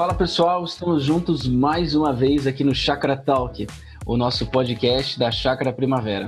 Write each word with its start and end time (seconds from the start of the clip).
Fala 0.00 0.14
pessoal, 0.14 0.64
estamos 0.64 1.04
juntos 1.04 1.46
mais 1.46 1.94
uma 1.94 2.10
vez 2.10 2.46
aqui 2.46 2.64
no 2.64 2.74
Chakra 2.74 3.14
Talk, 3.14 3.66
o 4.06 4.16
nosso 4.16 4.46
podcast 4.46 5.18
da 5.18 5.30
Chakra 5.30 5.74
Primavera. 5.74 6.26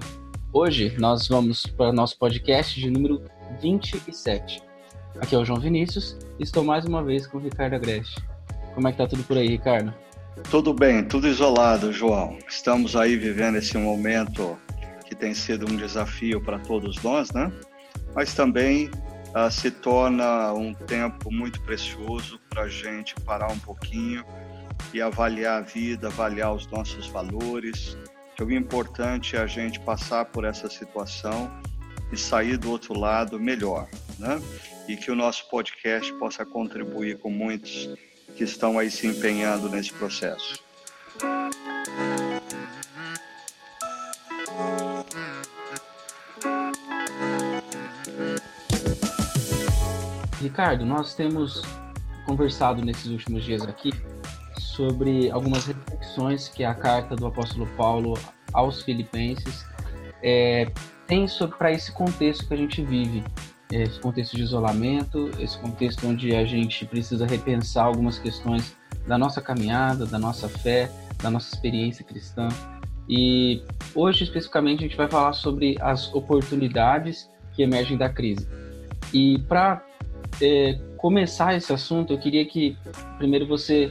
Hoje 0.53 0.95
nós 0.99 1.27
vamos 1.27 1.65
para 1.65 1.89
o 1.89 1.93
nosso 1.93 2.19
podcast 2.19 2.79
de 2.79 2.91
número 2.91 3.23
27. 3.63 4.63
Aqui 5.19 5.35
é 5.35 5.39
o 5.39 5.45
João 5.47 5.59
Vinícius 5.59 6.19
e 6.39 6.43
estou 6.43 6.63
mais 6.63 6.85
uma 6.85 7.03
vez 7.03 7.27
com 7.27 7.39
o 7.39 7.41
Ricardo 7.41 7.73
Agreste. 7.73 8.23
Como 8.75 8.89
é 8.89 8.93
que 8.93 8.99
tá 8.99 9.07
tudo 9.07 9.23
por 9.25 9.39
aí, 9.39 9.49
Ricardo? 9.49 9.95
Tudo 10.51 10.75
bem, 10.75 11.03
tudo 11.03 11.27
isolado, 11.27 11.95
João. 11.95 12.37
Estamos 12.47 12.95
aí 12.95 13.17
vivendo 13.17 13.57
esse 13.57 13.79
momento 13.79 14.55
que 15.07 15.15
tem 15.15 15.33
sido 15.33 15.65
um 15.73 15.77
desafio 15.77 16.43
para 16.43 16.59
todos 16.59 17.03
nós, 17.03 17.33
né? 17.33 17.51
Mas 18.15 18.35
também 18.35 18.91
uh, 19.35 19.51
se 19.51 19.71
torna 19.71 20.53
um 20.53 20.73
tempo 20.75 21.33
muito 21.33 21.61
precioso 21.63 22.41
para 22.49 22.63
a 22.63 22.69
gente 22.69 23.15
parar 23.21 23.51
um 23.51 23.59
pouquinho 23.59 24.25
e 24.93 25.01
avaliar 25.01 25.59
a 25.59 25.65
vida, 25.65 26.09
avaliar 26.09 26.55
os 26.55 26.67
nossos 26.69 27.07
valores. 27.09 27.97
Que 28.37 28.43
o 28.43 28.53
importante 28.53 29.37
é 29.37 29.41
a 29.41 29.47
gente 29.47 29.79
passar 29.81 30.25
por 30.27 30.45
essa 30.45 30.69
situação 30.69 31.51
e 32.11 32.17
sair 32.17 32.57
do 32.57 32.71
outro 32.71 32.99
lado 32.99 33.39
melhor, 33.39 33.89
né? 34.19 34.41
E 34.89 34.97
que 34.97 35.11
o 35.11 35.15
nosso 35.15 35.49
podcast 35.49 36.13
possa 36.15 36.45
contribuir 36.45 37.19
com 37.19 37.31
muitos 37.31 37.91
que 38.37 38.45
estão 38.45 38.79
aí 38.79 38.91
se 38.91 39.07
empenhando 39.07 39.69
nesse 39.69 39.93
processo. 39.93 40.63
Ricardo, 50.43 50.85
nós 50.85 51.15
temos 51.15 51.63
conversado 52.27 52.85
nesses 52.85 53.07
últimos 53.07 53.45
dias 53.45 53.63
aqui 53.63 53.93
sobre 54.59 55.31
algumas 55.31 55.67
reflexões 55.67 56.49
que 56.49 56.65
a 56.65 56.75
carta 56.75 57.15
do 57.15 57.27
apóstolo 57.27 57.67
Paulo 57.77 58.15
aos 58.53 58.83
Filipenses 58.83 59.65
é, 60.21 60.71
tem 61.07 61.27
para 61.59 61.71
esse 61.71 61.93
contexto 61.93 62.49
que 62.49 62.55
a 62.55 62.57
gente 62.57 62.83
vive, 62.83 63.23
esse 63.71 64.01
contexto 64.01 64.37
de 64.37 64.43
isolamento, 64.43 65.31
esse 65.39 65.57
contexto 65.59 66.09
onde 66.09 66.35
a 66.35 66.45
gente 66.45 66.85
precisa 66.87 67.25
repensar 67.25 67.85
algumas 67.85 68.19
questões 68.19 68.77
da 69.07 69.17
nossa 69.17 69.41
caminhada, 69.41 70.07
da 70.07 70.19
nossa 70.19 70.49
fé, 70.49 70.91
da 71.23 71.31
nossa 71.31 71.55
experiência 71.55 72.05
cristã. 72.05 72.49
E 73.09 73.63
hoje, 73.95 74.25
especificamente, 74.25 74.81
a 74.81 74.89
gente 74.89 74.97
vai 74.97 75.09
falar 75.09 75.35
sobre 75.35 75.77
as 75.81 76.13
oportunidades 76.13 77.31
que 77.53 77.63
emergem 77.63 77.97
da 77.97 78.09
crise. 78.09 78.49
E 79.13 79.39
para 79.41 79.85
é, 80.41 80.79
começar 80.97 81.57
esse 81.57 81.73
assunto, 81.73 82.13
eu 82.13 82.19
queria 82.19 82.45
que 82.47 82.77
primeiro 83.19 83.47
você 83.47 83.91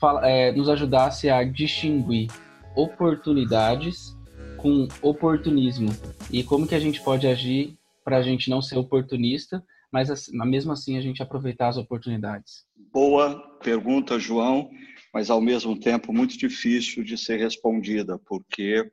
fala, 0.00 0.28
é, 0.28 0.52
nos 0.52 0.68
ajudasse 0.68 1.28
a 1.28 1.42
distinguir 1.44 2.30
oportunidades 2.74 4.16
com 4.56 4.88
oportunismo 5.02 5.90
e 6.30 6.42
como 6.42 6.66
que 6.66 6.74
a 6.74 6.80
gente 6.80 7.00
pode 7.02 7.26
agir 7.26 7.76
para 8.04 8.18
a 8.18 8.22
gente 8.22 8.48
não 8.48 8.62
ser 8.62 8.78
oportunista, 8.78 9.64
mas 9.90 10.28
mesmo 10.30 10.72
assim 10.72 10.96
a 10.96 11.00
gente 11.00 11.22
aproveitar 11.22 11.68
as 11.68 11.76
oportunidades? 11.76 12.64
Boa 12.92 13.38
pergunta, 13.62 14.18
João, 14.18 14.70
mas 15.12 15.30
ao 15.30 15.40
mesmo 15.40 15.78
tempo 15.78 16.12
muito 16.12 16.36
difícil 16.36 17.02
de 17.02 17.16
ser 17.16 17.38
respondida, 17.38 18.18
porque 18.26 18.88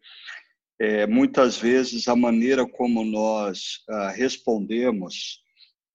é, 0.79 1.05
muitas 1.05 1.57
vezes 1.57 2.07
a 2.07 2.15
maneira 2.15 2.65
como 2.67 3.03
nós 3.03 3.83
ah, 3.89 4.09
respondemos 4.09 5.42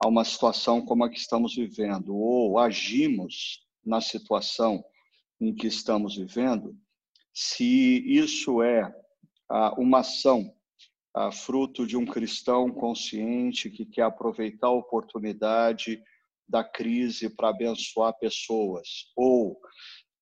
a 0.00 0.08
uma 0.08 0.24
situação 0.24 0.84
como 0.84 1.04
a 1.04 1.10
que 1.10 1.18
estamos 1.18 1.54
vivendo, 1.54 2.14
ou 2.16 2.58
agimos 2.58 3.66
na 3.84 4.00
situação 4.00 4.84
em 5.40 5.54
que 5.54 5.66
estamos 5.66 6.16
vivendo, 6.16 6.76
se 7.32 8.04
isso 8.06 8.62
é 8.62 8.92
ah, 9.48 9.74
uma 9.78 10.00
ação 10.00 10.54
fruto 11.32 11.86
de 11.86 11.96
um 11.96 12.06
cristão 12.06 12.70
consciente 12.70 13.70
que 13.70 13.84
quer 13.84 14.02
aproveitar 14.02 14.68
a 14.68 14.72
oportunidade 14.72 16.02
da 16.48 16.62
crise 16.62 17.28
para 17.28 17.48
abençoar 17.48 18.16
pessoas, 18.18 19.10
ou 19.16 19.60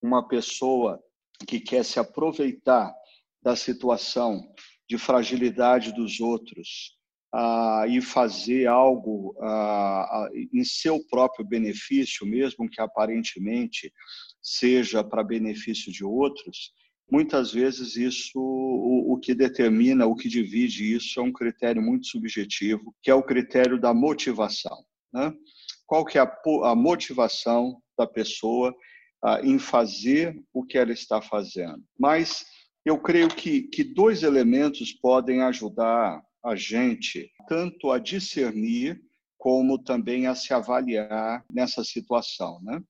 uma 0.02 0.26
pessoa 0.26 1.02
que 1.46 1.60
quer 1.60 1.84
se 1.84 2.00
aproveitar 2.00 2.94
da 3.42 3.54
situação 3.54 4.52
de 4.88 4.96
fragilidade 4.96 5.92
dos 5.92 6.18
outros 6.20 6.95
uh, 7.36 7.86
e 7.86 8.00
fazer 8.00 8.66
algo 8.66 9.36
uh, 9.38 10.28
em 10.52 10.64
seu 10.64 10.98
próprio 11.08 11.44
benefício, 11.44 12.26
mesmo 12.26 12.68
que 12.68 12.80
aparentemente 12.80 13.92
seja 14.40 15.04
para 15.04 15.22
benefício 15.22 15.92
de 15.92 16.02
outros, 16.02 16.72
muitas 17.10 17.52
vezes 17.52 17.96
isso 17.96 18.38
o, 18.38 19.12
o, 19.12 19.18
que 19.18 19.34
determina, 19.34 20.06
o 20.06 20.16
que 20.16 20.28
divide 20.28 20.94
isso 20.94 21.20
é 21.20 21.22
um 21.22 21.32
critério 21.32 21.82
muito 21.82 22.06
subjetivo, 22.06 22.94
que 23.02 23.10
é 23.10 23.14
o 23.14 23.22
critério 23.22 23.78
da 23.78 23.92
motivação. 23.92 24.84
Né? 25.12 25.32
Qual 25.86 26.04
que 26.04 26.18
é 26.18 26.22
a, 26.22 26.36
a 26.64 26.74
motivação 26.74 27.80
da 27.98 28.06
pessoa 28.06 28.74
ah, 29.22 29.40
em 29.42 29.58
fazer 29.58 30.42
o 30.52 30.64
que 30.64 30.78
ela 30.78 30.92
está 30.92 31.20
fazendo? 31.20 31.82
Mas 31.98 32.44
eu 32.84 32.98
creio 32.98 33.28
que, 33.28 33.62
que 33.62 33.84
dois 33.84 34.22
elementos 34.22 34.92
podem 34.92 35.42
ajudar 35.42 36.22
a 36.46 36.54
gente 36.54 37.30
tanto 37.48 37.90
a 37.90 37.98
discernir 37.98 39.00
como 39.36 39.78
também 39.78 40.26
a 40.26 40.34
se 40.34 40.54
avaliar 40.54 41.44
nessa 41.52 41.82
situação. 41.82 42.60
Né? 42.62 42.80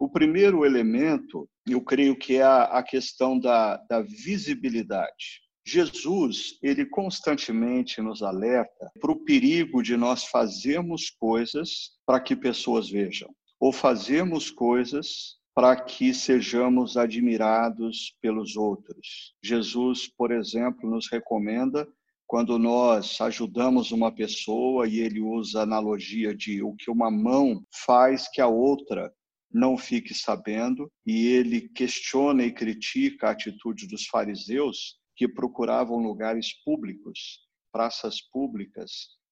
O 0.00 0.08
primeiro 0.08 0.66
elemento, 0.66 1.48
eu 1.68 1.80
creio 1.80 2.16
que 2.16 2.36
é 2.36 2.42
a, 2.42 2.82
questão 2.82 3.38
da, 3.38 3.76
da 3.88 4.02
visibilidade. 4.02 5.42
Jesus, 5.66 6.58
ele 6.62 6.84
constantemente 6.84 8.02
nos 8.02 8.22
alerta 8.22 8.90
para 9.00 9.12
o 9.12 9.24
perigo 9.24 9.82
de 9.82 9.96
nós 9.96 10.24
fazermos 10.24 11.08
coisas 11.08 11.92
para 12.04 12.20
que 12.20 12.36
pessoas 12.36 12.90
vejam, 12.90 13.30
ou 13.58 13.72
fazermos 13.72 14.50
coisas 14.50 15.38
para 15.54 15.76
que 15.76 16.12
sejamos 16.12 16.96
admirados 16.96 18.14
pelos 18.20 18.56
outros. 18.56 19.34
Jesus, 19.42 20.08
por 20.08 20.32
exemplo, 20.32 20.90
nos 20.90 21.08
recomenda 21.10 21.88
quando 22.26 22.58
nós 22.58 23.20
ajudamos 23.20 23.92
uma 23.92 24.12
pessoa 24.12 24.88
e 24.88 25.00
ele 25.00 25.20
usa 25.20 25.60
a 25.60 25.62
analogia 25.62 26.34
de 26.34 26.62
o 26.62 26.74
que 26.74 26.90
uma 26.90 27.10
mão 27.10 27.64
faz 27.86 28.28
que 28.28 28.40
a 28.40 28.46
outra 28.46 29.12
não 29.52 29.78
fique 29.78 30.12
sabendo, 30.12 30.90
e 31.06 31.28
ele 31.28 31.68
questiona 31.68 32.42
e 32.42 32.52
critica 32.52 33.28
a 33.28 33.30
atitude 33.30 33.86
dos 33.86 34.06
fariseus 34.06 34.96
que 35.16 35.28
procuravam 35.28 35.98
lugares 35.98 36.52
públicos, 36.64 37.38
praças 37.72 38.20
públicas, 38.20 38.90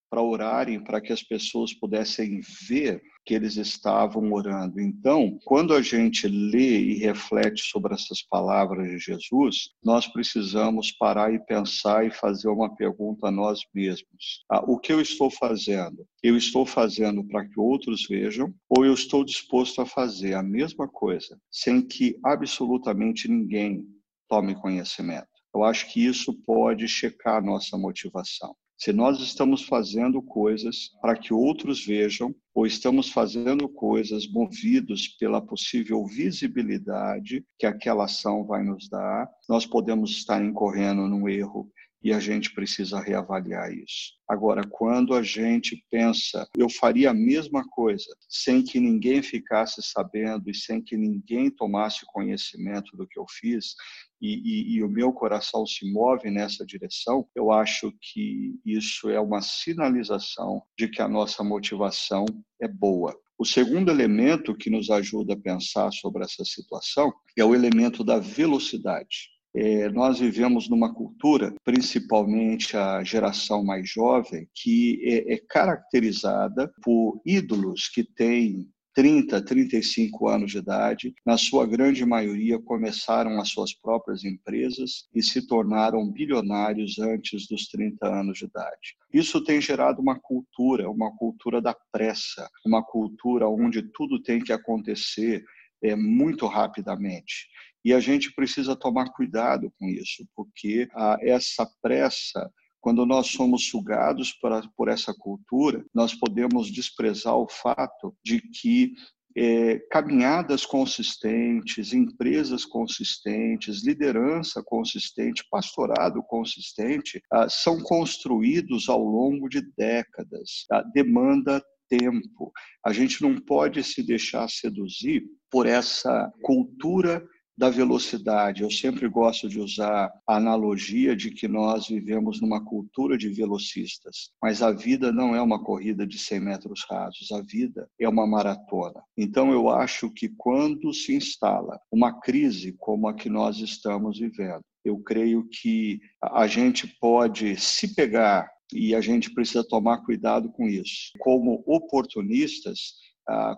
para 0.09 0.23
orarem, 0.23 0.83
para 0.83 1.01
que 1.01 1.13
as 1.13 1.23
pessoas 1.23 1.75
pudessem 1.75 2.41
ver 2.69 3.03
que 3.25 3.35
eles 3.35 3.57
estavam 3.57 4.33
orando. 4.33 4.81
Então, 4.81 5.39
quando 5.45 5.75
a 5.75 5.83
gente 5.83 6.27
lê 6.27 6.79
e 6.81 6.99
reflete 6.99 7.63
sobre 7.63 7.95
essas 7.95 8.23
palavras 8.23 8.91
de 8.91 8.99
Jesus, 8.99 9.71
nós 9.85 10.07
precisamos 10.07 10.91
parar 10.93 11.33
e 11.33 11.39
pensar 11.39 12.07
e 12.07 12.11
fazer 12.11 12.49
uma 12.49 12.75
pergunta 12.75 13.29
a 13.29 13.31
nós 13.31 13.61
mesmos: 13.75 14.45
ah, 14.51 14.63
o 14.67 14.79
que 14.79 14.93
eu 14.93 15.01
estou 15.01 15.31
fazendo? 15.31 16.07
Eu 16.23 16.37
estou 16.37 16.67
fazendo 16.67 17.25
para 17.25 17.47
que 17.47 17.59
outros 17.59 18.07
vejam, 18.09 18.53
ou 18.69 18.85
eu 18.85 18.95
estou 18.95 19.25
disposto 19.25 19.81
a 19.81 19.87
fazer 19.87 20.35
a 20.35 20.43
mesma 20.43 20.89
coisa 20.89 21.39
sem 21.51 21.83
que 21.83 22.19
absolutamente 22.25 23.29
ninguém 23.29 23.85
tome 24.29 24.55
conhecimento? 24.55 25.29
Eu 25.55 25.63
acho 25.65 25.93
que 25.93 26.05
isso 26.05 26.33
pode 26.47 26.89
checar 26.89 27.37
a 27.37 27.43
nossa 27.43 27.77
motivação. 27.77 28.55
Se 28.83 28.93
nós 28.93 29.21
estamos 29.21 29.63
fazendo 29.63 30.21
coisas 30.21 30.91
para 31.01 31.17
que 31.17 31.33
outros 31.33 31.87
vejam, 31.87 32.35
ou 32.53 32.67
estamos 32.67 33.11
fazendo 33.11 33.69
coisas 33.69 34.27
movidos 34.27 35.07
pela 35.07 35.41
possível 35.41 36.05
visibilidade 36.05 37.45
que 37.57 37.65
aquela 37.65 38.07
ação 38.07 38.45
vai 38.45 38.65
nos 38.65 38.89
dar, 38.89 39.31
nós 39.49 39.65
podemos 39.65 40.11
estar 40.11 40.45
incorrendo 40.45 41.07
num 41.07 41.29
erro 41.29 41.71
e 42.03 42.13
a 42.13 42.19
gente 42.19 42.53
precisa 42.53 43.01
reavaliar 43.01 43.73
isso. 43.73 44.13
Agora, 44.29 44.67
quando 44.67 45.15
a 45.15 45.23
gente 45.23 45.85
pensa, 45.91 46.49
eu 46.57 46.69
faria 46.69 47.11
a 47.11 47.15
mesma 47.15 47.65
coisa 47.69 48.07
sem 48.29 48.63
que 48.63 48.81
ninguém 48.81 49.23
ficasse 49.23 49.83
sabendo 49.83 50.51
e 50.51 50.55
sem 50.55 50.81
que 50.81 50.97
ninguém 50.97 51.51
tomasse 51.51 52.05
conhecimento 52.07 52.97
do 52.97 53.07
que 53.07 53.19
eu 53.19 53.27
fiz, 53.29 53.75
e, 54.21 54.35
e, 54.35 54.77
e, 54.77 54.83
o 54.85 54.89
meu 54.89 55.13
coração 55.13 55.67
se 55.67 55.91
move 55.91 56.31
nessa 56.31 56.65
direção, 56.65 57.29
eu 57.35 57.51
acho 57.51 57.93
que 58.01 58.55
isso 58.65 59.11
é 59.11 59.21
uma 59.21 59.43
sinalização 59.43 60.63
de 60.79 60.87
que 60.87 61.03
a 61.03 61.09
nossa 61.09 61.43
motivação 61.43 62.25
é 62.61 62.69
boa. 62.69 63.19
O 63.37 63.45
segundo 63.45 63.91
elemento 63.91 64.55
que 64.55 64.71
nos 64.71 64.89
ajuda 64.91 65.35
a 65.35 65.37
pensar 65.37 65.91
sobre 65.91 66.23
essa 66.23 66.45
situação 66.45 67.13
é 67.37 67.45
o 67.45 67.57
elemento 67.57 68.05
da 68.05 68.21
velocidade. 68.21 69.32
É, 69.55 69.89
nós 69.91 70.19
vivemos 70.19 70.69
numa 70.69 70.95
cultura, 70.95 71.55
principalmente 71.65 72.77
a 72.77 73.05
geração 73.05 73.63
mais 73.63 73.89
jovem, 73.89 74.49
que 74.55 75.01
é, 75.05 75.35
é 75.35 75.39
caracterizada 75.49 76.73
por 76.83 77.21
ídolos 77.27 77.89
que 77.89 78.03
têm 78.03 78.67
30, 78.95 79.43
35 79.45 80.29
anos 80.29 80.51
de 80.51 80.59
idade, 80.59 81.15
na 81.25 81.39
sua 81.39 81.67
grande 81.67 82.05
maioria 82.05 82.61
começaram 82.61 83.41
as 83.41 83.49
suas 83.49 83.73
próprias 83.73 84.25
empresas 84.25 85.09
e 85.15 85.23
se 85.23 85.47
tornaram 85.47 86.11
bilionários 86.11 86.99
antes 86.99 87.47
dos 87.49 87.69
30 87.69 88.07
anos 88.07 88.39
de 88.39 88.45
idade. 88.45 88.97
Isso 89.13 89.43
tem 89.43 89.61
gerado 89.61 90.01
uma 90.01 90.19
cultura, 90.19 90.91
uma 90.91 91.15
cultura 91.17 91.61
da 91.61 91.75
pressa, 91.91 92.49
uma 92.67 92.83
cultura 92.83 93.49
onde 93.49 93.83
tudo 93.83 94.23
tem 94.23 94.41
que 94.41 94.53
acontecer 94.53 95.43
é, 95.83 95.97
muito 95.97 96.47
rapidamente. 96.47 97.49
E 97.85 97.93
a 97.93 98.01
gente 98.01 98.33
precisa 98.35 98.77
tomar 98.77 99.11
cuidado 99.11 99.73
com 99.79 99.89
isso, 99.89 100.27
porque 100.35 100.89
ah, 100.95 101.17
essa 101.21 101.69
pressa 101.81 102.51
quando 102.83 103.07
nós 103.07 103.29
somos 103.29 103.69
sugados 103.69 104.33
por, 104.77 104.89
essa 104.89 105.15
cultura, 105.15 105.87
nós 105.95 106.13
podemos 106.15 106.69
desprezar 106.69 107.37
o 107.37 107.49
fato 107.49 108.13
de 108.25 108.41
que 108.41 108.95
é, 109.37 109.79
caminhadas 109.91 110.67
consistentes, 110.67 111.93
empresas 111.93 112.65
consistentes, 112.65 113.85
liderança 113.85 114.63
consistente, 114.63 115.47
pastorado 115.49 116.23
consistente, 116.25 117.23
ah, 117.31 117.49
são 117.49 117.81
construídos 117.81 118.89
ao 118.89 119.03
longo 119.03 119.49
de 119.49 119.63
décadas. 119.77 120.67
Ah, 120.71 120.83
demanda 120.93 121.63
tempo. 121.89 122.51
A 122.85 122.93
gente 122.93 123.23
não 123.23 123.37
pode 123.37 123.83
se 123.85 124.03
deixar 124.03 124.51
seduzir 124.51 125.25
por 125.51 125.67
essa 125.67 126.33
cultura 126.43 127.25
da 127.57 127.69
velocidade. 127.71 128.63
Eu 128.63 128.71
sempre 128.71 129.09
gosto 129.09 129.49
de 129.49 129.61
usar 129.61 130.13
a 130.27 130.37
analogia 130.37 131.15
de 131.15 131.31
que 131.31 131.47
nós 131.47 131.89
vivemos 131.89 132.41
numa 132.41 132.65
cultura 132.65 133.17
de 133.17 133.29
velocistas, 133.29 134.31
mas 134.43 134.63
a 134.63 134.73
vida 134.73 135.13
não 135.13 135.35
é 135.35 135.43
uma 135.43 135.63
corrida 135.63 136.07
de 136.07 136.19
100 136.19 136.41
metros 136.41 136.85
rasos, 136.89 137.31
a 137.33 137.43
vida 137.43 137.89
é 138.01 138.09
uma 138.09 138.27
maratona. 138.27 139.03
Então 139.17 139.53
eu 139.53 139.69
acho 139.69 140.11
que 140.11 140.29
quando 140.29 140.93
se 140.93 141.15
instala 141.15 141.79
uma 141.91 142.21
crise 142.21 142.75
como 142.79 143.09
a 143.09 143.15
que 143.15 143.29
nós 143.29 143.59
estamos 143.59 144.19
vivendo, 144.19 144.63
eu 144.85 144.99
creio 144.99 145.47
que 145.49 146.01
a 146.21 146.47
gente 146.47 146.87
pode 147.01 147.57
se 147.57 147.95
pegar 147.95 148.51
e 148.73 148.95
a 148.95 149.01
gente 149.01 149.33
precisa 149.33 149.63
tomar 149.63 149.99
cuidado 149.99 150.51
com 150.51 150.67
isso. 150.67 151.13
Como 151.19 151.63
oportunistas, 151.67 152.95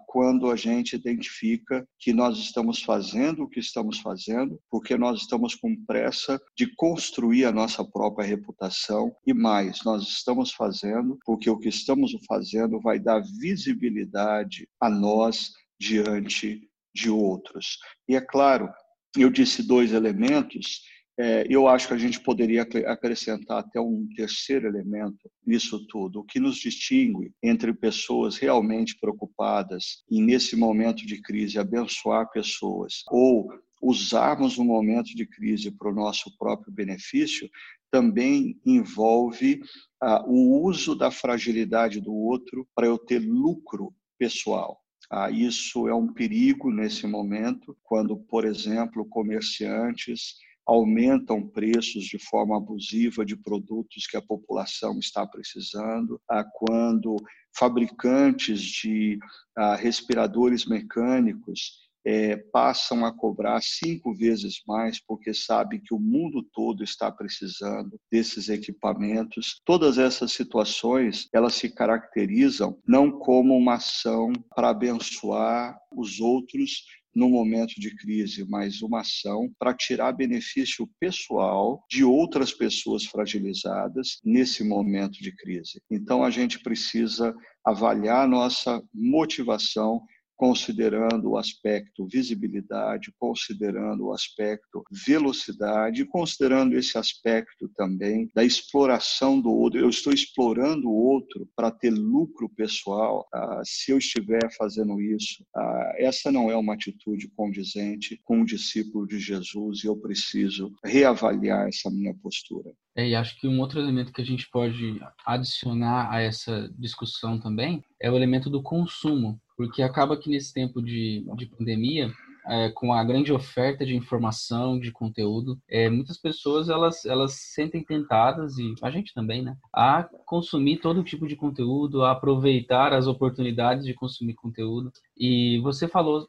quando 0.07 0.51
a 0.51 0.57
gente 0.57 0.95
identifica 0.95 1.87
que 1.99 2.13
nós 2.13 2.39
estamos 2.39 2.83
fazendo 2.83 3.45
o 3.45 3.49
que 3.49 3.61
estamos 3.61 3.99
fazendo, 4.01 4.61
porque 4.71 4.97
nós 4.97 5.21
estamos 5.21 5.55
com 5.55 5.75
pressa 5.85 6.41
de 6.57 6.75
construir 6.77 7.45
a 7.45 7.53
nossa 7.53 7.85
própria 7.85 8.27
reputação 8.27 9.15
e 9.27 9.33
mais, 9.33 9.83
nós 9.85 10.03
estamos 10.03 10.53
fazendo 10.53 11.19
porque 11.25 11.49
o 11.49 11.59
que 11.59 11.69
estamos 11.69 12.15
fazendo 12.27 12.81
vai 12.81 12.99
dar 12.99 13.23
visibilidade 13.39 14.69
a 14.81 14.91
nós 14.91 15.53
diante 15.81 16.69
de 16.95 17.11
outros. 17.11 17.79
E 18.09 18.15
é 18.15 18.21
claro, 18.21 18.71
eu 19.17 19.31
disse 19.31 19.63
dois 19.63 19.93
elementos 19.93 20.83
é, 21.17 21.47
eu 21.49 21.69
acho 21.69 21.87
que 21.87 21.95
a 21.95 21.99
gente 21.99 22.21
poderia 22.21 22.63
acrescentar 22.87 23.59
até 23.59 23.81
um 23.81 24.09
terceiro 24.17 24.67
elemento 24.67 25.31
nisso 25.47 25.87
tudo, 25.87 26.21
o 26.21 26.25
que 26.25 26.41
nos 26.41 26.57
distingue 26.57 27.33
entre 27.43 27.73
pessoas 27.73 28.37
realmente 28.37 28.97
preocupadas 28.99 30.03
em, 30.11 30.23
nesse 30.23 30.57
momento 30.57 31.07
de 31.07 31.21
crise, 31.23 31.59
abençoar 31.59 32.31
pessoas 32.31 33.05
ou 33.09 33.49
usarmos 33.81 34.59
um 34.59 34.65
momento 34.65 35.15
de 35.15 35.27
crise 35.27 35.71
para 35.71 35.91
o 35.91 35.95
nosso 35.95 36.35
próprio 36.39 36.73
benefício, 36.73 37.49
também 37.91 38.59
envolve 38.65 39.61
ah, 40.01 40.25
o 40.27 40.65
uso 40.65 40.97
da 40.97 41.11
fragilidade 41.11 42.01
do 42.01 42.13
outro 42.13 42.67
para 42.75 42.87
eu 42.87 42.99
ter 42.99 43.19
lucro 43.19 43.95
pessoal. 44.19 44.81
Ah, 45.11 45.31
isso 45.31 45.87
é 45.87 45.95
um 45.95 46.13
perigo 46.13 46.73
nesse 46.73 47.07
momento, 47.07 47.77
quando, 47.83 48.17
por 48.17 48.45
exemplo, 48.45 49.05
comerciantes 49.05 50.37
aumentam 50.67 51.47
preços 51.47 52.05
de 52.05 52.19
forma 52.19 52.57
abusiva 52.57 53.25
de 53.25 53.37
produtos 53.37 54.07
que 54.07 54.17
a 54.17 54.23
população 54.23 54.99
está 54.99 55.27
precisando, 55.27 56.21
quando 56.53 57.17
fabricantes 57.57 58.61
de 58.61 59.19
ah, 59.57 59.77
respiradores 59.77 60.65
mecânicos 60.67 61.85
é, 62.07 62.37
passam 62.37 63.05
a 63.05 63.13
cobrar 63.13 63.63
cinco 63.63 64.15
vezes 64.15 64.61
mais 64.67 65.01
porque 65.01 65.33
sabem 65.33 65.81
que 65.81 65.95
o 65.95 65.99
mundo 65.99 66.43
todo 66.53 66.85
está 66.85 67.11
precisando 67.11 67.99
desses 68.13 68.49
equipamentos. 68.49 69.61
Todas 69.65 69.97
essas 69.97 70.33
situações 70.33 71.29
elas 71.33 71.55
se 71.55 71.71
caracterizam 71.71 72.79
não 72.87 73.11
como 73.11 73.57
uma 73.57 73.75
ação 73.75 74.33
para 74.55 74.69
abençoar 74.69 75.79
os 75.91 76.21
outros 76.21 76.85
no 77.15 77.29
momento 77.29 77.75
de 77.79 77.95
crise, 77.95 78.45
mas 78.49 78.83
uma 78.83 79.01
ação 79.01 79.51
para 79.59 79.75
tirar 79.75 80.13
benefício 80.13 80.89
pessoal 80.99 81.85
de 81.89 82.05
outras 82.05 82.53
pessoas 82.53 83.05
fragilizadas 83.05 84.19
nesse 84.25 84.65
momento 84.65 85.23
de 85.23 85.35
crise. 85.35 85.81
Então 85.91 86.25
a 86.25 86.31
gente 86.31 86.61
precisa 86.61 87.35
avaliar 87.65 88.29
nossa 88.29 88.83
motivação 88.93 90.03
considerando 90.37 91.31
o 91.31 91.37
aspecto 91.37 92.07
visibilidade, 92.07 93.13
considerando 93.19 94.07
o 94.07 94.13
aspecto 94.13 94.85
velocidade, 95.07 96.05
considerando 96.05 96.77
esse 96.77 96.99
aspecto 96.99 97.69
também 97.77 98.31
da 98.35 98.45
exploração 98.45 99.41
do 99.41 99.51
outro. 99.51 99.81
Eu 99.81 99.89
estou 99.89 100.13
explorando 100.13 100.89
o 100.89 100.95
outro 100.95 101.49
para 101.57 101.71
ter 101.71 101.91
lucro 101.91 102.49
pessoal. 102.49 103.27
Ah, 103.33 103.63
se 103.65 103.93
eu 103.93 103.99
estiver 103.99 104.53
fazendo 104.57 105.01
isso, 105.01 105.45
ah, 105.55 105.93
essa 105.99 106.31
não 106.31 106.51
é 106.51 106.57
uma 106.57 106.75
atitude 106.75 107.29
condizente 107.37 108.21
com 108.25 108.39
um 108.39 108.45
discípulo 108.45 109.07
de 109.07 109.19
Jesus 109.19 109.85
e 109.85 109.87
eu 109.87 109.97
preciso 109.97 110.73
reavaliar 110.85 111.69
essa 111.69 111.91
minha 111.91 112.15
postura. 112.15 112.73
É, 112.97 113.09
e 113.09 113.15
acho 113.15 113.39
que 113.41 113.49
um 113.49 113.59
outro 113.59 113.81
elemento 113.81 114.13
que 114.13 114.23
a 114.23 114.25
gente 114.25 114.49
pode 114.51 115.01
adicionar 115.27 116.13
a 116.13 116.21
essa 116.21 116.71
discussão 116.79 117.41
também 117.41 117.83
é 118.01 118.11
o 118.11 118.17
elemento 118.17 118.49
do 118.49 118.63
consumo 118.63 119.41
porque 119.57 119.83
acaba 119.83 120.17
que 120.17 120.31
nesse 120.31 120.53
tempo 120.53 120.83
de, 120.83 121.25
de 121.37 121.47
pandemia, 121.47 122.11
é, 122.47 122.71
com 122.71 122.93
a 122.93 123.03
grande 123.03 123.33
oferta 123.33 123.87
de 123.87 123.97
informação, 123.97 124.79
de 124.79 124.93
conteúdo, 124.93 125.59
é, 125.69 125.89
muitas 125.89 126.19
pessoas 126.19 126.69
elas, 126.69 127.05
elas 127.05 127.33
se 127.35 127.55
sentem 127.55 127.83
tentadas, 127.83 128.59
e 128.59 128.75
a 128.83 128.91
gente 128.91 129.15
também, 129.15 129.43
né, 129.43 129.57
a 129.73 130.09
consumir 130.27 130.79
todo 130.79 131.03
tipo 131.03 131.27
de 131.27 131.37
conteúdo, 131.37 132.03
a 132.03 132.13
aproveitar 132.13 132.93
as 132.93 133.07
oportunidades 133.07 133.85
de 133.85 133.95
consumir 133.95 134.35
conteúdo. 134.35 134.93
E 135.17 135.59
você 135.61 135.89
falou 135.89 136.29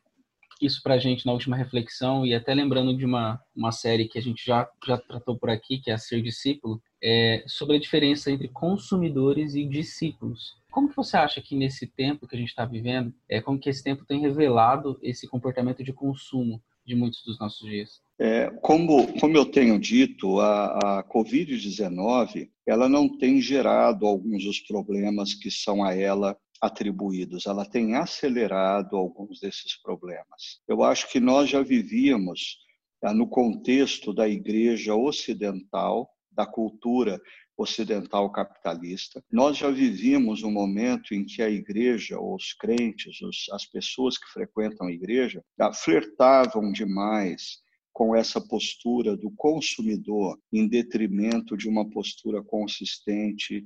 isso 0.61 0.81
para 0.81 0.93
a 0.93 0.97
gente 0.97 1.25
na 1.25 1.33
última 1.33 1.57
reflexão, 1.57 2.25
e 2.25 2.33
até 2.33 2.53
lembrando 2.53 2.95
de 2.95 3.05
uma, 3.05 3.39
uma 3.53 3.71
série 3.71 4.07
que 4.07 4.17
a 4.17 4.21
gente 4.21 4.45
já, 4.45 4.67
já 4.85 4.97
tratou 4.97 5.37
por 5.37 5.49
aqui, 5.49 5.79
que 5.79 5.91
é 5.91 5.93
a 5.93 5.97
Ser 5.97 6.21
Discípulo, 6.21 6.81
é, 7.03 7.43
sobre 7.45 7.75
a 7.75 7.79
diferença 7.79 8.31
entre 8.31 8.47
consumidores 8.47 9.53
e 9.53 9.65
discípulos. 9.65 10.55
Como 10.75 10.89
que 10.89 10.95
você 10.97 11.15
acha 11.15 11.41
que 11.41 11.55
nesse 11.55 11.87
tempo 11.87 12.27
que 12.27 12.35
a 12.35 12.37
gente 12.37 12.49
está 12.49 12.65
vivendo, 12.65 13.15
é 13.29 13.39
como 13.39 13.57
que 13.57 13.69
esse 13.69 13.81
tempo 13.81 14.03
tem 14.03 14.19
revelado 14.19 14.99
esse 15.01 15.25
comportamento 15.25 15.81
de 15.81 15.93
consumo 15.93 16.61
de 16.85 16.93
muitos 16.93 17.23
dos 17.23 17.39
nossos 17.39 17.65
dias? 17.65 18.01
É, 18.19 18.49
como, 18.61 19.17
como 19.17 19.37
eu 19.37 19.45
tenho 19.45 19.79
dito, 19.79 20.41
a, 20.41 20.99
a 20.99 21.03
Covid-19 21.05 22.49
ela 22.67 22.89
não 22.89 23.07
tem 23.07 23.39
gerado 23.39 24.05
alguns 24.05 24.43
dos 24.43 24.59
problemas 24.59 25.33
que 25.33 25.49
são 25.49 25.81
a 25.81 25.95
ela 25.95 26.37
atribuídos, 26.61 27.45
ela 27.45 27.65
tem 27.65 27.95
acelerado 27.95 28.97
alguns 28.97 29.39
desses 29.39 29.81
problemas. 29.81 30.59
Eu 30.67 30.83
acho 30.83 31.09
que 31.09 31.21
nós 31.21 31.49
já 31.49 31.61
vivíamos 31.63 32.57
ah, 33.01 33.13
no 33.13 33.29
contexto 33.29 34.13
da 34.13 34.27
igreja 34.27 34.93
ocidental, 34.93 36.09
da 36.29 36.45
cultura 36.45 37.17
ocidental 37.57 38.31
capitalista. 38.31 39.23
Nós 39.31 39.57
já 39.57 39.69
vivíamos 39.69 40.43
um 40.43 40.51
momento 40.51 41.13
em 41.13 41.25
que 41.25 41.41
a 41.41 41.49
igreja, 41.49 42.19
ou 42.19 42.35
os 42.35 42.53
crentes, 42.53 43.21
os, 43.21 43.45
as 43.51 43.65
pessoas 43.65 44.17
que 44.17 44.27
frequentam 44.27 44.87
a 44.87 44.91
igreja, 44.91 45.43
flertavam 45.73 46.71
demais 46.71 47.63
com 47.93 48.13
essa 48.13 48.41
postura 48.41 49.15
do 49.15 49.31
consumidor 49.31 50.37
em 50.51 50.67
detrimento 50.67 51.55
de 51.55 51.69
uma 51.69 51.89
postura 51.89 52.43
consistente 52.43 53.65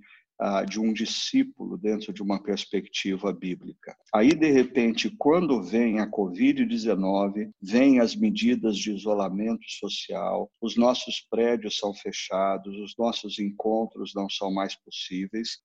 de 0.69 0.79
um 0.79 0.93
discípulo 0.93 1.77
dentro 1.77 2.13
de 2.13 2.21
uma 2.23 2.41
perspectiva 2.41 3.33
bíblica. 3.33 3.95
Aí, 4.13 4.33
de 4.33 4.49
repente, 4.49 5.13
quando 5.17 5.61
vem 5.61 5.99
a 5.99 6.09
Covid-19, 6.09 7.49
vem 7.61 7.99
as 7.99 8.15
medidas 8.15 8.77
de 8.77 8.91
isolamento 8.91 9.65
social, 9.67 10.49
os 10.61 10.77
nossos 10.77 11.19
prédios 11.29 11.77
são 11.77 11.93
fechados, 11.93 12.77
os 12.77 12.95
nossos 12.97 13.37
encontros 13.39 14.13
não 14.15 14.29
são 14.29 14.51
mais 14.51 14.75
possíveis. 14.75 15.59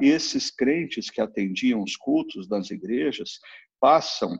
esses 0.00 0.50
crentes 0.50 1.10
que 1.10 1.20
atendiam 1.20 1.82
os 1.82 1.96
cultos 1.96 2.48
das 2.48 2.70
igrejas 2.70 3.38
passam 3.80 4.38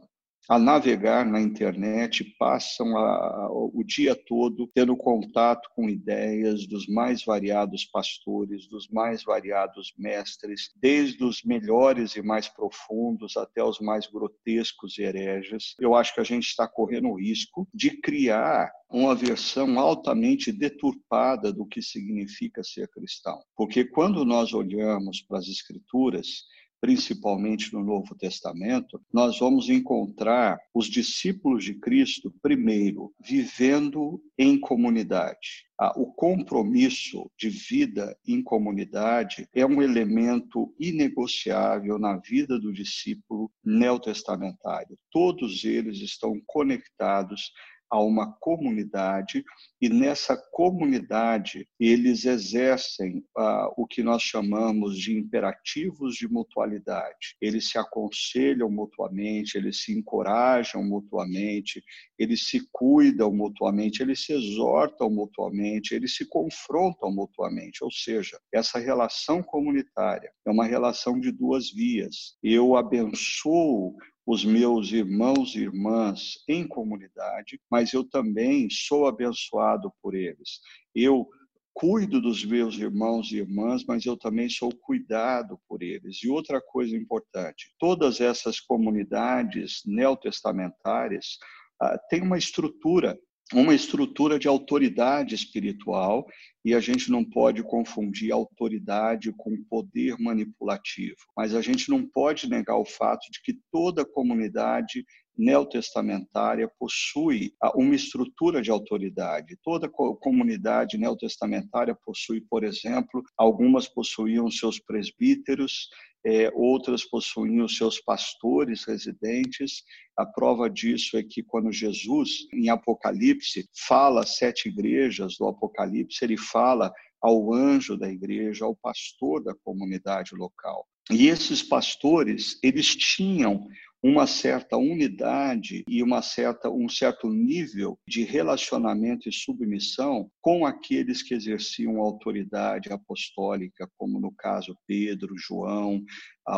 a 0.49 0.59
navegar 0.59 1.27
na 1.27 1.41
internet, 1.41 2.25
passam 2.39 2.97
a, 2.97 3.49
o 3.51 3.83
dia 3.85 4.15
todo 4.15 4.71
tendo 4.75 4.97
contato 4.97 5.69
com 5.75 5.89
ideias 5.89 6.67
dos 6.67 6.87
mais 6.87 7.25
variados 7.25 7.85
pastores, 7.85 8.69
dos 8.69 8.89
mais 8.89 9.25
variados 9.25 9.93
mestres, 9.99 10.71
desde 10.77 11.25
os 11.25 11.43
melhores 11.43 12.15
e 12.15 12.23
mais 12.23 12.49
profundos 12.49 13.37
até 13.37 13.63
os 13.63 13.81
mais 13.81 14.07
grotescos 14.07 14.99
e 14.99 15.03
hereges. 15.03 15.75
Eu 15.81 15.95
acho 15.95 16.15
que 16.15 16.21
a 16.21 16.25
gente 16.25 16.47
está 16.47 16.69
correndo 16.69 17.09
o 17.09 17.19
risco 17.19 17.69
de 17.75 17.91
criar 18.01 18.71
uma 18.89 19.15
versão 19.15 19.79
altamente 19.81 20.53
deturpada 20.53 21.53
do 21.53 21.67
que 21.67 21.83
significa 21.83 22.63
ser 22.63 22.89
cristão. 22.89 23.43
Porque 23.57 23.85
quando 23.85 24.25
nós 24.25 24.53
olhamos 24.53 25.21
para 25.23 25.39
as 25.39 25.49
Escrituras, 25.49 26.45
principalmente 26.81 27.73
no 27.73 27.83
Novo 27.83 28.15
Testamento, 28.15 29.01
nós 29.13 29.39
vamos 29.39 29.69
encontrar 29.69 30.59
os 30.75 30.87
discípulos 30.87 31.65
de 31.65 31.75
Cristo, 31.75 32.33
primeiro, 32.43 33.13
vivendo 33.21 34.21
em 34.39 34.59
comunidade. 34.59 35.67
Ah, 35.79 35.93
o 35.95 36.07
compromisso 36.13 37.31
de 37.39 37.51
vida 37.51 38.17
em 38.27 38.43
comunidade 38.43 39.47
é 39.55 39.67
um 39.67 39.83
elemento 39.83 40.75
inegociável 40.81 41.99
na 41.99 42.17
vida 42.17 42.59
do 42.59 42.73
discípulo 42.73 43.51
neotestamentário. 43.63 44.99
Todos 45.11 45.65
eles 45.65 45.99
estão 45.99 46.41
conectados 46.47 47.53
a 47.91 48.01
uma 48.01 48.33
comunidade 48.41 49.45
e 49.81 49.89
nessa 49.89 50.37
comunidade 50.53 51.69
eles 51.79 52.25
exercem 52.25 53.25
ah, 53.37 53.71
o 53.77 53.87
que 53.87 54.03
nós 54.03 54.23
chamamos 54.23 54.99
de 54.99 55.17
imperativos 55.17 56.17
de 56.17 56.29
mutualidade. 56.29 57.37
Eles 57.41 57.71
se 57.71 57.79
aconselham 57.79 58.71
mutuamente, 58.71 59.57
eles 59.57 59.83
se 59.83 59.93
encorajam 59.93 60.83
mutuamente, 60.83 61.83
eles 62.19 62.49
se 62.49 62.67
cuidam 62.73 63.33
mutuamente, 63.33 64.03
eles 64.03 64.25
se 64.25 64.33
exortam 64.33 65.11
mutuamente, 65.11 65.95
eles 65.95 66.17
se 66.17 66.27
confrontam 66.29 67.13
mutuamente. 67.13 67.85
Ou 67.85 67.91
seja, 67.91 68.39
essa 68.53 68.79
relação 68.79 69.43
comunitária 69.43 70.31
é 70.47 70.51
uma 70.51 70.67
relação 70.67 71.19
de 71.21 71.31
duas 71.31 71.71
vias. 71.71 72.37
Eu 72.43 72.77
abençoo 72.77 73.97
os 74.27 74.45
meus 74.45 74.91
irmãos 74.91 75.55
e 75.55 75.61
irmãs 75.61 76.43
em 76.49 76.67
comunidade, 76.67 77.61
mas 77.71 77.93
eu 77.93 78.03
também 78.03 78.69
sou 78.69 79.07
abençoado 79.07 79.93
por 80.03 80.17
eles. 80.17 80.61
Eu 80.93 81.29
cuido 81.73 82.21
dos 82.21 82.45
meus 82.45 82.77
irmãos 82.77 83.31
e 83.31 83.37
irmãs, 83.37 83.85
mas 83.87 84.05
eu 84.05 84.17
também 84.17 84.49
sou 84.49 84.73
cuidado 84.81 85.61
por 85.69 85.83
eles. 85.83 86.25
E 86.25 86.29
outra 86.29 86.61
coisa 86.61 86.97
importante: 86.97 87.73
todas 87.79 88.21
essas 88.21 88.59
comunidades 88.59 89.83
neotestamentárias 89.87 91.39
ah, 91.81 91.97
têm 92.09 92.23
uma 92.23 92.39
estrutura 92.39 93.17
uma 93.53 93.75
estrutura 93.75 94.39
de 94.39 94.49
autoridade 94.49 95.35
espiritual 95.35 96.27
e 96.65 96.75
a 96.75 96.81
gente 96.81 97.11
não 97.11 97.25
pode 97.25 97.63
confundir 97.63 98.33
autoridade 98.33 99.33
com 99.37 99.63
poder 99.71 100.17
manipulativo. 100.19 101.17
Mas 101.37 101.55
a 101.55 101.63
gente 101.63 101.89
não 101.89 102.05
pode 102.05 102.49
negar 102.49 102.77
o 102.77 102.85
fato 102.85 103.31
de 103.31 103.41
que 103.43 103.59
toda 103.71 104.05
comunidade 104.05 105.05
neotestamentária 105.37 106.71
possui 106.79 107.53
uma 107.75 107.95
estrutura 107.95 108.63
de 108.63 108.71
autoridade. 108.71 109.59
Toda 109.63 109.89
comunidade 109.89 110.97
neotestamentária 110.97 111.95
possui, 112.05 112.41
por 112.41 112.65
exemplo, 112.65 113.23
algumas 113.37 113.87
possuíam 113.89 114.51
seus 114.51 114.79
presbíteros, 114.79 115.89
é, 116.25 116.51
outras 116.55 117.05
possuíam 117.05 117.69
seus 117.69 118.01
pastores 118.01 118.85
residentes. 118.85 119.83
A 120.17 120.27
prova 120.27 120.69
disso 120.69 121.17
é 121.17 121.23
que 121.23 121.43
quando 121.43 121.71
Jesus, 121.71 122.47
em 122.53 122.69
Apocalipse, 122.69 123.69
fala 123.87 124.27
sete 124.27 124.69
igrejas 124.69 125.37
do 125.39 125.47
Apocalipse, 125.47 126.25
ele 126.25 126.37
fala 126.37 126.93
ao 127.23 127.53
anjo 127.53 127.97
da 127.97 128.11
igreja, 128.11 128.65
ao 128.65 128.75
pastor 128.75 129.43
da 129.43 129.55
comunidade 129.55 130.35
local. 130.35 130.87
E 131.11 131.29
esses 131.29 131.63
pastores, 131.63 132.59
eles 132.63 132.97
tinham 132.97 133.69
uma 134.03 134.27
certa 134.27 134.77
unidade 134.77 135.85
e 135.89 136.03
uma 136.03 136.23
certa, 136.23 136.71
um 136.71 136.89
certo 136.89 137.29
nível 137.29 137.99
de 138.09 138.23
relacionamento 138.23 139.29
e 139.29 139.33
submissão 139.33 140.31
com 140.41 140.65
aqueles 140.65 141.23
que 141.23 141.35
exerciam 141.35 142.01
autoridade 142.01 142.93
apostólica, 142.93 143.89
como 143.97 144.21
no 144.21 144.33
caso 144.33 144.77
Pedro, 144.87 145.35
João, 145.37 146.03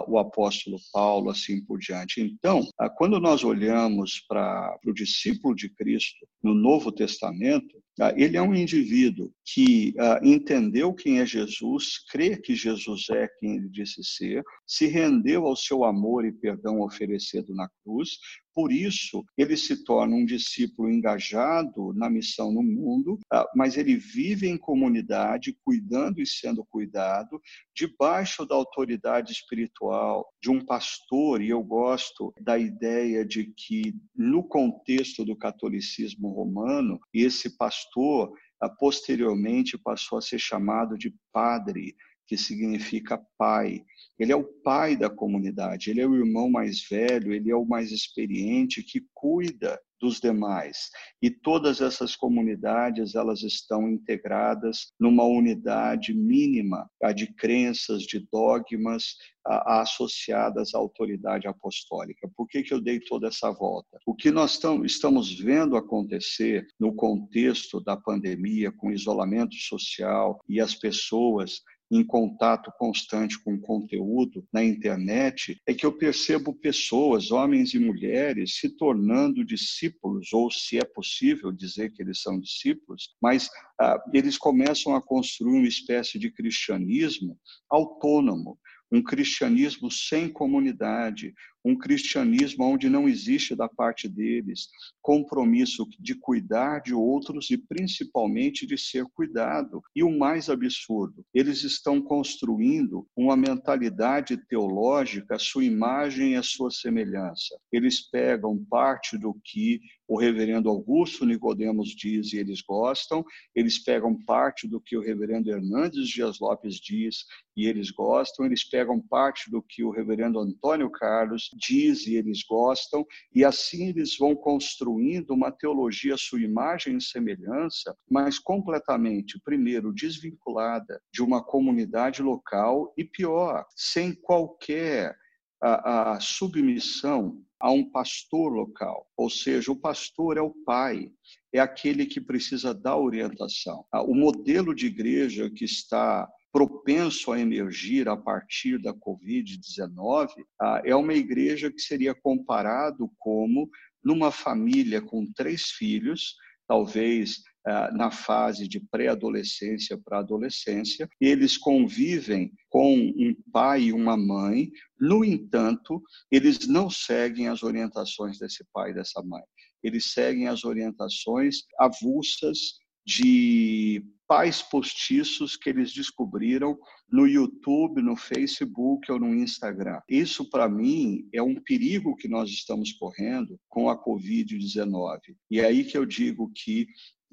o 0.07 0.19
apóstolo 0.19 0.79
Paulo, 0.93 1.31
assim 1.31 1.65
por 1.65 1.79
diante. 1.79 2.21
Então, 2.21 2.67
quando 2.97 3.19
nós 3.19 3.43
olhamos 3.43 4.23
para 4.29 4.79
o 4.85 4.93
discípulo 4.93 5.55
de 5.55 5.71
Cristo 5.71 6.27
no 6.43 6.55
Novo 6.55 6.93
Testamento, 6.93 7.83
ele 8.17 8.37
é 8.37 8.43
um 8.43 8.55
indivíduo 8.55 9.33
que 9.45 9.95
entendeu 10.23 10.95
quem 10.95 11.21
é 11.21 11.27
Jesus, 11.27 11.99
crê 12.11 12.37
que 12.37 12.55
Jesus 12.55 13.09
é 13.11 13.29
quem 13.39 13.57
ele 13.57 13.69
disse 13.69 14.03
ser, 14.05 14.45
se 14.67 14.87
rendeu 14.87 15.47
ao 15.47 15.57
seu 15.57 15.85
amor 15.85 16.25
e 16.25 16.33
perdão 16.33 16.81
oferecido 16.81 17.55
na 17.55 17.69
cruz, 17.83 18.19
por 18.59 18.73
isso, 18.73 19.25
ele 19.37 19.57
se 19.57 19.85
torna 19.85 20.17
um 20.17 20.25
discípulo 20.25 20.91
engajado 20.91 21.93
na 21.95 22.11
missão 22.11 22.51
no 22.51 22.61
mundo, 22.61 23.17
ah, 23.33 23.49
mas 23.55 23.77
ele 23.77 23.95
vive 23.95 24.49
em 24.49 24.59
comunidade, 24.59 25.57
cuidando 25.65 26.21
e 26.21 26.27
sendo 26.27 26.65
cuidado, 26.65 27.41
debaixo 27.73 28.45
da 28.45 28.57
autoridade 28.57 29.31
espiritual 29.31 30.27
de 30.43 30.51
um 30.51 30.59
pastor, 30.59 31.41
e 31.41 31.51
eu 31.51 31.63
gosto 31.63 32.35
da 32.41 32.59
ideia 32.59 33.25
de 33.25 33.45
que, 33.57 33.95
no 34.13 34.43
contexto 34.43 35.25
do 35.25 35.37
catolicismo 35.37 36.29
romano, 36.31 36.99
esse 37.15 37.57
pastor 37.57 38.33
ah, 38.61 38.69
posteriormente 38.69 39.79
passou 39.79 40.19
a 40.19 40.21
ser 40.21 40.41
chamado 40.41 40.99
de 40.99 41.15
padre, 41.33 41.95
que 42.29 42.37
significa 42.37 43.21
pai. 43.39 43.83
Ele 44.19 44.33
é 44.33 44.37
o 44.37 44.45
pai 44.45 44.95
da 44.95 45.09
comunidade, 45.09 45.91
ele 45.91 46.03
é 46.03 46.07
o 46.07 46.15
irmão 46.15 46.51
mais 46.51 46.87
velho, 46.89 47.33
ele 47.33 47.51
é 47.51 47.57
o 47.57 47.65
mais 47.65 47.91
experiente 47.91 48.83
que 48.83 49.03
cuida 49.15 49.81
dos 50.01 50.21
demais. 50.21 50.91
E 51.21 51.31
todas 51.31 51.81
essas 51.81 52.15
comunidades, 52.15 53.15
elas 53.15 53.43
estão 53.43 53.89
integradas 53.89 54.93
numa 54.99 55.25
unidade 55.25 56.15
mínima, 56.15 56.89
de 57.15 57.27
crenças, 57.35 58.03
de 58.03 58.21
dogmas 58.31 59.17
associadas 59.45 60.75
à 60.75 60.79
autoridade 60.79 61.49
apostólica. 61.49 62.31
Por 62.37 62.47
que, 62.47 62.63
que 62.63 62.73
eu 62.73 62.81
dei 62.81 63.01
toda 63.01 63.29
essa 63.29 63.51
volta? 63.51 63.99
O 64.07 64.15
que 64.15 64.31
nós 64.31 64.61
estamos 64.85 65.33
vendo 65.39 65.77
acontecer 65.77 66.67
no 66.79 66.95
contexto 66.95 67.81
da 67.81 67.97
pandemia, 67.97 68.71
com 68.71 68.93
isolamento 68.93 69.55
social 69.57 70.41
e 70.49 70.61
as 70.61 70.75
pessoas 70.75 71.63
em 71.91 72.05
contato 72.05 72.71
constante 72.79 73.39
com 73.43 73.59
conteúdo 73.59 74.47
na 74.53 74.63
internet, 74.63 75.61
é 75.67 75.73
que 75.73 75.87
eu 75.87 75.93
percebo 75.93 76.53
pessoas, 76.53 77.31
homens 77.31 77.73
e 77.73 77.79
mulheres, 77.79 78.57
se 78.59 78.77
tornando 78.77 79.45
discípulos, 79.45 80.33
ou 80.33 80.51
se 80.51 80.79
é 80.79 80.85
possível 80.85 81.51
dizer 81.51 81.93
que 81.93 82.03
eles 82.03 82.21
são 82.21 82.39
discípulos, 82.39 83.15
mas 83.21 83.49
ah, 83.81 83.99
eles 84.13 84.37
começam 84.37 84.95
a 84.95 85.03
construir 85.03 85.59
uma 85.59 85.69
espécie 85.69 86.19
de 86.19 86.31
cristianismo 86.31 87.39
autônomo, 87.71 88.59
um 88.91 89.03
cristianismo 89.03 89.91
sem 89.91 90.29
comunidade, 90.29 91.35
um 91.69 91.77
cristianismo 91.77 92.65
onde 92.65 92.89
não 92.89 93.09
existe 93.09 93.55
da 93.55 93.69
parte 93.69 94.09
deles 94.09 94.69
compromisso 95.03 95.87
de 95.99 96.15
cuidar 96.15 96.81
de 96.81 96.95
outros 96.95 97.51
e 97.51 97.57
principalmente 97.57 98.67
de 98.67 98.77
ser 98.77 99.05
cuidado. 99.15 99.83
E 99.95 100.03
o 100.03 100.11
mais 100.11 100.49
absurdo, 100.49 101.25
eles 101.33 101.65
estão 101.65 102.01
construindo 102.01 103.07
uma 103.17 103.37
mentalidade 103.37 104.37
teológica, 104.49 105.37
a 105.37 105.39
sua 105.39 105.65
imagem 105.65 106.33
e 106.33 106.37
a 106.37 106.43
sua 106.43 106.71
semelhança. 106.71 107.59
Eles 107.73 108.09
pegam 108.11 108.63
parte 108.69 109.17
do 109.17 109.35
que 109.45 109.81
o 110.09 110.19
reverendo 110.19 110.71
Augusto 110.71 111.27
Nicodemos 111.27 111.89
diz 111.91 112.33
e 112.33 112.39
eles 112.39 112.63
gostam, 112.63 113.23
eles 113.55 113.79
pegam 113.79 114.15
parte 114.25 114.67
do 114.67 114.81
que 114.81 114.97
o 114.97 115.03
reverendo 115.03 115.51
Hernandes 115.51 116.09
Dias 116.09 116.39
Lopes 116.41 116.77
diz 116.77 117.25
e 117.55 117.67
eles 117.67 117.91
gostam, 117.91 118.47
eles 118.47 118.65
pegam 118.65 119.01
parte 119.01 119.51
do 119.51 119.63
que 119.63 119.85
o 119.85 119.91
reverendo 119.91 120.39
Antônio 120.39 120.91
Carlos 120.91 121.51
diz 121.59 122.07
e 122.07 122.15
eles 122.15 122.43
gostam, 122.49 123.05
e 123.35 123.45
assim 123.45 123.89
eles 123.89 124.17
vão 124.17 124.35
construindo 124.35 125.31
uma 125.31 125.51
teologia 125.51 126.15
à 126.15 126.19
sua 126.19 126.41
imagem 126.41 126.97
e 126.97 127.03
semelhança, 127.03 127.97
mas 128.11 128.39
completamente, 128.39 129.41
primeiro, 129.45 129.93
desvinculada 129.93 131.01
de 131.13 131.23
uma 131.23 131.43
comunidade 131.43 132.23
local 132.23 132.93
e 132.97 133.05
pior, 133.05 133.65
sem 133.75 134.15
qualquer 134.15 135.17
a, 135.61 136.13
a 136.13 136.21
submissão 136.21 137.43
a 137.61 137.73
um 137.73 137.91
pastor 137.91 138.53
local, 138.53 139.07
ou 139.17 139.29
seja, 139.29 139.73
o 139.73 139.77
pastor 139.77 140.37
é 140.37 140.41
o 140.41 140.55
pai, 140.65 141.11
é 141.53 141.59
aquele 141.59 142.07
que 142.07 142.21
precisa 142.21 142.73
dar 142.73 142.97
orientação. 142.97 143.85
O 144.07 144.15
modelo 144.15 144.73
de 144.75 144.87
igreja 144.87 145.51
que 145.51 145.65
está 145.65 146.29
propenso 146.53 147.33
a 147.33 147.41
emergir 147.41 148.09
a 148.09 148.17
partir 148.17 148.79
da 148.81 148.93
Covid-19, 148.93 150.29
ah, 150.61 150.83
é 150.85 150.95
uma 150.95 151.15
igreja 151.15 151.71
que 151.71 151.81
seria 151.81 152.15
comparado 152.15 153.11
como 153.19 153.69
numa 154.03 154.31
família 154.31 155.03
com 155.03 155.31
três 155.33 155.71
filhos, 155.71 156.35
talvez 156.67 157.43
ah, 157.67 157.91
na 157.93 158.11
fase 158.11 158.67
de 158.67 158.81
pré-adolescência 158.81 159.99
para 160.03 160.21
adolescência, 160.21 161.09
eles 161.21 161.59
convivem 161.59 162.51
com 162.71 162.95
um 162.95 163.35
pai 163.53 163.85
e 163.85 163.93
uma 163.93 164.17
mãe, 164.17 164.71
no 164.99 165.25
entanto, 165.25 166.03
eles 166.31 166.67
não 166.67 166.89
seguem 166.89 167.49
as 167.49 167.63
orientações 167.63 168.39
desse 168.39 168.65
pai 168.73 168.91
e 168.91 168.95
dessa 168.95 169.23
mãe. 169.23 169.43
Eles 169.83 170.13
seguem 170.13 170.49
as 170.49 170.65
orientações 170.65 171.59
avulsas 171.79 172.79
de 173.09 174.05
pais 174.27 174.61
postiços 174.61 175.57
que 175.57 175.71
eles 175.71 175.95
descobriram 175.95 176.79
no 177.11 177.27
YouTube, 177.27 178.03
no 178.03 178.15
Facebook 178.15 179.11
ou 179.11 179.19
no 179.19 179.35
Instagram. 179.35 179.99
Isso, 180.07 180.51
para 180.51 180.69
mim, 180.69 181.27
é 181.33 181.43
um 181.43 181.55
perigo 181.55 182.15
que 182.15 182.29
nós 182.29 182.51
estamos 182.51 182.93
correndo 182.93 183.59
com 183.67 183.89
a 183.89 183.99
Covid-19. 183.99 185.19
E 185.51 185.59
é 185.59 185.65
aí 185.65 185.85
que 185.85 185.97
eu 185.97 186.05
digo 186.05 186.53
que 186.55 186.87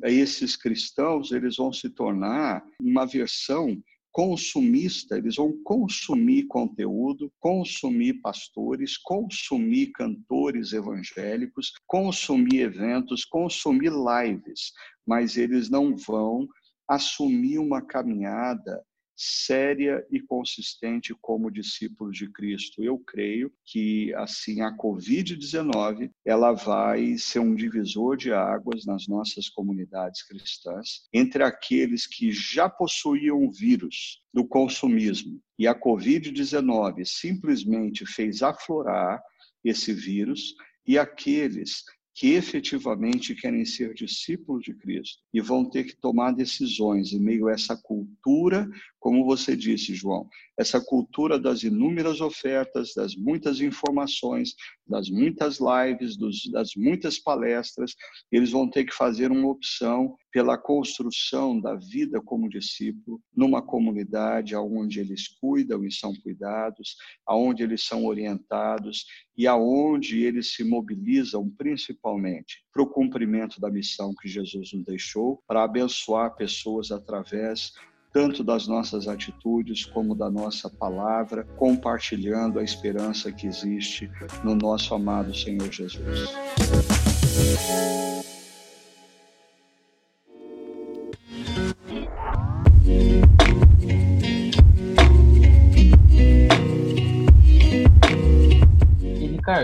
esses 0.04 0.56
cristãos 0.56 1.34
eles 1.34 1.58
vão 1.58 1.74
se 1.74 1.90
tornar 1.90 2.64
uma 2.80 3.06
versão 3.06 3.78
consumista, 4.16 5.18
eles 5.18 5.36
vão 5.36 5.52
consumir 5.62 6.44
conteúdo, 6.48 7.30
consumir 7.38 8.22
pastores, 8.22 8.98
consumir 8.98 9.88
cantores 9.88 10.72
evangélicos, 10.72 11.74
consumir 11.86 12.62
eventos, 12.62 13.26
consumir 13.26 13.92
lives, 13.92 14.72
mas 15.06 15.36
eles 15.36 15.70
não 15.70 15.98
vão 15.98 16.48
assumir 16.88 17.60
uma 17.60 17.82
caminhada 17.82 18.82
séria 19.16 20.06
e 20.12 20.20
consistente 20.20 21.16
como 21.22 21.52
discípulos 21.52 22.18
de 22.18 22.30
Cristo. 22.32 22.84
Eu 22.84 23.00
creio 23.00 23.52
que 23.66 24.14
assim 24.16 24.62
a 24.62 24.76
COVID-19 24.76 26.12
ela 26.26 26.52
vai 26.52 27.18
ser 27.18 27.40
um 27.40 27.56
divisor 27.56 28.18
de 28.18 28.34
águas 28.34 28.86
nas 28.86 29.08
nossas 29.08 29.50
comunidades 29.50 30.24
cristãs 30.24 31.08
entre 31.14 31.44
aqueles 31.44 32.06
que 32.06 32.32
já 32.32 32.70
possuíam 32.70 33.44
o 33.44 33.52
vírus 33.52 34.22
do 34.34 34.46
consumismo 34.46 35.40
e 35.58 35.68
a 35.68 35.74
COVID-19 35.74 37.06
simplesmente 37.06 38.06
fez 38.06 38.42
aflorar 38.42 39.22
esse 39.64 39.94
vírus 39.94 40.56
e 40.86 40.98
aqueles 41.00 41.84
que 42.16 42.34
efetivamente 42.34 43.36
querem 43.36 43.66
ser 43.66 43.94
discípulos 43.94 44.64
de 44.64 44.74
Cristo 44.74 45.22
e 45.34 45.42
vão 45.42 45.70
ter 45.70 45.84
que 45.84 45.98
tomar 45.98 46.32
decisões 46.32 47.12
em 47.12 47.20
meio 47.20 47.50
a 47.50 47.52
essa 47.52 47.76
cultura, 47.76 48.70
como 48.98 49.26
você 49.26 49.54
disse, 49.54 49.94
João, 49.94 50.30
essa 50.58 50.80
cultura 50.80 51.38
das 51.38 51.64
inúmeras 51.64 52.22
ofertas, 52.22 52.94
das 52.96 53.18
muitas 53.18 53.60
informações, 53.60 54.56
das 54.88 55.10
muitas 55.10 55.60
lives, 55.60 56.16
dos, 56.16 56.50
das 56.52 56.76
muitas 56.76 57.18
palestras, 57.18 57.96
eles 58.32 58.52
vão 58.52 58.70
ter 58.70 58.86
que 58.86 58.94
fazer 58.94 59.32
uma 59.32 59.50
opção 59.50 60.16
pela 60.32 60.58
construção 60.58 61.60
da 61.60 61.76
vida 61.76 62.22
como 62.22 62.50
discípulo 62.50 63.22
numa 63.36 63.62
comunidade 63.62 64.56
onde 64.56 65.00
eles 65.00 65.28
cuidam 65.28 65.84
e 65.86 65.92
são 65.92 66.14
cuidados, 66.22 66.98
aonde 67.26 67.64
eles 67.64 67.84
são 67.84 68.06
orientados 68.06 69.06
e 69.38 69.48
aonde 69.48 70.22
eles 70.22 70.54
se 70.54 70.64
mobilizam 70.64 71.50
principalmente 71.50 72.64
para 72.72 72.84
o 72.84 72.90
cumprimento 72.90 73.60
da 73.60 73.72
missão 73.72 74.14
que 74.14 74.28
Jesus 74.28 74.74
nos 74.74 74.86
deixou, 74.86 75.42
para 75.48 75.64
abençoar 75.64 76.36
pessoas 76.36 76.92
através 76.92 77.74
tanto 78.16 78.46
das 78.46 78.66
nossas 78.66 79.10
atitudes 79.10 79.84
como 79.84 80.16
da 80.16 80.32
nossa 80.32 80.70
palavra, 80.70 81.44
compartilhando 81.58 82.60
a 82.60 82.64
esperança 82.64 83.30
que 83.30 83.46
existe 83.46 84.10
no 84.42 84.56
nosso 84.56 84.96
amado 84.96 85.36
Senhor 85.36 85.70
Jesus. 85.70 86.30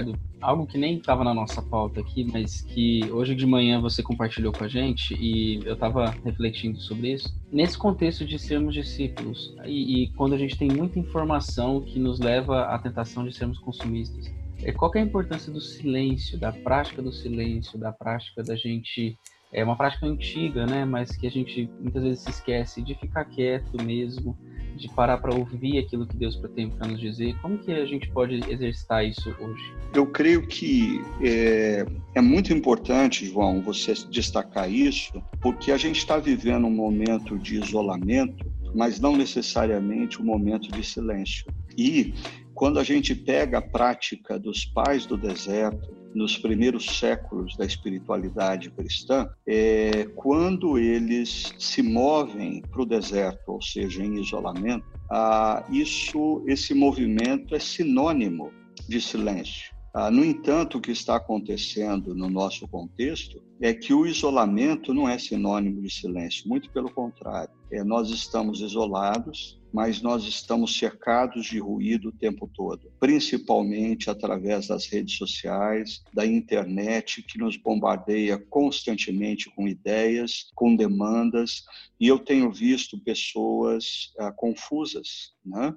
Ricardo, 0.01 0.19
algo 0.41 0.65
que 0.65 0.77
nem 0.77 0.97
estava 0.97 1.23
na 1.23 1.33
nossa 1.33 1.61
pauta 1.61 1.99
aqui, 1.99 2.23
mas 2.23 2.61
que 2.61 3.09
hoje 3.11 3.35
de 3.35 3.45
manhã 3.45 3.79
você 3.79 4.01
compartilhou 4.01 4.51
com 4.51 4.63
a 4.63 4.67
gente 4.67 5.13
e 5.13 5.63
eu 5.65 5.73
estava 5.73 6.15
refletindo 6.23 6.79
sobre 6.79 7.13
isso. 7.13 7.33
Nesse 7.51 7.77
contexto 7.77 8.25
de 8.25 8.39
sermos 8.39 8.73
discípulos 8.73 9.55
e, 9.65 10.03
e, 10.03 10.07
quando 10.13 10.33
a 10.33 10.37
gente 10.37 10.57
tem 10.57 10.69
muita 10.69 10.99
informação 10.99 11.81
que 11.81 11.99
nos 11.99 12.19
leva 12.19 12.63
à 12.63 12.79
tentação 12.79 13.25
de 13.25 13.33
sermos 13.35 13.59
consumistas, 13.59 14.31
é, 14.63 14.71
qual 14.71 14.91
é 14.95 14.99
a 14.99 15.03
importância 15.03 15.51
do 15.51 15.61
silêncio, 15.61 16.39
da 16.39 16.51
prática 16.51 17.01
do 17.01 17.11
silêncio, 17.11 17.79
da 17.79 17.91
prática 17.91 18.43
da 18.43 18.55
gente 18.55 19.17
é 19.53 19.63
uma 19.63 19.75
prática 19.75 20.05
antiga, 20.05 20.65
né? 20.65 20.85
Mas 20.85 21.15
que 21.15 21.27
a 21.27 21.31
gente 21.31 21.69
muitas 21.79 22.03
vezes 22.03 22.19
se 22.23 22.29
esquece 22.29 22.81
de 22.81 22.95
ficar 22.95 23.25
quieto 23.25 23.81
mesmo, 23.83 24.37
de 24.75 24.87
parar 24.89 25.17
para 25.17 25.35
ouvir 25.35 25.77
aquilo 25.77 26.07
que 26.07 26.15
Deus 26.15 26.39
tem 26.55 26.69
para 26.69 26.87
nos 26.87 26.99
dizer. 26.99 27.35
Como 27.41 27.57
que 27.57 27.71
a 27.71 27.85
gente 27.85 28.09
pode 28.11 28.39
exercitar 28.49 29.05
isso 29.05 29.29
hoje? 29.39 29.73
Eu 29.93 30.07
creio 30.07 30.47
que 30.47 31.01
é, 31.21 31.85
é 32.15 32.21
muito 32.21 32.53
importante, 32.53 33.25
João, 33.25 33.61
você 33.61 33.93
destacar 34.09 34.71
isso, 34.71 35.21
porque 35.41 35.71
a 35.71 35.77
gente 35.77 35.97
está 35.97 36.17
vivendo 36.17 36.65
um 36.65 36.71
momento 36.71 37.37
de 37.37 37.55
isolamento, 37.55 38.49
mas 38.73 38.99
não 38.99 39.17
necessariamente 39.17 40.21
um 40.21 40.25
momento 40.25 40.71
de 40.71 40.83
silêncio. 40.83 41.45
E 41.77 42.13
quando 42.53 42.79
a 42.79 42.83
gente 42.83 43.13
pega 43.13 43.57
a 43.57 43.61
prática 43.61 44.39
dos 44.39 44.65
pais 44.65 45.05
do 45.05 45.17
deserto, 45.17 46.00
nos 46.13 46.37
primeiros 46.37 46.99
séculos 46.99 47.55
da 47.55 47.65
espiritualidade 47.65 48.69
cristã, 48.71 49.29
é 49.47 50.05
quando 50.15 50.77
eles 50.77 51.53
se 51.57 51.81
movem 51.81 52.63
para 52.71 52.81
o 52.81 52.85
deserto, 52.85 53.53
ou 53.53 53.61
seja, 53.61 54.03
em 54.03 54.19
isolamento, 54.19 54.85
ah, 55.09 55.65
isso, 55.69 56.43
esse 56.47 56.73
movimento 56.73 57.55
é 57.55 57.59
sinônimo 57.59 58.51
de 58.87 59.01
silêncio. 59.01 59.71
Ah, 59.93 60.09
no 60.09 60.23
entanto, 60.23 60.77
o 60.77 60.81
que 60.81 60.91
está 60.91 61.17
acontecendo 61.17 62.15
no 62.15 62.29
nosso 62.29 62.65
contexto 62.65 63.43
é 63.59 63.73
que 63.73 63.93
o 63.93 64.05
isolamento 64.05 64.93
não 64.93 65.07
é 65.07 65.19
sinônimo 65.19 65.81
de 65.81 65.93
silêncio, 65.93 66.47
muito 66.47 66.69
pelo 66.71 66.89
contrário. 66.89 67.53
É, 67.69 67.83
nós 67.83 68.09
estamos 68.09 68.61
isolados, 68.61 69.59
mas 69.73 70.01
nós 70.01 70.23
estamos 70.23 70.77
cercados 70.77 71.45
de 71.45 71.59
ruído 71.59 72.07
o 72.07 72.11
tempo 72.13 72.49
todo, 72.53 72.89
principalmente 73.01 74.09
através 74.09 74.67
das 74.67 74.85
redes 74.85 75.17
sociais, 75.17 76.01
da 76.13 76.25
internet, 76.25 77.21
que 77.21 77.37
nos 77.37 77.57
bombardeia 77.57 78.37
constantemente 78.37 79.49
com 79.49 79.67
ideias, 79.67 80.49
com 80.55 80.73
demandas, 80.73 81.65
e 81.99 82.07
eu 82.07 82.17
tenho 82.17 82.49
visto 82.49 82.97
pessoas 82.97 84.13
ah, 84.17 84.31
confusas. 84.31 85.33
Né? 85.45 85.75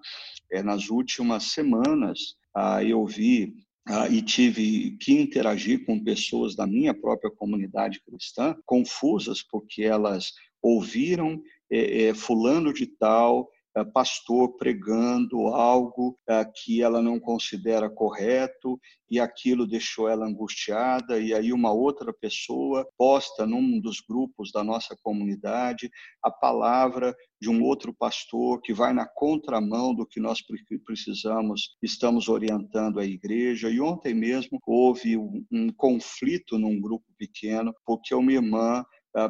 É, 0.52 0.62
nas 0.62 0.88
últimas 0.88 1.50
semanas, 1.50 2.36
ah, 2.54 2.82
eu 2.84 3.04
vi 3.04 3.64
ah, 3.86 4.08
e 4.08 4.22
tive 4.22 4.96
que 4.98 5.12
interagir 5.12 5.84
com 5.84 6.02
pessoas 6.02 6.54
da 6.54 6.66
minha 6.66 6.94
própria 6.94 7.30
comunidade 7.30 8.00
cristã, 8.00 8.56
confusas 8.64 9.42
porque 9.42 9.82
elas 9.82 10.32
ouviram 10.62 11.42
é, 11.70 12.04
é, 12.04 12.14
fulano 12.14 12.72
de 12.72 12.86
tal 12.86 13.48
pastor 13.82 14.56
pregando 14.56 15.48
algo 15.48 16.16
é, 16.28 16.44
que 16.44 16.82
ela 16.82 17.02
não 17.02 17.18
considera 17.18 17.90
correto 17.90 18.78
e 19.10 19.18
aquilo 19.18 19.66
deixou 19.66 20.08
ela 20.08 20.26
angustiada 20.26 21.18
e 21.18 21.32
aí 21.32 21.52
uma 21.52 21.72
outra 21.72 22.12
pessoa 22.12 22.86
posta 22.96 23.46
num 23.46 23.80
dos 23.80 24.00
grupos 24.00 24.52
da 24.52 24.62
nossa 24.62 24.96
comunidade 25.02 25.90
a 26.22 26.30
palavra 26.30 27.14
de 27.40 27.50
um 27.50 27.62
outro 27.62 27.92
pastor 27.92 28.60
que 28.62 28.72
vai 28.72 28.92
na 28.92 29.06
contramão 29.06 29.94
do 29.94 30.06
que 30.06 30.18
nós 30.18 30.38
precisamos, 30.86 31.76
estamos 31.82 32.28
orientando 32.28 32.98
a 32.98 33.04
igreja. 33.04 33.68
E 33.68 33.80
ontem 33.80 34.14
mesmo 34.14 34.58
houve 34.66 35.18
um, 35.18 35.68
conflito 35.76 36.58
num 36.58 36.80
grupo 36.80 37.04
pequeno, 37.18 37.74
porque 37.84 38.14
uma 38.14 38.32
irmã 38.32 38.82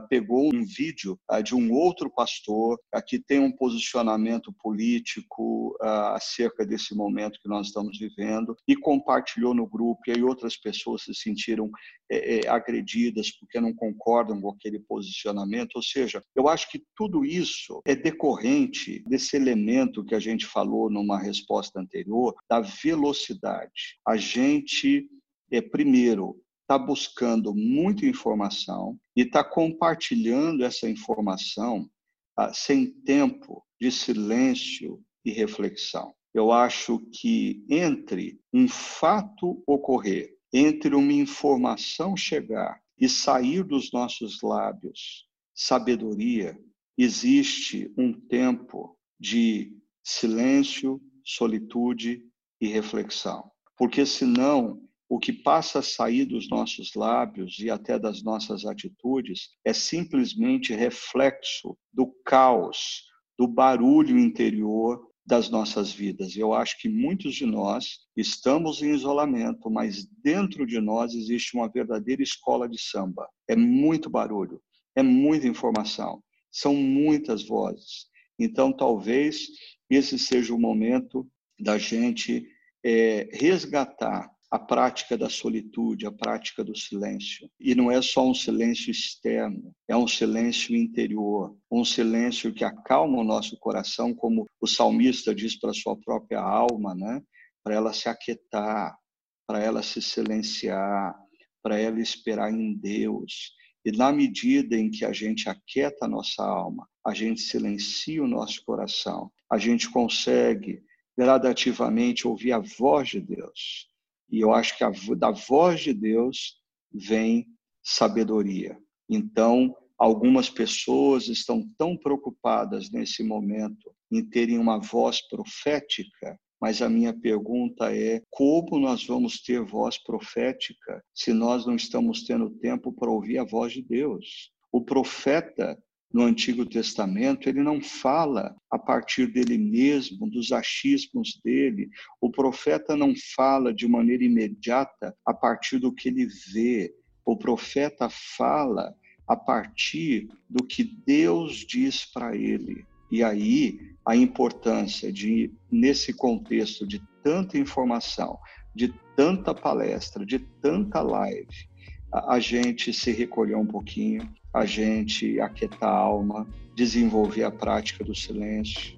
pegou 0.09 0.51
um 0.55 0.65
vídeo 0.65 1.19
ah, 1.29 1.41
de 1.41 1.55
um 1.55 1.73
outro 1.73 2.11
pastor 2.11 2.79
que 3.07 3.19
tem 3.19 3.39
um 3.39 3.53
posicionamento 3.53 4.53
político 4.63 5.77
ah, 5.81 6.15
acerca 6.15 6.65
desse 6.65 6.95
momento 6.95 7.39
que 7.41 7.49
nós 7.49 7.69
estamos 7.69 7.99
vivendo 7.99 8.57
e 8.67 8.77
compartilhou 8.77 9.55
no 9.55 9.67
grupo, 9.67 10.01
e 10.07 10.13
aí 10.13 10.23
outras 10.23 10.57
pessoas 10.57 11.03
se 11.03 11.15
sentiram 11.15 11.71
é, 12.11 12.47
é, 12.47 12.49
agredidas 12.49 13.31
porque 13.31 13.61
não 13.61 13.73
concordam 13.73 14.41
com 14.41 14.51
aquele 14.51 14.79
posicionamento. 14.79 15.77
Ou 15.77 15.83
seja, 15.83 16.23
eu 16.35 16.49
acho 16.49 16.71
que 16.71 16.83
tudo 16.95 17.25
isso 17.25 17.81
é 17.87 17.95
decorrente 17.95 19.03
desse 19.07 19.37
elemento 19.37 20.05
que 20.05 20.15
a 20.15 20.21
gente 20.21 20.47
falou 20.47 20.91
numa 20.91 21.19
resposta 21.19 21.81
anterior, 21.81 22.35
da 22.49 22.61
velocidade. 22.61 23.99
A 24.07 24.17
gente, 24.17 25.09
é, 25.51 25.61
primeiro, 25.61 26.44
está 26.65 26.79
buscando 26.79 27.55
muita 27.55 28.07
informação 28.07 28.99
e 29.15 29.21
está 29.21 29.45
compartilhando 29.45 30.65
essa 30.65 30.89
informação 30.89 31.89
ah, 32.37 32.53
sem 32.53 32.91
tempo 33.03 33.63
de 33.81 33.93
silêncio 33.93 35.01
e 35.25 35.31
reflexão. 35.31 36.15
Eu 36.33 36.51
acho 36.51 36.99
que 37.13 37.65
entre 37.69 38.41
um 38.53 38.67
fato 38.67 39.63
ocorrer, 39.67 40.35
entre 40.53 40.95
uma 40.95 41.13
informação 41.13 42.17
chegar 42.17 42.81
e 42.99 43.09
sair 43.09 43.63
dos 43.63 43.93
nossos 43.93 44.41
lábios 44.43 45.29
sabedoria, 45.55 46.59
existe 46.97 47.93
um 47.97 48.13
tempo 48.13 48.99
de 49.21 49.77
silêncio, 50.03 51.01
solitude 51.25 52.25
e 52.61 52.67
reflexão. 52.67 53.51
Porque 53.77 54.05
senão 54.07 54.81
o 55.09 55.19
que 55.19 55.33
passa 55.33 55.81
a 55.81 55.83
sair 55.83 56.25
dos 56.25 56.49
nossos 56.49 56.95
lábios 56.95 57.59
e 57.59 57.71
até 57.71 57.99
das 57.99 58.23
nossas 58.23 58.65
atitudes 58.65 59.51
é 59.65 59.73
simplesmente 59.73 60.75
reflexo 60.75 61.77
do 61.93 62.07
caos, 62.25 63.05
do 63.39 63.47
barulho 63.47 64.19
interior 64.19 65.01
das 65.27 65.49
nossas 65.49 65.93
vidas. 65.93 66.37
Eu 66.37 66.53
acho 66.53 66.79
que 66.79 66.89
muitos 66.89 67.35
de 67.35 67.47
nós 67.47 68.01
estamos 68.17 68.83
em 68.83 68.93
isolamento, 68.93 69.71
mas 69.71 70.07
dentro 70.23 70.67
de 70.67 70.81
nós 70.81 71.15
existe 71.15 71.57
uma 71.57 71.69
verdadeira 71.69 72.23
escola 72.23 72.69
de 72.69 72.81
samba. 72.81 73.29
É 73.49 73.57
muito 73.57 74.11
barulho, 74.11 74.61
é 74.95 75.03
muita 75.03 75.47
informação, 75.47 76.23
são 76.51 76.75
muitas 76.75 77.47
vozes. 77.47 78.07
Então, 78.39 78.73
talvez 78.73 79.49
esse 79.89 80.19
seja 80.19 80.55
o 80.55 80.61
momento 80.61 81.27
da 81.59 81.79
gente 81.79 82.47
é, 82.85 83.29
resgatar 83.33 84.34
a 84.55 84.59
prática 84.61 85.19
da 85.19 85.29
solitude, 85.29 86.07
a 86.07 86.13
prática 86.13 86.63
do 86.63 86.77
silêncio. 86.77 87.51
E 87.59 87.75
não 87.75 87.91
é 87.91 88.01
só 88.01 88.25
um 88.25 88.33
silêncio 88.33 88.89
externo, 88.89 89.75
é 89.89 89.97
um 89.97 90.07
silêncio 90.07 90.77
interior, 90.77 91.59
um 91.69 91.85
silêncio 91.85 92.55
que 92.55 92.63
acalma 92.63 93.19
o 93.19 93.25
nosso 93.25 93.59
coração, 93.59 94.15
como 94.15 94.47
o 94.61 94.67
salmista 94.69 95.35
diz 95.35 95.59
para 95.59 95.75
sua 95.75 95.97
própria 95.97 96.41
alma, 96.41 96.95
né? 96.95 97.21
para 97.65 97.75
ela 97.75 97.93
se 97.93 98.09
aquietar, 98.09 98.97
para 99.45 99.61
ela 99.61 99.83
se 99.83 100.01
silenciar, 100.01 101.17
para 101.61 101.77
ela 101.77 102.01
esperar 102.01 102.53
em 102.53 102.77
Deus. 102.77 103.55
E 103.85 103.91
na 103.91 104.13
medida 104.13 104.77
em 104.77 104.89
que 104.89 105.05
a 105.05 105.13
gente 105.13 105.49
aquieta 105.49 106.05
a 106.05 106.09
nossa 106.09 106.45
alma, 106.45 106.89
a 107.05 107.13
gente 107.13 107.41
silencia 107.41 108.23
o 108.23 108.29
nosso 108.29 108.65
coração, 108.65 109.33
a 109.51 109.59
gente 109.59 109.91
consegue 109.91 110.81
gradativamente 111.19 112.29
ouvir 112.29 112.53
a 112.53 112.61
voz 112.61 113.09
de 113.09 113.21
Deus. 113.21 113.93
E 114.31 114.41
eu 114.41 114.53
acho 114.53 114.77
que 114.77 114.85
a, 114.85 114.93
da 115.17 115.31
voz 115.31 115.81
de 115.81 115.93
Deus 115.93 116.61
vem 116.93 117.47
sabedoria. 117.83 118.79
Então, 119.09 119.77
algumas 119.99 120.49
pessoas 120.49 121.29
estão 121.29 121.69
tão 121.77 121.97
preocupadas 121.97 122.91
nesse 122.91 123.23
momento 123.23 123.95
em 124.11 124.25
terem 124.25 124.59
uma 124.59 124.79
voz 124.79 125.21
profética 125.29 126.39
mas 126.65 126.81
a 126.81 126.89
minha 126.89 127.13
pergunta 127.13 127.95
é: 127.95 128.23
como 128.31 128.79
nós 128.79 129.05
vamos 129.05 129.43
ter 129.43 129.63
voz 129.63 129.99
profética 129.99 131.05
se 131.13 131.31
nós 131.31 131.67
não 131.67 131.77
estamos 131.77 132.25
tendo 132.25 132.49
tempo 132.49 132.91
para 132.91 133.11
ouvir 133.11 133.37
a 133.37 133.45
voz 133.45 133.75
de 133.75 133.83
Deus? 133.83 134.51
O 134.73 134.83
profeta 134.83 135.79
no 136.15 136.23
Antigo 136.23 136.65
Testamento, 136.65 137.49
ele 137.49 137.61
não 137.61 137.81
fala 137.81 138.55
a 138.71 138.79
partir 138.79 139.27
dele 139.27 139.59
mesmo, 139.59 140.31
dos 140.31 140.53
achismos 140.53 141.41
dele. 141.45 141.91
O 142.21 142.31
profeta 142.31 142.97
não 142.97 143.13
fala 143.35 143.75
de 143.75 143.89
maneira 143.89 144.23
imediata 144.23 145.13
a 145.27 145.35
partir 145.35 145.81
do 145.81 145.93
que 145.93 146.09
ele 146.09 146.29
vê. 146.53 146.95
O 147.27 147.37
profeta 147.37 148.09
fala 148.09 148.95
a 149.27 149.35
partir 149.35 150.29
do 150.49 150.65
que 150.65 150.85
Deus 150.85 151.57
diz 151.67 152.05
para 152.05 152.37
ele. 152.37 152.87
E 153.11 153.21
aí 153.25 153.81
a 154.07 154.15
importância 154.15 155.13
de, 155.13 155.53
nesse 155.69 156.13
contexto 156.13 156.87
de 156.87 157.03
tanta 157.25 157.59
informação, 157.59 158.39
de 158.73 158.95
tanta 159.17 159.53
palestra, 159.53 160.25
de 160.25 160.39
tanta 160.39 161.03
live, 161.03 161.69
a, 162.13 162.39
gente 162.39 162.93
se 162.93 163.11
recolher 163.11 163.57
um 163.57 163.67
pouquinho, 163.67 164.33
a 164.55 164.65
gente 164.65 165.41
aquietar 165.41 165.91
a 165.91 165.97
alma, 165.97 166.47
desenvolver 166.77 167.43
a 167.43 167.51
prática 167.51 168.05
do 168.05 168.15
silêncio, 168.15 168.97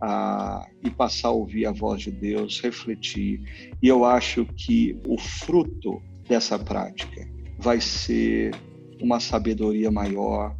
a, 0.00 0.66
e 0.82 0.90
passar 0.90 1.28
a 1.28 1.32
ouvir 1.32 1.66
a 1.66 1.72
voz 1.72 2.02
de 2.02 2.10
Deus, 2.10 2.60
refletir. 2.60 3.76
E 3.82 3.86
eu 3.86 4.04
acho 4.04 4.46
que 4.46 4.98
o 5.06 5.18
fruto 5.18 6.02
dessa 6.26 6.58
prática 6.58 7.28
vai 7.58 7.80
ser 7.80 8.54
uma 9.00 9.20
sabedoria 9.20 9.90
maior, 9.90 10.56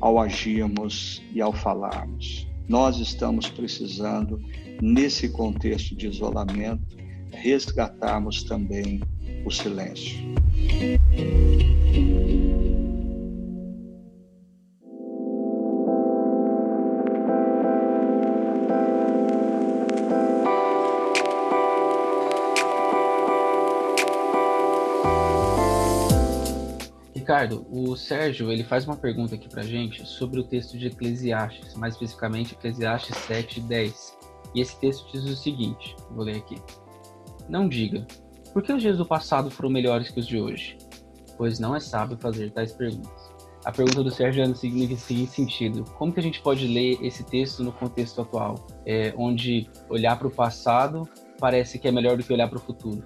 ao 0.00 0.18
agirmos 0.18 1.22
e 1.34 1.40
ao 1.40 1.52
falarmos. 1.52 2.46
Nós 2.68 2.98
estamos 2.98 3.48
precisando, 3.48 4.40
nesse 4.80 5.28
contexto 5.28 5.94
de 5.94 6.06
isolamento, 6.06 6.96
resgatarmos 7.30 8.42
também 8.42 9.00
o 9.44 9.50
silêncio. 9.50 10.18
Ricardo, 27.40 27.66
o 27.70 27.96
Sérgio 27.96 28.52
ele 28.52 28.62
faz 28.62 28.84
uma 28.84 28.96
pergunta 28.96 29.34
aqui 29.34 29.48
para 29.48 29.62
gente 29.62 30.06
sobre 30.06 30.40
o 30.40 30.44
texto 30.44 30.76
de 30.76 30.88
Eclesiastes, 30.88 31.74
mais 31.74 31.94
especificamente 31.94 32.52
Eclesiastes 32.52 33.16
7, 33.16 33.62
10. 33.62 34.18
E 34.54 34.60
esse 34.60 34.78
texto 34.78 35.10
diz 35.10 35.24
o 35.24 35.34
seguinte: 35.34 35.96
vou 36.10 36.22
ler 36.22 36.36
aqui. 36.36 36.56
Não 37.48 37.66
diga, 37.66 38.06
por 38.52 38.62
que 38.62 38.70
os 38.70 38.82
dias 38.82 38.98
do 38.98 39.06
passado 39.06 39.50
foram 39.50 39.70
melhores 39.70 40.10
que 40.10 40.20
os 40.20 40.26
de 40.26 40.38
hoje? 40.38 40.76
Pois 41.38 41.58
não 41.58 41.74
é 41.74 41.80
sábio 41.80 42.18
fazer 42.18 42.50
tais 42.50 42.74
perguntas. 42.74 43.30
A 43.64 43.72
pergunta 43.72 44.02
do 44.02 44.10
Sérgio 44.10 44.44
é 44.44 44.46
no 44.46 44.54
seguinte, 44.54 44.94
sentido: 44.98 45.84
como 45.96 46.12
que 46.12 46.20
a 46.20 46.22
gente 46.22 46.42
pode 46.42 46.66
ler 46.66 46.98
esse 47.02 47.24
texto 47.24 47.64
no 47.64 47.72
contexto 47.72 48.20
atual, 48.20 48.66
é, 48.84 49.14
onde 49.16 49.66
olhar 49.88 50.18
para 50.18 50.28
o 50.28 50.30
passado 50.30 51.08
parece 51.38 51.78
que 51.78 51.88
é 51.88 51.92
melhor 51.92 52.18
do 52.18 52.22
que 52.22 52.32
olhar 52.34 52.48
para 52.48 52.58
o 52.58 52.60
futuro? 52.60 53.02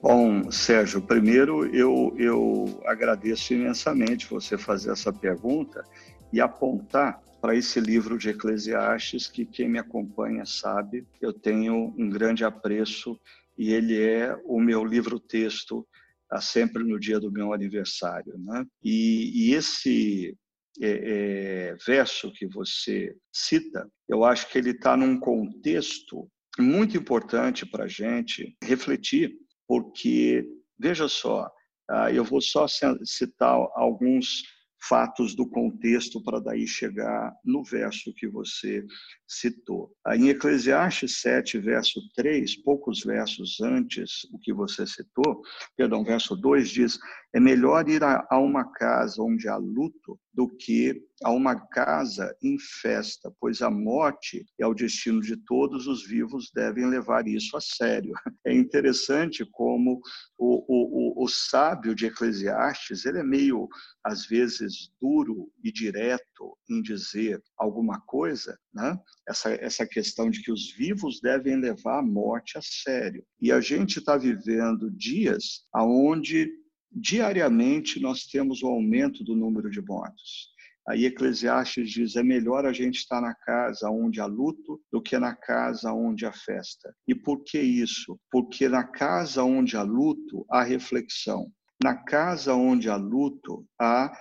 Bom, 0.00 0.50
Sérgio, 0.50 1.02
primeiro 1.02 1.66
eu, 1.74 2.14
eu 2.18 2.82
agradeço 2.84 3.54
imensamente 3.54 4.26
você 4.26 4.58
fazer 4.58 4.90
essa 4.90 5.12
pergunta 5.12 5.84
e 6.32 6.40
apontar 6.40 7.22
para 7.40 7.56
esse 7.56 7.80
livro 7.80 8.16
de 8.16 8.30
Eclesiastes 8.30 9.26
que 9.26 9.44
quem 9.44 9.68
me 9.68 9.78
acompanha 9.78 10.46
sabe, 10.46 11.06
eu 11.20 11.32
tenho 11.32 11.92
um 11.98 12.08
grande 12.08 12.44
apreço 12.44 13.18
e 13.58 13.72
ele 13.72 14.00
é 14.00 14.36
o 14.44 14.60
meu 14.60 14.84
livro-texto 14.84 15.86
tá, 16.28 16.40
sempre 16.40 16.84
no 16.84 16.98
dia 16.98 17.18
do 17.18 17.32
meu 17.32 17.52
aniversário. 17.52 18.38
Né? 18.38 18.64
E, 18.82 19.48
e 19.50 19.54
esse 19.54 20.36
é, 20.80 20.90
é, 20.90 21.76
verso 21.84 22.32
que 22.32 22.46
você 22.46 23.14
cita, 23.32 23.90
eu 24.08 24.24
acho 24.24 24.48
que 24.48 24.56
ele 24.56 24.70
está 24.70 24.96
num 24.96 25.18
contexto 25.18 26.30
muito 26.58 26.96
importante 26.96 27.66
para 27.66 27.84
a 27.84 27.88
gente 27.88 28.56
refletir 28.62 29.36
porque, 29.72 30.44
veja 30.78 31.08
só, 31.08 31.50
ah, 31.88 32.12
eu 32.12 32.22
vou 32.22 32.42
só 32.42 32.66
citar 33.06 33.56
alguns 33.74 34.42
fatos 34.86 35.34
do 35.34 35.48
contexto 35.48 36.22
para 36.22 36.40
daí 36.40 36.66
chegar 36.66 37.32
no 37.42 37.64
verso 37.64 38.12
que 38.12 38.28
você 38.28 38.84
citou. 39.32 39.90
Em 40.08 40.28
Eclesiastes 40.28 41.20
7, 41.20 41.58
verso 41.58 42.00
3, 42.14 42.56
poucos 42.62 43.02
versos 43.02 43.60
antes, 43.60 44.24
o 44.32 44.38
que 44.38 44.52
você 44.52 44.86
citou, 44.86 45.42
perdão, 45.76 46.04
verso 46.04 46.36
2 46.36 46.68
diz: 46.68 46.98
É 47.34 47.40
melhor 47.40 47.88
ir 47.88 48.02
a, 48.04 48.26
uma 48.32 48.70
casa 48.72 49.22
onde 49.22 49.48
há 49.48 49.56
luto 49.56 50.18
do 50.32 50.48
que 50.48 51.02
a 51.22 51.30
uma 51.30 51.54
casa 51.68 52.34
em 52.42 52.58
festa, 52.58 53.32
pois 53.40 53.62
a 53.62 53.70
morte 53.70 54.44
é 54.58 54.66
o 54.66 54.74
destino 54.74 55.20
de 55.20 55.36
todos 55.36 55.86
os 55.86 56.06
vivos, 56.06 56.50
devem 56.54 56.86
levar 56.86 57.26
isso 57.26 57.56
a 57.56 57.60
sério. 57.60 58.12
É 58.44 58.52
interessante 58.52 59.46
como 59.52 60.00
o, 60.36 60.64
o, 60.66 61.22
o, 61.22 61.24
o 61.24 61.28
sábio 61.28 61.94
de 61.94 62.06
Eclesiastes, 62.06 63.06
ele 63.06 63.18
é 63.18 63.22
meio, 63.22 63.68
às 64.02 64.26
vezes, 64.26 64.90
duro 65.00 65.48
e 65.62 65.70
direto 65.70 66.58
em 66.68 66.82
dizer 66.82 67.40
alguma 67.56 68.00
coisa, 68.00 68.58
né? 68.74 68.98
essa, 69.28 69.50
essa 69.54 69.86
questão 69.86 70.30
de 70.30 70.42
que 70.42 70.50
os 70.50 70.72
vivos 70.72 71.20
devem 71.20 71.56
levar 71.56 71.98
a 71.98 72.02
morte 72.02 72.56
a 72.56 72.62
sério. 72.62 73.24
E 73.40 73.52
a 73.52 73.60
gente 73.60 73.98
está 73.98 74.16
vivendo 74.16 74.90
dias 74.90 75.66
onde 75.74 76.50
diariamente 76.90 78.00
nós 78.00 78.24
temos 78.24 78.62
o 78.62 78.68
aumento 78.68 79.24
do 79.24 79.34
número 79.34 79.70
de 79.70 79.80
mortos. 79.80 80.52
Aí 80.88 81.04
Eclesiastes 81.04 81.90
diz: 81.90 82.16
é 82.16 82.22
melhor 82.22 82.66
a 82.66 82.72
gente 82.72 82.96
estar 82.96 83.20
na 83.20 83.34
casa 83.34 83.88
onde 83.88 84.20
há 84.20 84.26
luto 84.26 84.80
do 84.90 85.00
que 85.00 85.16
na 85.18 85.34
casa 85.34 85.92
onde 85.92 86.26
há 86.26 86.32
festa. 86.32 86.92
E 87.06 87.14
por 87.14 87.44
que 87.44 87.60
isso? 87.60 88.18
Porque 88.30 88.68
na 88.68 88.84
casa 88.84 89.44
onde 89.44 89.76
há 89.76 89.82
luto 89.82 90.44
há 90.50 90.62
reflexão. 90.62 91.46
Na 91.82 91.94
casa 91.94 92.54
onde 92.54 92.88
há 92.88 92.96
luto 92.96 93.64
há 93.80 94.12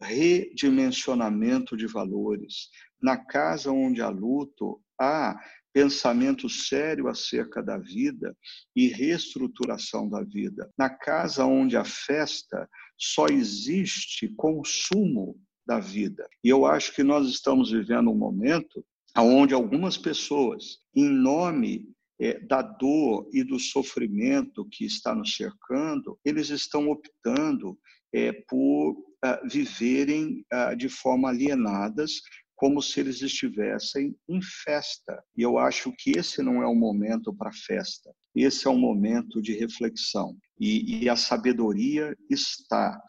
redimensionamento 0.00 1.76
de 1.76 1.86
valores. 1.86 2.68
Na 3.02 3.16
casa 3.16 3.70
onde 3.70 4.00
há 4.00 4.08
luto, 4.08 4.80
há 5.00 5.38
pensamento 5.72 6.48
sério 6.48 7.08
acerca 7.08 7.62
da 7.62 7.78
vida 7.78 8.36
e 8.74 8.88
reestruturação 8.88 10.08
da 10.08 10.22
vida. 10.22 10.70
Na 10.76 10.90
casa 10.90 11.44
onde 11.44 11.76
há 11.76 11.84
festa, 11.84 12.68
só 12.98 13.26
existe 13.26 14.28
consumo 14.36 15.38
da 15.66 15.78
vida. 15.78 16.28
E 16.42 16.48
eu 16.48 16.66
acho 16.66 16.94
que 16.94 17.02
nós 17.02 17.28
estamos 17.28 17.70
vivendo 17.70 18.10
um 18.10 18.16
momento 18.16 18.84
onde 19.16 19.54
algumas 19.54 19.96
pessoas, 19.96 20.78
em 20.94 21.08
nome 21.08 21.88
é, 22.20 22.38
da 22.40 22.60
dor 22.62 23.28
e 23.32 23.42
do 23.42 23.58
sofrimento 23.58 24.68
que 24.70 24.84
está 24.84 25.14
nos 25.14 25.34
cercando, 25.34 26.18
eles 26.24 26.50
estão 26.50 26.88
optando 26.88 27.78
é, 28.12 28.32
por 28.48 28.92
uh, 28.92 29.48
viverem 29.48 30.44
uh, 30.52 30.76
de 30.76 30.88
forma 30.88 31.28
alienadas, 31.28 32.20
como 32.60 32.82
se 32.82 33.00
eles 33.00 33.22
estivessem 33.22 34.14
em 34.28 34.38
festa. 34.42 35.24
E 35.34 35.40
eu 35.40 35.56
acho 35.56 35.90
que 35.96 36.10
esse 36.10 36.42
não 36.42 36.62
é 36.62 36.66
o 36.66 36.74
momento 36.74 37.34
para 37.34 37.50
festa, 37.50 38.12
esse 38.36 38.66
é 38.66 38.70
um 38.70 38.78
momento 38.78 39.40
de 39.40 39.54
reflexão. 39.54 40.36
E, 40.60 41.04
e 41.04 41.08
a 41.08 41.16
sabedoria 41.16 42.14
está 42.28 43.00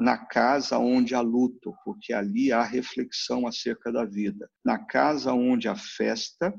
na 0.00 0.16
casa 0.16 0.78
onde 0.78 1.14
há 1.14 1.20
luto, 1.20 1.74
porque 1.84 2.14
ali 2.14 2.50
há 2.50 2.62
reflexão 2.62 3.46
acerca 3.46 3.92
da 3.92 4.06
vida. 4.06 4.48
Na 4.64 4.78
casa 4.78 5.34
onde 5.34 5.68
há 5.68 5.76
festa, 5.76 6.54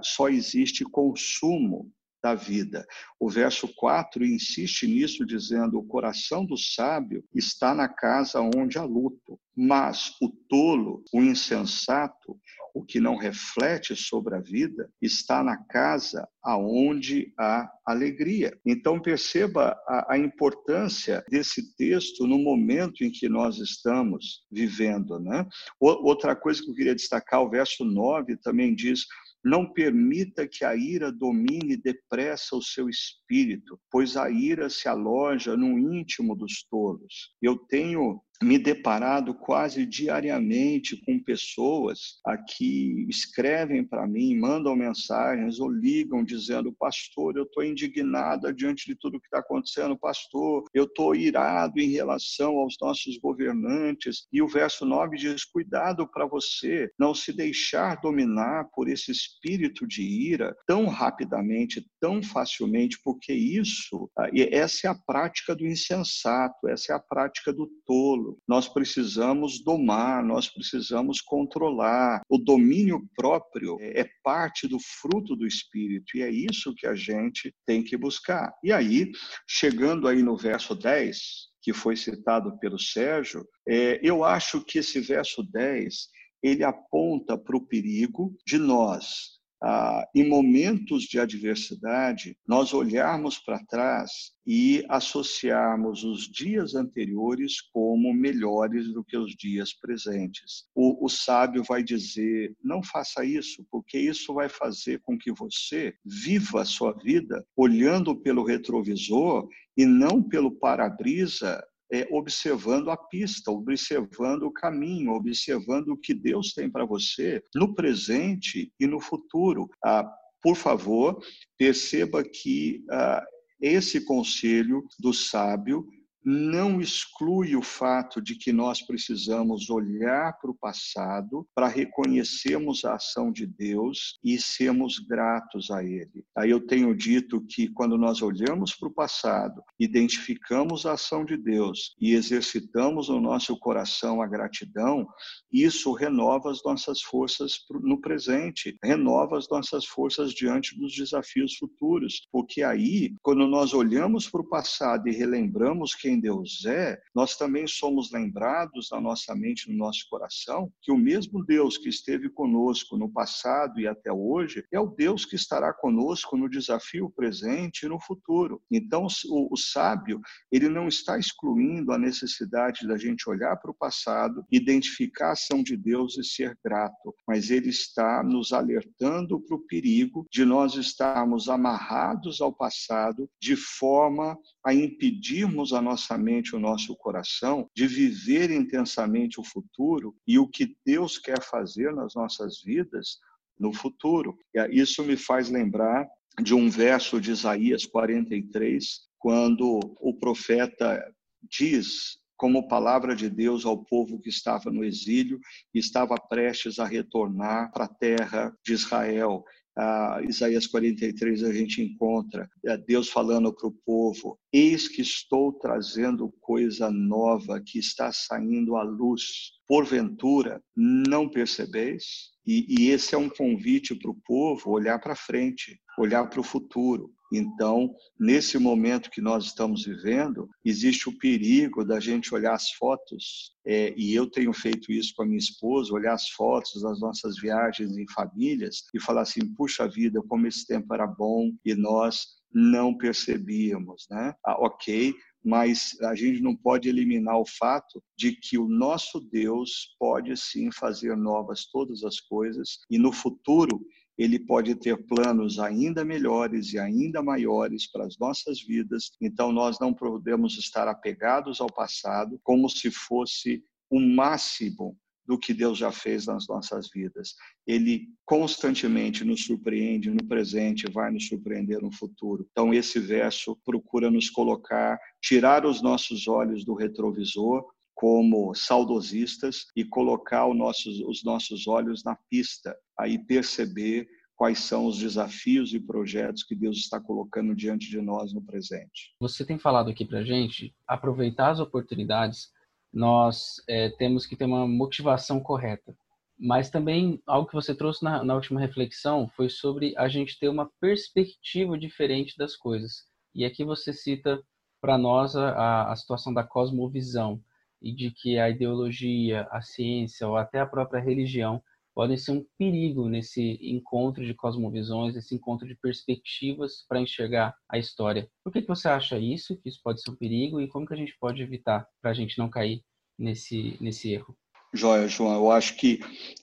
só 0.00 0.28
existe 0.28 0.84
consumo 0.84 1.92
da 2.24 2.34
vida. 2.34 2.86
O 3.20 3.28
verso 3.28 3.68
4 3.68 4.24
insiste 4.24 4.86
nisso, 4.86 5.26
dizendo: 5.26 5.78
O 5.78 5.84
coração 5.84 6.42
do 6.46 6.56
sábio 6.56 7.22
está 7.34 7.74
na 7.74 7.86
casa 7.86 8.40
onde 8.40 8.78
há 8.78 8.82
luto, 8.82 9.38
mas 9.54 10.16
o 10.22 10.30
tolo, 10.48 11.04
o 11.12 11.20
insensato, 11.20 12.40
o 12.74 12.82
que 12.82 12.98
não 12.98 13.14
reflete 13.14 13.94
sobre 13.94 14.34
a 14.34 14.40
vida, 14.40 14.90
está 15.02 15.44
na 15.44 15.56
casa 15.66 16.26
aonde 16.42 17.32
há 17.38 17.70
alegria. 17.86 18.58
Então 18.64 19.00
perceba 19.00 19.76
a, 19.86 20.14
a, 20.14 20.18
importância 20.18 21.22
desse 21.28 21.76
texto 21.76 22.26
no 22.26 22.38
momento 22.38 23.04
em 23.04 23.10
que 23.10 23.28
nós 23.28 23.58
estamos 23.58 24.44
vivendo. 24.50 25.20
Né? 25.20 25.46
Outra 25.78 26.34
coisa 26.34 26.62
que 26.62 26.70
eu 26.70 26.74
queria 26.74 26.94
destacar, 26.94 27.42
o 27.42 27.50
verso 27.50 27.84
9 27.84 28.38
também 28.38 28.74
diz: 28.74 29.06
não 29.44 29.70
permita 29.70 30.48
que 30.48 30.64
a 30.64 30.74
ira 30.74 31.12
domine 31.12 31.76
depressa 31.76 32.56
o 32.56 32.62
seu 32.62 32.88
espírito, 32.88 33.78
pois 33.90 34.16
a 34.16 34.30
ira 34.30 34.70
se 34.70 34.88
aloja 34.88 35.56
no 35.56 35.78
íntimo 35.78 36.34
dos 36.34 36.64
tolos. 36.70 37.34
Eu 37.42 37.58
tenho 37.58 38.22
me 38.42 38.58
deparado 38.58 39.34
quase 39.34 39.86
diariamente 39.86 41.00
com 41.04 41.22
pessoas 41.22 42.20
que 42.48 43.06
escrevem 43.08 43.84
para 43.84 44.06
mim, 44.06 44.36
mandam 44.36 44.74
mensagens 44.74 45.60
ou 45.60 45.70
ligam 45.70 46.24
dizendo: 46.24 46.72
Pastor, 46.72 47.36
eu 47.36 47.44
estou 47.44 47.64
indignada 47.64 48.52
diante 48.52 48.86
de 48.86 48.96
tudo 48.96 49.20
que 49.20 49.26
está 49.26 49.38
acontecendo, 49.38 49.98
pastor, 49.98 50.64
eu 50.74 50.84
estou 50.84 51.14
irado 51.14 51.80
em 51.80 51.90
relação 51.90 52.58
aos 52.58 52.76
nossos 52.80 53.18
governantes. 53.18 54.26
E 54.32 54.42
o 54.42 54.48
verso 54.48 54.84
9 54.84 55.16
diz: 55.16 55.44
Cuidado 55.44 56.08
para 56.08 56.26
você 56.26 56.90
não 56.98 57.14
se 57.14 57.32
deixar 57.32 58.00
dominar 58.00 58.68
por 58.74 58.88
esse 58.88 59.10
espírito 59.10 59.86
de 59.86 60.02
ira 60.02 60.54
tão 60.66 60.86
rapidamente, 60.86 61.86
tão 62.00 62.22
facilmente, 62.22 62.98
porque 63.04 63.32
isso, 63.32 64.10
ah, 64.18 64.28
essa 64.50 64.88
é 64.88 64.90
a 64.90 64.94
prática 64.94 65.54
do 65.54 65.66
insensato, 65.66 66.68
essa 66.68 66.92
é 66.92 66.96
a 66.96 67.00
prática 67.00 67.52
do 67.52 67.70
tolo 67.86 68.23
nós 68.46 68.68
precisamos 68.68 69.62
domar, 69.62 70.24
nós 70.24 70.48
precisamos 70.48 71.20
controlar. 71.20 72.22
O 72.28 72.38
domínio 72.38 73.06
próprio 73.16 73.76
é 73.80 74.06
parte 74.22 74.66
do 74.68 74.78
fruto 74.80 75.36
do 75.36 75.46
Espírito 75.46 76.16
e 76.16 76.22
é 76.22 76.30
isso 76.30 76.74
que 76.74 76.86
a 76.86 76.94
gente 76.94 77.54
tem 77.66 77.82
que 77.82 77.96
buscar. 77.96 78.52
E 78.62 78.72
aí, 78.72 79.10
chegando 79.48 80.08
aí 80.08 80.22
no 80.22 80.36
verso 80.36 80.74
10, 80.74 81.18
que 81.62 81.72
foi 81.72 81.96
citado 81.96 82.58
pelo 82.58 82.78
Sérgio, 82.78 83.44
é, 83.66 83.98
eu 84.02 84.24
acho 84.24 84.64
que 84.64 84.78
esse 84.78 85.00
verso 85.00 85.42
10 85.42 86.08
ele 86.42 86.62
aponta 86.62 87.38
para 87.38 87.56
o 87.56 87.66
perigo 87.66 88.36
de 88.46 88.58
nós 88.58 89.34
ah, 89.62 90.06
em 90.14 90.28
momentos 90.28 91.04
de 91.04 91.18
adversidade, 91.18 92.36
nós 92.46 92.74
olharmos 92.74 93.38
para 93.38 93.64
trás 93.64 94.32
e 94.46 94.84
associarmos 94.88 96.04
os 96.04 96.30
dias 96.30 96.74
anteriores 96.74 97.60
como 97.72 98.12
melhores 98.12 98.92
do 98.92 99.02
que 99.02 99.16
os 99.16 99.34
dias 99.34 99.72
presentes. 99.72 100.66
O, 100.74 101.06
o 101.06 101.08
sábio 101.08 101.64
vai 101.64 101.82
dizer: 101.82 102.54
não 102.62 102.82
faça 102.82 103.24
isso, 103.24 103.66
porque 103.70 103.98
isso 103.98 104.34
vai 104.34 104.48
fazer 104.48 105.00
com 105.00 105.16
que 105.16 105.32
você 105.32 105.94
viva 106.04 106.62
a 106.62 106.66
sua 106.66 106.92
vida 106.92 107.44
olhando 107.56 108.14
pelo 108.14 108.44
retrovisor 108.44 109.48
e 109.76 109.86
não 109.86 110.22
pelo 110.22 110.52
para-brisa 110.52 111.64
é, 111.94 112.08
observando 112.10 112.90
a 112.90 112.96
pista, 112.96 113.52
observando 113.52 114.42
o 114.42 114.52
caminho, 114.52 115.12
observando 115.12 115.90
o 115.90 115.96
que 115.96 116.12
Deus 116.12 116.52
tem 116.52 116.68
para 116.68 116.84
você 116.84 117.40
no 117.54 117.72
presente 117.72 118.72
e 118.80 118.86
no 118.86 118.98
futuro. 118.98 119.70
Ah, 119.84 120.04
por 120.42 120.56
favor, 120.56 121.18
perceba 121.56 122.24
que 122.24 122.84
ah, 122.90 123.24
esse 123.60 124.04
conselho 124.04 124.84
do 124.98 125.12
sábio 125.12 125.86
não 126.24 126.80
exclui 126.80 127.54
o 127.54 127.62
fato 127.62 128.22
de 128.22 128.34
que 128.34 128.52
nós 128.52 128.80
precisamos 128.80 129.68
olhar 129.68 130.38
para 130.40 130.50
o 130.50 130.54
passado 130.54 131.46
para 131.54 131.68
reconhecermos 131.68 132.84
a 132.84 132.94
ação 132.94 133.30
de 133.30 133.46
Deus 133.46 134.18
e 134.24 134.40
sermos 134.40 134.98
gratos 134.98 135.70
a 135.70 135.84
Ele. 135.84 136.24
Aí 136.36 136.50
eu 136.50 136.64
tenho 136.64 136.94
dito 136.96 137.44
que 137.46 137.68
quando 137.68 137.98
nós 137.98 138.22
olhamos 138.22 138.74
para 138.74 138.88
o 138.88 138.94
passado, 138.94 139.62
identificamos 139.78 140.86
a 140.86 140.92
ação 140.92 141.24
de 141.24 141.36
Deus 141.36 141.94
e 142.00 142.14
exercitamos 142.14 143.08
no 143.08 143.20
nosso 143.20 143.58
coração 143.58 144.22
a 144.22 144.26
gratidão, 144.26 145.06
isso 145.52 145.92
renova 145.92 146.50
as 146.50 146.62
nossas 146.64 147.02
forças 147.02 147.58
no 147.82 148.00
presente, 148.00 148.76
renova 148.82 149.36
as 149.36 149.48
nossas 149.48 149.84
forças 149.84 150.32
diante 150.32 150.78
dos 150.78 150.94
desafios 150.94 151.56
futuros, 151.56 152.26
porque 152.32 152.62
aí, 152.62 153.14
quando 153.22 153.46
nós 153.46 153.74
olhamos 153.74 154.28
para 154.28 154.40
o 154.40 154.48
passado 154.48 155.08
e 155.08 155.12
relembramos 155.12 155.94
quem 155.94 156.13
Deus 156.20 156.64
é, 156.66 157.00
nós 157.14 157.36
também 157.36 157.66
somos 157.66 158.12
lembrados 158.12 158.88
na 158.90 159.00
nossa 159.00 159.34
mente, 159.34 159.70
no 159.70 159.76
nosso 159.76 160.06
coração, 160.08 160.72
que 160.82 160.92
o 160.92 160.96
mesmo 160.96 161.44
Deus 161.44 161.78
que 161.78 161.88
esteve 161.88 162.28
conosco 162.28 162.96
no 162.96 163.10
passado 163.10 163.80
e 163.80 163.86
até 163.86 164.12
hoje 164.12 164.64
é 164.72 164.78
o 164.78 164.86
Deus 164.86 165.24
que 165.24 165.36
estará 165.36 165.72
conosco 165.72 166.36
no 166.36 166.48
desafio 166.48 167.10
presente 167.10 167.84
e 167.84 167.88
no 167.88 168.00
futuro. 168.00 168.62
Então, 168.70 169.06
o, 169.26 169.52
o 169.52 169.56
sábio, 169.56 170.20
ele 170.50 170.68
não 170.68 170.88
está 170.88 171.18
excluindo 171.18 171.92
a 171.92 171.98
necessidade 171.98 172.86
da 172.86 172.96
gente 172.96 173.28
olhar 173.28 173.56
para 173.56 173.70
o 173.70 173.74
passado, 173.74 174.44
identificar 174.50 175.28
a 175.28 175.32
ação 175.32 175.62
de 175.62 175.76
Deus 175.76 176.18
e 176.18 176.24
ser 176.24 176.58
grato, 176.64 177.14
mas 177.26 177.50
ele 177.50 177.70
está 177.70 178.22
nos 178.22 178.52
alertando 178.52 179.40
para 179.40 179.56
o 179.56 179.66
perigo 179.66 180.26
de 180.30 180.44
nós 180.44 180.74
estarmos 180.74 181.48
amarrados 181.48 182.40
ao 182.40 182.52
passado 182.52 183.28
de 183.40 183.56
forma 183.56 184.36
a 184.64 184.74
impedirmos 184.74 185.72
a 185.72 185.80
nossa 185.80 186.03
nossa 186.04 186.18
mente, 186.18 186.54
o 186.54 186.60
nosso 186.60 186.94
coração, 186.96 187.68
de 187.74 187.86
viver 187.86 188.50
intensamente 188.50 189.40
o 189.40 189.44
futuro 189.44 190.14
e 190.26 190.38
o 190.38 190.46
que 190.46 190.76
Deus 190.84 191.18
quer 191.18 191.42
fazer 191.42 191.94
nas 191.94 192.14
nossas 192.14 192.62
vidas 192.62 193.18
no 193.58 193.72
futuro. 193.72 194.36
Isso 194.70 195.02
me 195.02 195.16
faz 195.16 195.48
lembrar 195.48 196.06
de 196.42 196.54
um 196.54 196.68
verso 196.68 197.20
de 197.20 197.30
Isaías 197.30 197.86
43, 197.86 199.00
quando 199.18 199.80
o 199.98 200.14
profeta 200.14 201.02
diz 201.42 202.18
como 202.36 202.68
palavra 202.68 203.14
de 203.14 203.30
Deus 203.30 203.64
ao 203.64 203.82
povo 203.84 204.20
que 204.20 204.28
estava 204.28 204.70
no 204.70 204.84
exílio 204.84 205.38
e 205.72 205.78
estava 205.78 206.16
prestes 206.16 206.78
a 206.78 206.84
retornar 206.84 207.72
para 207.72 207.84
a 207.84 207.94
terra 207.94 208.54
de 208.62 208.72
Israel 208.72 209.44
ah, 209.76 210.20
Isaías 210.22 210.66
43 210.66 211.42
a 211.42 211.52
gente 211.52 211.82
encontra 211.82 212.48
é, 212.64 212.76
Deus 212.76 213.08
falando 213.08 213.52
para 213.52 213.66
o 213.66 213.72
povo: 213.84 214.38
Eis 214.52 214.86
que 214.86 215.02
estou 215.02 215.52
trazendo 215.52 216.32
coisa 216.40 216.90
nova 216.90 217.60
que 217.60 217.78
está 217.78 218.12
saindo 218.12 218.76
à 218.76 218.82
luz. 218.82 219.52
Porventura, 219.66 220.62
não 220.76 221.28
percebeis? 221.28 222.34
E, 222.46 222.66
e 222.68 222.90
esse 222.90 223.14
é 223.14 223.18
um 223.18 223.30
convite 223.30 223.94
para 223.94 224.10
o 224.10 224.20
povo 224.26 224.70
olhar 224.70 224.98
para 224.98 225.16
frente, 225.16 225.80
olhar 225.98 226.28
para 226.28 226.40
o 226.40 226.44
futuro. 226.44 227.13
Então, 227.32 227.94
nesse 228.18 228.58
momento 228.58 229.10
que 229.10 229.20
nós 229.20 229.46
estamos 229.46 229.84
vivendo, 229.84 230.48
existe 230.64 231.08
o 231.08 231.18
perigo 231.18 231.84
da 231.84 231.98
gente 231.98 232.34
olhar 232.34 232.54
as 232.54 232.70
fotos, 232.72 233.52
é, 233.66 233.94
e 233.96 234.14
eu 234.14 234.30
tenho 234.30 234.52
feito 234.52 234.92
isso 234.92 235.14
com 235.16 235.22
a 235.22 235.26
minha 235.26 235.38
esposa, 235.38 235.92
olhar 235.92 236.14
as 236.14 236.28
fotos 236.28 236.82
das 236.82 237.00
nossas 237.00 237.36
viagens 237.38 237.96
em 237.96 238.06
famílias 238.12 238.84
e 238.94 239.00
falar 239.00 239.22
assim: 239.22 239.54
puxa 239.54 239.88
vida, 239.88 240.22
como 240.28 240.46
esse 240.46 240.66
tempo 240.66 240.92
era 240.94 241.06
bom 241.06 241.50
e 241.64 241.74
nós 241.74 242.26
não 242.52 242.96
percebíamos, 242.96 244.06
né? 244.08 244.32
Ah, 244.46 244.56
ok, 244.60 245.12
mas 245.44 246.00
a 246.00 246.14
gente 246.14 246.40
não 246.40 246.56
pode 246.56 246.88
eliminar 246.88 247.38
o 247.38 247.44
fato 247.46 248.02
de 248.16 248.32
que 248.32 248.56
o 248.56 248.68
nosso 248.68 249.20
Deus 249.20 249.94
pode 249.98 250.34
sim 250.36 250.70
fazer 250.70 251.16
novas 251.16 251.66
todas 251.66 252.04
as 252.04 252.20
coisas 252.20 252.78
e 252.88 252.96
no 252.96 253.12
futuro 253.12 253.84
ele 254.16 254.38
pode 254.38 254.74
ter 254.76 254.96
planos 255.06 255.58
ainda 255.58 256.04
melhores 256.04 256.72
e 256.72 256.78
ainda 256.78 257.22
maiores 257.22 257.90
para 257.90 258.06
as 258.06 258.18
nossas 258.18 258.60
vidas. 258.60 259.10
Então, 259.20 259.52
nós 259.52 259.78
não 259.80 259.92
podemos 259.92 260.56
estar 260.58 260.88
apegados 260.88 261.60
ao 261.60 261.72
passado 261.72 262.40
como 262.42 262.68
se 262.68 262.90
fosse 262.90 263.62
o 263.90 264.00
máximo 264.00 264.96
do 265.26 265.38
que 265.38 265.54
Deus 265.54 265.78
já 265.78 265.90
fez 265.90 266.26
nas 266.26 266.46
nossas 266.46 266.90
vidas. 266.90 267.34
Ele 267.66 268.08
constantemente 268.26 269.24
nos 269.24 269.44
surpreende 269.44 270.10
no 270.10 270.24
presente, 270.24 270.90
vai 270.90 271.10
nos 271.10 271.26
surpreender 271.26 271.80
no 271.80 271.90
futuro. 271.90 272.46
Então, 272.50 272.74
esse 272.74 273.00
verso 273.00 273.56
procura 273.64 274.10
nos 274.10 274.28
colocar, 274.28 274.98
tirar 275.22 275.64
os 275.64 275.82
nossos 275.82 276.28
olhos 276.28 276.64
do 276.64 276.74
retrovisor 276.74 277.64
como 277.94 278.54
saudosistas 278.54 279.66
e 279.76 279.84
colocar 279.84 280.46
os 280.46 280.56
nossos, 280.56 281.00
os 281.00 281.22
nossos 281.24 281.66
olhos 281.66 282.02
na 282.04 282.16
pista, 282.28 282.76
aí 282.98 283.18
perceber 283.18 284.08
quais 284.36 284.58
são 284.58 284.86
os 284.86 284.98
desafios 284.98 285.72
e 285.72 285.80
projetos 285.80 286.42
que 286.42 286.56
Deus 286.56 286.78
está 286.78 287.00
colocando 287.00 287.54
diante 287.54 287.88
de 287.88 288.00
nós 288.00 288.32
no 288.32 288.42
presente. 288.42 289.14
Você 289.20 289.44
tem 289.44 289.58
falado 289.58 289.90
aqui 289.90 290.04
para 290.04 290.24
gente 290.24 290.74
aproveitar 290.86 291.50
as 291.50 291.60
oportunidades. 291.60 292.48
Nós 292.92 293.62
é, 293.68 293.90
temos 293.90 294.26
que 294.26 294.36
ter 294.36 294.44
uma 294.44 294.66
motivação 294.66 295.40
correta, 295.40 295.96
mas 296.38 296.68
também 296.68 297.22
algo 297.26 297.48
que 297.48 297.54
você 297.54 297.74
trouxe 297.74 298.02
na, 298.02 298.24
na 298.24 298.34
última 298.34 298.60
reflexão 298.60 299.28
foi 299.36 299.48
sobre 299.48 299.94
a 299.96 300.08
gente 300.08 300.38
ter 300.38 300.48
uma 300.48 300.68
perspectiva 300.80 301.78
diferente 301.78 302.36
das 302.36 302.56
coisas. 302.56 303.04
E 303.34 303.44
aqui 303.44 303.64
você 303.64 303.92
cita 303.92 304.42
para 304.80 304.98
nós 304.98 305.34
a, 305.36 305.92
a 305.92 305.96
situação 305.96 306.34
da 306.34 306.44
cosmovisão 306.44 307.40
e 307.84 307.92
de 307.92 308.10
que 308.10 308.38
a 308.38 308.48
ideologia, 308.48 309.46
a 309.50 309.60
ciência 309.60 310.26
ou 310.26 310.38
até 310.38 310.58
a 310.58 310.66
própria 310.66 311.02
religião 311.02 311.62
podem 311.94 312.16
ser 312.16 312.32
um 312.32 312.44
perigo 312.58 313.08
nesse 313.08 313.58
encontro 313.60 314.26
de 314.26 314.34
cosmovisões, 314.34 315.14
esse 315.14 315.34
encontro 315.34 315.68
de 315.68 315.76
perspectivas 315.76 316.84
para 316.88 317.00
enxergar 317.00 317.54
a 317.70 317.78
história. 317.78 318.28
Por 318.42 318.52
que, 318.52 318.62
que 318.62 318.68
você 318.68 318.88
acha 318.88 319.18
isso, 319.18 319.56
que 319.60 319.68
isso 319.68 319.80
pode 319.84 320.00
ser 320.00 320.10
um 320.10 320.16
perigo 320.16 320.60
e 320.60 320.66
como 320.66 320.86
que 320.86 320.94
a 320.94 320.96
gente 320.96 321.14
pode 321.20 321.40
evitar 321.42 321.86
para 322.02 322.10
a 322.10 322.14
gente 322.14 322.36
não 322.38 322.48
cair 322.48 322.82
nesse, 323.18 323.76
nesse 323.80 324.12
erro? 324.12 324.34
Joia, 324.72 325.06
João, 325.06 325.34
eu 325.34 325.50
acho 325.52 325.76
que 325.76 326.00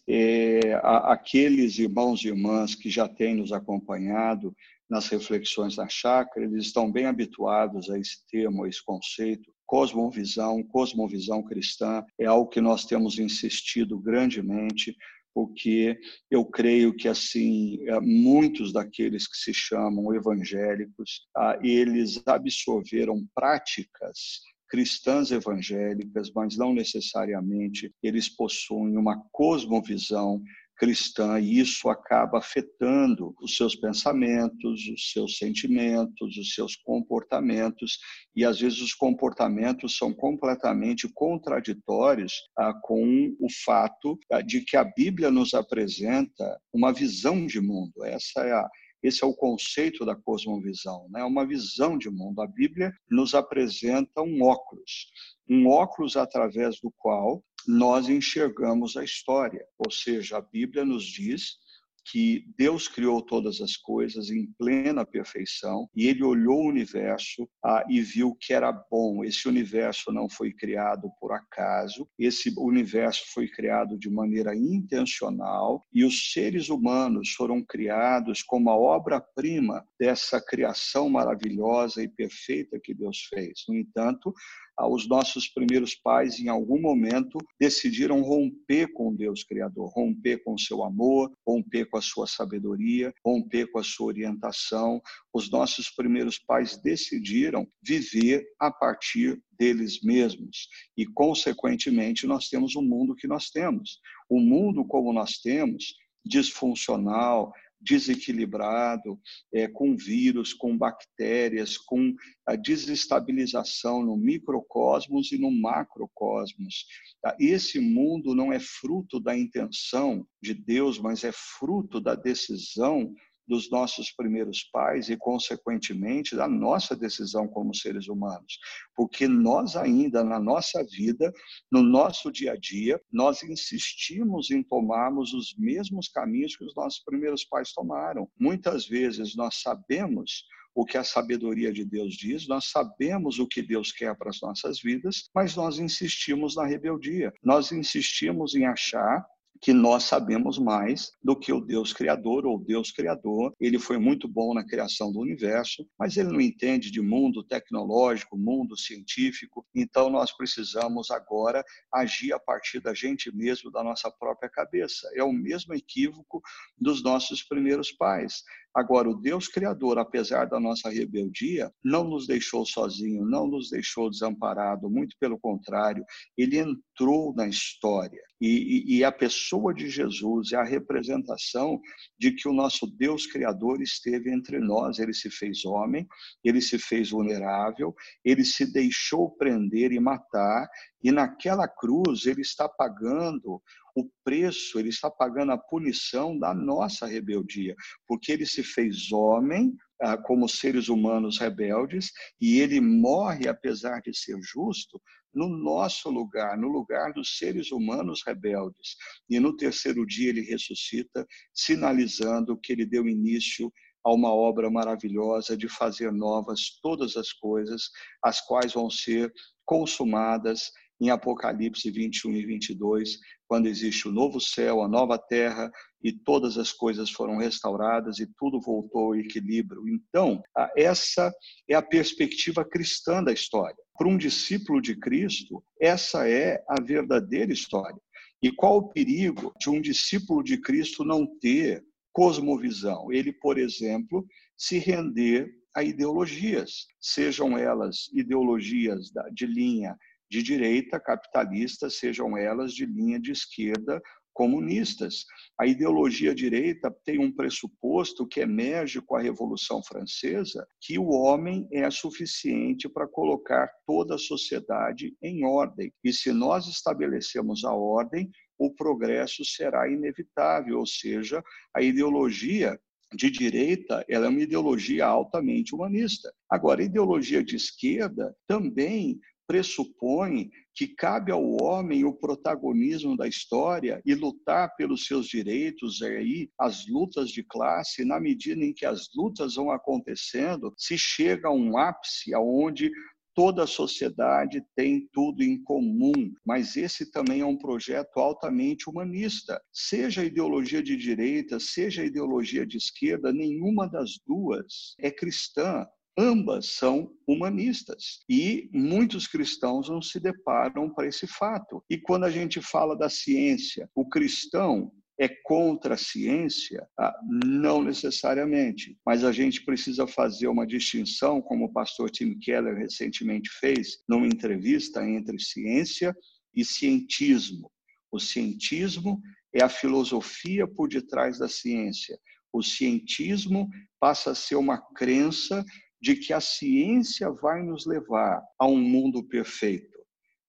é, 0.08 0.73
aqueles 1.04 1.77
irmãos 1.80 2.23
e 2.23 2.30
irmãs 2.30 2.73
que 2.75 2.89
já 2.89 3.10
têm 3.10 3.36
nos 3.36 3.51
acompanhado 3.51 4.56
nas 4.89 5.08
reflexões 5.08 5.75
da 5.75 5.88
chácara, 5.89 6.45
eles 6.45 6.65
estão 6.65 6.89
bem 6.89 7.08
habituados 7.08 7.89
a 7.89 7.99
esse 7.99 8.25
termo, 8.30 8.63
a 8.63 8.69
esse 8.69 8.84
conceito, 8.84 9.51
cosmovisão, 9.72 10.62
cosmovisão 10.64 11.42
cristã, 11.42 12.04
é 12.20 12.26
algo 12.26 12.50
que 12.50 12.60
nós 12.60 12.84
temos 12.84 13.18
insistido 13.18 13.98
grandemente, 13.98 14.94
porque 15.34 15.98
eu 16.30 16.44
creio 16.44 16.94
que 16.94 17.08
assim 17.08 17.80
é, 17.88 17.98
muitos 18.02 18.74
daqueles 18.74 19.26
que 19.26 19.38
se 19.38 19.54
chamam 19.54 20.14
evangélicos, 20.14 21.26
ah, 21.34 21.58
eles 21.64 22.22
absorveram 22.26 23.26
práticas 23.34 24.42
cristãs 24.68 25.32
evangélicas, 25.32 26.30
mas 26.36 26.58
não 26.58 26.74
necessariamente 26.74 27.94
eles 28.04 28.28
possuem 28.28 28.98
uma 28.98 29.24
cosmovisão 29.32 30.42
cristã 30.82 31.39
e 31.39 31.60
isso 31.60 31.89
acaba 31.89 32.39
afetando 32.39 33.36
os 33.39 33.56
seus 33.56 33.76
pensamentos, 33.76 34.88
os 34.88 35.12
seus 35.12 35.38
sentimentos, 35.38 36.36
os 36.36 36.56
seus 36.56 36.76
comportamentos 36.76 38.00
e 38.36 38.44
às 38.44 38.60
vezes 38.60 38.82
os 38.82 38.96
comportamentos 38.96 39.96
são 39.96 40.12
completamente 40.12 41.08
contraditórios 41.13 42.34
ah, 42.58 42.74
com 42.82 43.32
o 43.39 43.48
fato 43.63 44.17
ah, 44.32 44.41
de 44.41 44.62
que 44.62 44.76
a 44.76 44.84
Bíblia 44.84 45.30
nos 45.30 45.54
apresenta 45.54 46.60
uma 46.74 46.91
visão 46.91 47.46
de 47.46 47.62
mundo. 47.62 48.04
Essa 48.04 48.41
é 48.41 48.52
a 48.52 48.67
esse 49.04 49.24
é 49.24 49.28
o 49.28 49.34
conceito 49.34 50.06
da 50.06 50.15
cosmovisão, 50.15 51.08
né? 51.10 51.24
uma 51.24 51.44
visão 51.44 51.98
de 51.98 52.08
mundo. 52.08 52.39
A 52.39 52.46
Bíblia 52.46 52.94
nos 53.10 53.34
apresenta 53.34 54.22
um 54.22 54.44
óculos, 54.44 55.08
um 55.50 55.67
óculos 55.67 56.15
através 56.15 56.80
do 56.80 56.94
qual 57.00 57.44
nós 57.67 58.10
enxergamos 58.10 58.95
a 58.97 59.04
história. 59.04 59.65
Ou 59.78 59.91
seja, 59.91 60.38
a 60.38 60.41
Bíblia 60.41 60.86
nos 60.86 61.06
diz 61.06 61.62
que 62.06 62.45
Deus 62.58 62.88
criou 62.88 63.21
todas 63.21 63.62
as 63.62 63.78
coisas 63.78 64.30
em 64.30 64.47
plena 64.58 65.06
perfeição 65.06 65.89
e 65.95 66.08
ele 66.08 66.24
olhou 66.24 66.60
o 66.60 66.69
universo 66.69 67.47
ah, 67.63 67.84
e 67.89 68.02
viu 68.02 68.36
que 68.36 68.54
era 68.54 68.71
bom. 68.71 69.24
Esse 69.24 69.47
universo 69.47 70.12
não 70.12 70.30
foi 70.30 70.52
criado 70.52 71.10
por 71.19 71.32
acaso, 71.32 72.08
esse 72.17 72.54
universo 72.58 73.24
foi 73.34 73.47
criado 73.47 73.97
de 73.97 74.10
maneira 74.10 74.56
intencional 74.56 75.86
e 75.93 76.04
os 76.04 76.32
seres 76.32 76.69
humanos 76.69 77.32
foram 77.32 77.63
criados 77.63 78.41
como 78.41 78.69
a 78.69 78.76
obra-prima 78.76 79.86
dessa 80.00 80.41
criação 80.41 81.10
maravilhosa 81.10 82.04
e 82.04 82.08
perfeita 82.08 82.80
que 82.82 82.93
Deus 82.93 83.28
fez. 83.30 83.63
No 83.67 83.76
entanto, 83.76 84.34
os 84.80 85.08
nossos 85.08 85.48
primeiros 85.48 85.96
pais, 85.96 86.40
em 86.40 86.48
algum 86.48 86.80
momento, 86.80 87.38
decidiram 87.60 88.22
romper 88.22 88.92
com 88.94 89.14
Deus 89.14 89.44
Criador, 89.44 89.92
romper 89.94 90.44
com 90.44 90.58
seu 90.58 90.84
amor, 90.84 91.32
romper 91.46 91.86
com 91.86 91.98
a 91.98 92.02
sua 92.02 92.28
sabedoria, 92.28 93.14
romper 93.24 93.72
com 93.72 93.80
a 93.80 93.84
sua 93.84 94.08
orientação. 94.08 95.02
Os 95.34 95.50
nossos 95.50 95.90
primeiros 95.90 96.40
pais 96.40 96.78
decidiram 96.82 97.68
viver 97.82 98.46
a 98.60 98.72
partir 98.72 99.42
deles 99.58 100.02
mesmos 100.02 100.68
e, 100.98 101.06
consequentemente, 101.06 102.26
nós 102.26 102.50
temos 102.50 102.76
o 102.76 102.82
mundo 102.82 103.16
que 103.16 103.28
nós 103.28 103.50
temos. 103.50 104.00
O 104.30 104.40
mundo 104.40 104.86
como 104.86 105.14
nós 105.14 105.38
temos, 105.38 105.94
disfuncional, 106.26 107.52
desequilibrado, 107.82 109.20
é, 109.54 109.67
com 109.67 109.96
vírus, 109.96 110.54
com 110.54 110.78
bactérias, 110.78 111.78
com 111.78 112.13
a 112.46 112.56
desestabilização 112.56 114.04
no 114.04 114.15
microcosmos 114.15 115.32
e 115.32 115.38
no 115.38 115.52
macrocosmos. 115.52 116.86
Tá? 117.22 117.36
Esse 117.39 117.80
mundo 117.80 118.36
não 118.36 118.54
é 118.54 118.60
fruto 118.60 119.20
da 119.20 119.38
intenção 119.38 120.26
de 120.41 120.54
Deus, 120.54 121.00
mas 121.00 121.24
é 121.24 121.32
fruto 121.34 122.00
da 122.00 122.15
decisão 122.15 123.13
dos 123.52 123.70
nossos 123.70 124.14
primeiros 124.14 124.64
pais 124.72 125.10
e, 125.10 125.18
consequentemente, 125.18 126.38
da 126.38 126.48
nossa 126.48 126.96
decisão 126.96 127.50
como 127.50 127.76
seres 127.76 128.08
humanos. 128.08 128.58
Porque 128.96 129.28
nós 129.28 129.76
ainda, 129.76 130.24
na 130.24 130.40
nossa 130.40 130.82
vida, 130.86 131.34
no 131.70 131.84
nosso 131.84 132.32
dia 132.32 132.54
a 132.54 132.56
dia, 132.56 133.00
nós 133.12 133.44
insistimos 133.44 134.50
em 134.52 134.64
tomarmos 134.64 135.34
os 135.34 135.54
mesmos 135.58 136.08
caminhos 136.08 136.56
que 136.56 136.64
os 136.64 136.74
nossos 136.74 137.04
primeiros 137.04 137.44
pais 137.44 137.74
tomaram. 137.74 138.26
Muitas 138.40 138.88
vezes 138.88 139.36
nós 139.36 139.62
sabemos 139.62 140.46
o 140.74 140.86
que 140.86 140.98
a 140.98 141.04
sabedoria 141.04 141.74
de 141.74 141.84
Deus 141.84 142.14
diz, 142.14 142.48
nós 142.48 142.72
sabemos 142.72 143.38
o 143.38 143.46
que 143.46 143.62
Deus 143.62 143.92
quer 143.92 144.16
para 144.16 144.30
as 144.30 144.40
nossas 144.42 144.80
vidas, 144.82 145.30
mas 145.36 145.58
nós 145.58 145.78
insistimos 145.78 146.56
na 146.56 146.66
rebeldia. 146.66 147.34
Nós 147.44 147.74
insistimos 147.74 148.56
em 148.56 148.66
achar 148.66 149.26
que 149.62 149.74
nós 149.74 150.04
sabemos 150.06 150.58
mais 150.58 151.12
do 151.24 151.36
que 151.36 151.54
o 151.54 151.62
Deus 151.62 151.93
Criador 151.93 152.47
ou 152.47 152.58
Deus 152.58 152.91
Criador. 152.91 153.54
Ele 153.60 153.78
foi 153.78 154.00
muito 154.00 154.28
bom 154.28 154.56
na 154.56 154.65
criação 154.65 155.12
do 155.12 155.19
universo, 155.19 155.88
mas 156.00 156.17
ele 156.17 156.30
não 156.30 156.41
entende 156.41 156.89
de 156.89 157.00
mundo 157.00 157.43
tecnológico, 157.43 158.36
mundo 158.36 158.76
científico. 158.76 159.63
Então 159.76 160.10
nós 160.10 160.36
precisamos 160.36 161.12
agora 161.12 161.63
agir 161.93 162.34
a 162.34 162.39
partir 162.39 162.80
da 162.80 162.93
gente 162.93 163.34
mesmo, 163.36 163.69
da 163.69 163.84
nossa 163.84 164.10
própria 164.10 164.50
cabeça. 164.50 165.08
É 165.15 165.24
o 165.24 165.32
mesmo 165.32 165.76
equívoco 165.76 166.41
dos 166.80 167.04
nossos 167.04 167.43
primeiros 167.43 167.91
pais. 167.91 168.43
Agora, 168.74 169.10
o 169.10 169.16
Deus 169.16 169.50
Criador, 169.50 170.00
apesar 170.00 170.46
da 170.46 170.60
nossa 170.60 170.90
rebeldia, 170.90 171.70
não 171.84 172.06
nos 172.06 172.26
deixou 172.26 172.66
sozinho, 172.66 173.26
não 173.26 173.46
nos 173.46 173.70
deixou 173.70 174.10
desamparado, 174.10 174.90
muito 174.90 175.16
pelo 175.20 175.38
contrário, 175.38 176.06
ele 176.38 176.58
entrou 176.58 177.34
na 177.36 177.48
história. 177.48 178.22
E, 178.40 178.48
e, 178.48 178.98
e, 178.98 179.04
a 179.04 179.12
pessoa 179.12 179.74
de 179.74 179.90
Jesus 179.90 180.54
é 180.54 180.56
a 180.56 180.64
representação 180.64 181.80
de 182.18 182.32
que 182.32 182.48
o 182.48 182.54
nosso 182.54 182.88
Deus 182.88 183.28
Criador 183.28 183.82
esteve 183.82 184.34
entre 184.34 184.58
nós. 184.58 185.00
Ele 185.00 185.14
se 185.14 185.30
fez 185.30 185.66
homem, 185.66 186.08
ele 186.44 186.62
se 186.62 186.80
fez 186.80 187.12
vulnerável, 187.12 187.94
ele 188.24 188.44
se 188.44 188.72
deixou 188.72 189.30
prender 189.30 189.92
e 189.92 190.00
matar, 190.00 190.68
e 191.04 191.12
naquela 191.12 191.68
cruz 191.68 192.26
ele 192.26 192.42
está 192.42 192.70
pagando 192.70 193.62
o 193.96 194.10
preço, 194.23 194.79
ele 194.79 194.89
está 194.89 195.10
pagando 195.10 195.52
a 195.52 195.58
punição 195.58 196.37
da 196.37 196.54
nossa 196.54 197.06
rebeldia, 197.06 197.75
porque 198.08 198.31
ele 198.31 198.46
se 198.46 198.63
fez 198.63 199.12
homem 199.12 199.75
ah, 200.02 200.17
como 200.17 200.48
seres 200.48 200.89
humanos 200.89 201.37
rebeldes 201.37 202.12
e 202.39 202.60
ele 202.60 202.81
morre, 202.81 203.48
apesar 203.48 204.02
de 204.02 204.17
ser 204.17 204.37
justo, 204.42 205.02
no 205.33 205.48
nosso 205.48 206.10
lugar, 206.10 206.58
no 206.58 206.67
lugar 206.67 207.13
dos 207.13 207.37
seres 207.37 207.71
humanos 207.71 208.21
rebeldes. 208.25 208.96
E 209.29 209.39
no 209.39 209.56
terceiro 209.56 210.06
dia 210.06 210.29
ele 210.29 210.42
ressuscita, 210.42 211.25
sinalizando 211.54 212.58
que 212.58 212.73
ele 212.73 212.85
deu 212.85 213.08
início 213.08 213.71
a 214.04 214.12
uma 214.12 214.33
obra 214.33 214.69
maravilhosa 214.69 215.56
de 215.56 215.69
fazer 215.69 216.12
novas 216.12 216.79
todas 216.81 217.15
as 217.15 217.31
coisas, 217.31 217.89
as 218.23 218.42
quais 218.42 218.73
vão 218.73 218.89
ser 218.89 219.31
consumadas 219.63 220.71
em 221.02 221.10
Apocalipse 221.10 221.89
21 221.89 222.35
e 222.35 222.45
22, 222.45 223.17
quando 223.47 223.65
existe 223.65 224.08
o 224.08 224.12
novo 224.12 224.39
céu, 224.39 224.83
a 224.83 224.87
nova 224.87 225.17
terra 225.17 225.69
e 226.04 226.13
todas 226.13 226.60
as 226.60 226.71
coisas 226.71 227.10
foram 227.10 227.37
restauradas 227.37 228.19
e 228.19 228.27
tudo 228.37 228.62
voltou 228.62 229.06
ao 229.06 229.15
equilíbrio. 229.15 229.89
Então, 229.89 230.43
essa 230.77 231.33
é 231.67 231.73
a 231.73 231.81
perspectiva 231.81 232.63
cristã 232.63 233.23
da 233.23 233.33
história. 233.33 233.75
Para 233.97 234.08
um 234.08 234.17
discípulo 234.17 234.79
de 234.79 234.95
Cristo, 234.95 235.63
essa 235.81 236.29
é 236.29 236.63
a 236.69 236.79
verdadeira 236.79 237.52
história. 237.52 237.99
E 238.41 238.52
qual 238.52 238.77
o 238.77 238.89
perigo 238.89 239.54
de 239.60 239.71
um 239.71 239.81
discípulo 239.81 240.43
de 240.43 240.60
Cristo 240.60 241.04
não 241.04 241.25
ter 241.39 241.83
cosmovisão? 242.13 243.12
Ele, 243.12 243.33
por 243.33 243.58
exemplo, 243.58 244.25
se 244.56 244.77
render 244.77 245.52
a 245.75 245.83
ideologias, 245.83 246.85
sejam 246.99 247.58
elas 247.58 248.10
ideologias 248.13 249.12
de 249.33 249.45
linha 249.45 249.97
de 250.32 250.42
direita 250.42 250.98
capitalista, 250.98 251.90
sejam 251.90 252.38
elas 252.38 252.73
de 252.73 252.86
linha 252.86 253.19
de 253.19 253.34
esquerda 253.34 254.02
comunistas. 254.34 255.25
A 255.60 255.67
ideologia 255.67 256.34
direita 256.34 256.90
tem 257.04 257.19
um 257.19 257.29
pressuposto 257.29 258.25
que 258.25 258.40
emerge 258.40 259.02
com 259.02 259.17
a 259.17 259.21
Revolução 259.21 259.84
Francesa, 259.84 260.65
que 260.79 260.98
o 260.98 261.10
homem 261.10 261.67
é 261.69 261.92
suficiente 261.92 262.88
para 262.88 263.10
colocar 263.10 263.69
toda 263.86 264.15
a 264.15 264.17
sociedade 264.17 265.13
em 265.21 265.44
ordem. 265.44 265.92
E 266.02 266.13
se 266.13 266.32
nós 266.32 266.65
estabelecemos 266.65 267.65
a 267.65 267.73
ordem, 267.73 268.32
o 268.58 268.73
progresso 268.73 269.44
será 269.44 269.90
inevitável, 269.90 270.79
ou 270.79 270.86
seja, 270.86 271.44
a 271.75 271.82
ideologia 271.82 272.79
de 273.13 273.29
direita, 273.29 274.06
ela 274.08 274.27
é 274.27 274.29
uma 274.29 274.42
ideologia 274.42 275.06
altamente 275.06 275.75
humanista. 275.75 276.34
Agora, 276.50 276.82
a 276.82 276.86
ideologia 276.86 277.44
de 277.44 277.58
esquerda 277.58 278.34
também 278.48 279.19
pressupõe 279.52 280.49
que 280.73 280.87
cabe 280.87 281.29
ao 281.29 281.62
homem 281.62 282.06
o 282.06 282.13
protagonismo 282.13 283.17
da 283.17 283.27
história 283.27 284.02
e 284.06 284.15
lutar 284.15 284.73
pelos 284.77 285.06
seus 285.06 285.27
direitos, 285.27 286.02
aí 286.02 286.49
as 286.58 286.87
lutas 286.87 287.29
de 287.29 287.43
classe, 287.43 288.06
na 288.06 288.17
medida 288.17 288.63
em 288.63 288.73
que 288.73 288.85
as 288.85 289.10
lutas 289.13 289.56
vão 289.56 289.69
acontecendo, 289.69 290.73
se 290.77 290.97
chega 290.97 291.49
a 291.49 291.54
um 291.54 291.77
ápice 291.77 292.33
aonde 292.33 292.89
toda 293.35 293.63
a 293.63 293.67
sociedade 293.67 294.63
tem 294.73 295.10
tudo 295.12 295.43
em 295.43 295.62
comum, 295.62 296.33
mas 296.45 296.77
esse 296.77 297.12
também 297.12 297.41
é 297.41 297.45
um 297.45 297.58
projeto 297.58 298.19
altamente 298.19 298.89
humanista. 298.89 299.62
Seja 299.69 300.23
ideologia 300.23 300.81
de 300.81 300.95
direita, 300.95 301.60
seja 301.60 302.06
ideologia 302.06 302.65
de 302.65 302.77
esquerda, 302.77 303.33
nenhuma 303.33 303.85
das 303.85 304.12
duas 304.25 304.95
é 304.97 305.12
cristã. 305.12 305.85
Ambas 306.18 306.74
são 306.76 307.14
humanistas 307.26 308.20
e 308.30 308.70
muitos 308.74 309.28
cristãos 309.28 309.90
não 309.90 310.02
se 310.02 310.20
deparam 310.20 310.94
para 310.94 311.08
esse 311.08 311.26
fato. 311.26 311.84
E 311.90 311.98
quando 311.98 312.26
a 312.26 312.30
gente 312.30 312.62
fala 312.62 312.98
da 312.98 313.10
ciência, 313.10 313.90
o 313.96 314.08
cristão 314.08 314.92
é 315.18 315.30
contra 315.44 315.94
a 315.94 315.98
ciência? 315.98 316.86
Ah, 317.00 317.14
não 317.24 317.82
necessariamente, 317.84 318.98
mas 319.06 319.24
a 319.24 319.32
gente 319.32 319.64
precisa 319.64 320.06
fazer 320.06 320.48
uma 320.48 320.66
distinção, 320.66 321.42
como 321.42 321.66
o 321.66 321.72
pastor 321.72 322.10
Tim 322.10 322.38
Keller 322.40 322.76
recentemente 322.76 323.50
fez 323.60 324.00
numa 324.10 324.28
entrevista 324.28 325.08
entre 325.08 325.40
ciência 325.40 326.16
e 326.54 326.66
cientismo. 326.66 327.72
O 328.12 328.20
cientismo 328.20 329.22
é 329.54 329.64
a 329.64 329.70
filosofia 329.70 330.68
por 330.68 330.90
detrás 330.90 331.38
da 331.38 331.48
ciência. 331.48 332.20
O 332.52 332.62
cientismo 332.62 333.70
passa 334.00 334.32
a 334.32 334.36
ser 334.36 334.56
uma 334.56 334.78
crença 334.94 335.64
de 336.02 336.15
que 336.15 336.33
a 336.33 336.41
ciência 336.41 337.29
vai 337.29 337.62
nos 337.62 337.85
levar 337.85 338.41
a 338.58 338.67
um 338.67 338.77
mundo 338.77 339.23
perfeito. 339.23 339.99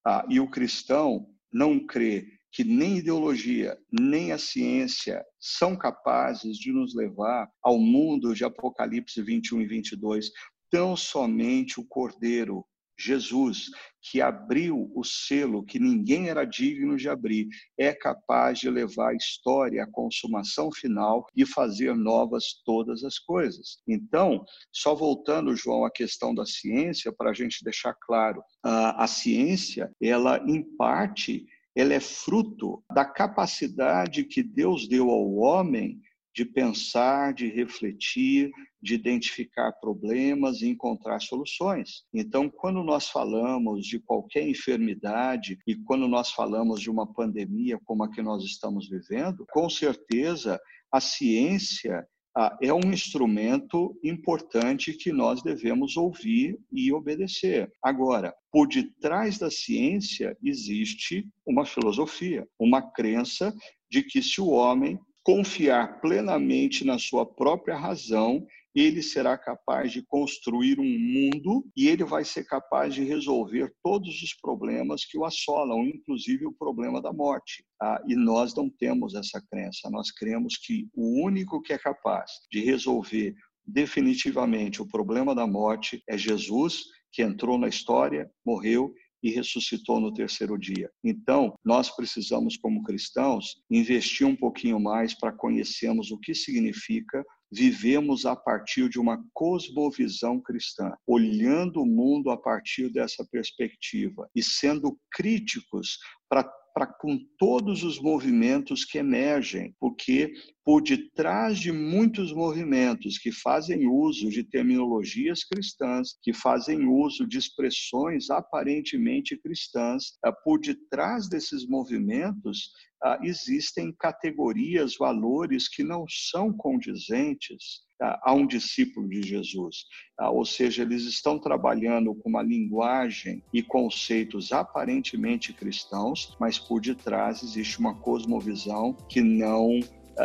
Ah, 0.04 0.24
e 0.28 0.40
o 0.40 0.50
cristão 0.50 1.28
não 1.52 1.86
crê 1.86 2.26
que 2.50 2.64
nem 2.64 2.98
ideologia, 2.98 3.78
nem 3.90 4.32
a 4.32 4.38
ciência 4.38 5.24
são 5.40 5.76
capazes 5.76 6.58
de 6.58 6.72
nos 6.72 6.94
levar 6.94 7.48
ao 7.62 7.78
mundo 7.78 8.34
de 8.34 8.44
Apocalipse 8.44 9.22
21 9.22 9.62
e 9.62 9.66
22. 9.66 10.30
Tão 10.70 10.96
somente 10.96 11.80
o 11.80 11.84
Cordeiro 11.84 12.64
Jesus, 13.02 13.70
que 14.00 14.20
abriu 14.20 14.90
o 14.94 15.04
selo 15.04 15.64
que 15.64 15.78
ninguém 15.78 16.28
era 16.28 16.44
digno 16.44 16.96
de 16.96 17.08
abrir, 17.08 17.48
é 17.78 17.92
capaz 17.92 18.58
de 18.58 18.68
levar 18.68 19.10
a 19.10 19.16
história 19.16 19.84
à 19.84 19.86
consumação 19.86 20.70
final 20.72 21.26
e 21.36 21.46
fazer 21.46 21.94
novas 21.94 22.62
todas 22.64 23.04
as 23.04 23.18
coisas. 23.18 23.78
Então, 23.86 24.44
só 24.72 24.94
voltando, 24.94 25.56
João, 25.56 25.84
à 25.84 25.90
questão 25.90 26.34
da 26.34 26.44
ciência, 26.44 27.12
para 27.12 27.30
a 27.30 27.34
gente 27.34 27.64
deixar 27.64 27.94
claro, 27.94 28.42
a, 28.62 29.06
ciência, 29.06 29.90
ela, 30.00 30.42
em 30.46 30.62
parte, 30.76 31.46
ela 31.74 31.94
é 31.94 32.00
fruto 32.00 32.82
da 32.92 33.04
capacidade 33.04 34.24
que 34.24 34.42
Deus 34.42 34.88
deu 34.88 35.10
ao 35.10 35.34
homem 35.34 36.00
de 36.34 36.44
pensar, 36.44 37.34
de 37.34 37.48
refletir, 37.48 38.50
de 38.80 38.94
identificar 38.94 39.72
problemas 39.72 40.62
e 40.62 40.68
encontrar 40.68 41.20
soluções. 41.20 42.04
Então, 42.12 42.48
quando 42.48 42.82
nós 42.82 43.08
falamos 43.08 43.86
de 43.86 43.98
qualquer 43.98 44.48
enfermidade 44.48 45.58
e 45.66 45.76
quando 45.76 46.08
nós 46.08 46.30
falamos 46.30 46.80
de 46.80 46.90
uma 46.90 47.06
pandemia 47.12 47.78
como 47.84 48.04
a 48.04 48.10
que 48.10 48.22
nós 48.22 48.44
estamos 48.44 48.88
vivendo, 48.88 49.46
com 49.52 49.68
certeza 49.68 50.60
a 50.90 51.00
ciência 51.00 52.06
ah, 52.34 52.56
é 52.62 52.72
um 52.72 52.90
instrumento 52.90 53.98
importante 54.02 54.94
que 54.94 55.12
nós 55.12 55.42
devemos 55.42 55.98
ouvir 55.98 56.58
e 56.72 56.90
obedecer. 56.90 57.70
Agora, 57.82 58.34
por 58.50 58.66
detrás 58.68 59.38
da 59.38 59.50
ciência 59.50 60.34
existe 60.42 61.28
uma 61.46 61.66
filosofia, 61.66 62.48
uma 62.58 62.80
crença 62.80 63.54
de 63.90 64.02
que 64.02 64.22
se 64.22 64.40
o 64.40 64.48
homem 64.48 64.98
confiar 65.22 66.00
plenamente 66.00 66.84
na 66.84 66.98
sua 66.98 67.24
própria 67.24 67.76
razão, 67.76 68.46
ele 68.74 69.02
será 69.02 69.36
capaz 69.36 69.92
de 69.92 70.02
construir 70.02 70.80
um 70.80 70.98
mundo 70.98 71.66
e 71.76 71.88
ele 71.88 72.04
vai 72.04 72.24
ser 72.24 72.44
capaz 72.44 72.94
de 72.94 73.04
resolver 73.04 73.72
todos 73.82 74.22
os 74.22 74.34
problemas 74.34 75.04
que 75.04 75.18
o 75.18 75.24
assolam, 75.24 75.84
inclusive 75.84 76.46
o 76.46 76.52
problema 76.52 77.00
da 77.00 77.12
morte. 77.12 77.64
Ah, 77.80 78.02
e 78.08 78.16
nós 78.16 78.54
não 78.54 78.70
temos 78.70 79.14
essa 79.14 79.42
crença. 79.50 79.90
Nós 79.90 80.10
cremos 80.10 80.56
que 80.56 80.88
o 80.94 81.22
único 81.22 81.60
que 81.60 81.72
é 81.72 81.78
capaz 81.78 82.30
de 82.50 82.60
resolver 82.64 83.34
definitivamente 83.64 84.80
o 84.80 84.88
problema 84.88 85.34
da 85.34 85.46
morte 85.46 86.02
é 86.08 86.16
Jesus, 86.16 86.84
que 87.12 87.22
entrou 87.22 87.58
na 87.58 87.68
história, 87.68 88.30
morreu 88.44 88.92
e 89.22 89.30
ressuscitou 89.30 90.00
no 90.00 90.12
terceiro 90.12 90.58
dia. 90.58 90.90
Então, 91.02 91.54
nós 91.64 91.94
precisamos, 91.94 92.56
como 92.56 92.82
cristãos, 92.82 93.62
investir 93.70 94.26
um 94.26 94.36
pouquinho 94.36 94.80
mais 94.80 95.14
para 95.14 95.32
conhecermos 95.32 96.10
o 96.10 96.18
que 96.18 96.34
significa 96.34 97.24
vivemos 97.52 98.24
a 98.24 98.34
partir 98.34 98.88
de 98.88 98.98
uma 98.98 99.22
cosmovisão 99.34 100.40
cristã, 100.40 100.90
olhando 101.06 101.82
o 101.82 101.86
mundo 101.86 102.30
a 102.30 102.36
partir 102.36 102.88
dessa 102.90 103.26
perspectiva 103.30 104.26
e 104.34 104.42
sendo 104.42 104.98
críticos 105.12 105.98
para 106.30 106.50
para 106.74 106.86
com 106.86 107.18
todos 107.38 107.82
os 107.82 108.00
movimentos 108.00 108.84
que 108.84 108.98
emergem, 108.98 109.74
porque 109.78 110.32
por 110.64 110.82
detrás 110.82 111.58
de 111.58 111.72
muitos 111.72 112.32
movimentos 112.32 113.18
que 113.18 113.32
fazem 113.32 113.86
uso 113.88 114.30
de 114.30 114.44
terminologias 114.44 115.42
cristãs, 115.44 116.16
que 116.22 116.32
fazem 116.32 116.86
uso 116.86 117.26
de 117.26 117.38
expressões 117.38 118.30
aparentemente 118.30 119.36
cristãs, 119.36 120.18
eh, 120.24 120.32
por 120.44 120.60
detrás 120.60 121.28
desses 121.28 121.66
movimentos 121.66 122.70
ah, 123.04 123.18
existem 123.20 123.92
categorias, 123.98 124.96
valores 124.96 125.68
que 125.68 125.82
não 125.82 126.04
são 126.08 126.52
condizentes 126.52 127.80
ah, 128.00 128.20
a 128.22 128.32
um 128.32 128.46
discípulo 128.46 129.08
de 129.08 129.22
Jesus. 129.22 129.86
Ah, 130.16 130.30
ou 130.30 130.44
seja, 130.44 130.82
eles 130.82 131.02
estão 131.02 131.36
trabalhando 131.40 132.14
com 132.14 132.28
uma 132.28 132.42
linguagem 132.42 133.42
e 133.52 133.60
conceitos 133.60 134.52
aparentemente 134.52 135.52
cristãos, 135.52 136.36
mas 136.38 136.60
por 136.60 136.80
detrás 136.80 137.42
existe 137.42 137.80
uma 137.80 137.98
cosmovisão 137.98 138.94
que 139.08 139.20
não 139.20 139.80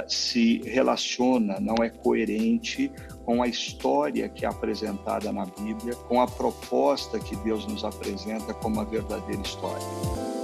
se 0.07 0.61
relaciona, 0.63 1.59
não 1.59 1.75
é 1.83 1.89
coerente 1.89 2.91
com 3.25 3.41
a 3.41 3.47
história 3.47 4.29
que 4.29 4.45
é 4.45 4.47
apresentada 4.47 5.31
na 5.31 5.45
Bíblia, 5.45 5.95
com 6.07 6.21
a 6.21 6.27
proposta 6.27 7.19
que 7.19 7.35
Deus 7.37 7.65
nos 7.67 7.83
apresenta 7.83 8.53
como 8.53 8.79
a 8.79 8.83
verdadeira 8.83 9.41
história. 9.41 10.36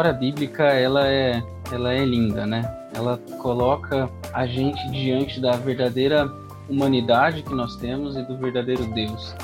História 0.00 0.12
bíblica 0.14 0.64
ela 0.64 1.06
é, 1.06 1.42
ela 1.70 1.92
é 1.92 2.02
linda, 2.06 2.46
né? 2.46 2.62
Ela 2.94 3.18
coloca 3.38 4.08
a 4.32 4.46
gente 4.46 4.90
diante 4.90 5.38
da 5.38 5.52
verdadeira 5.52 6.26
humanidade 6.70 7.42
que 7.42 7.54
nós 7.54 7.76
temos 7.76 8.16
e 8.16 8.22
do 8.22 8.34
verdadeiro 8.38 8.86
Deus. 8.94 9.34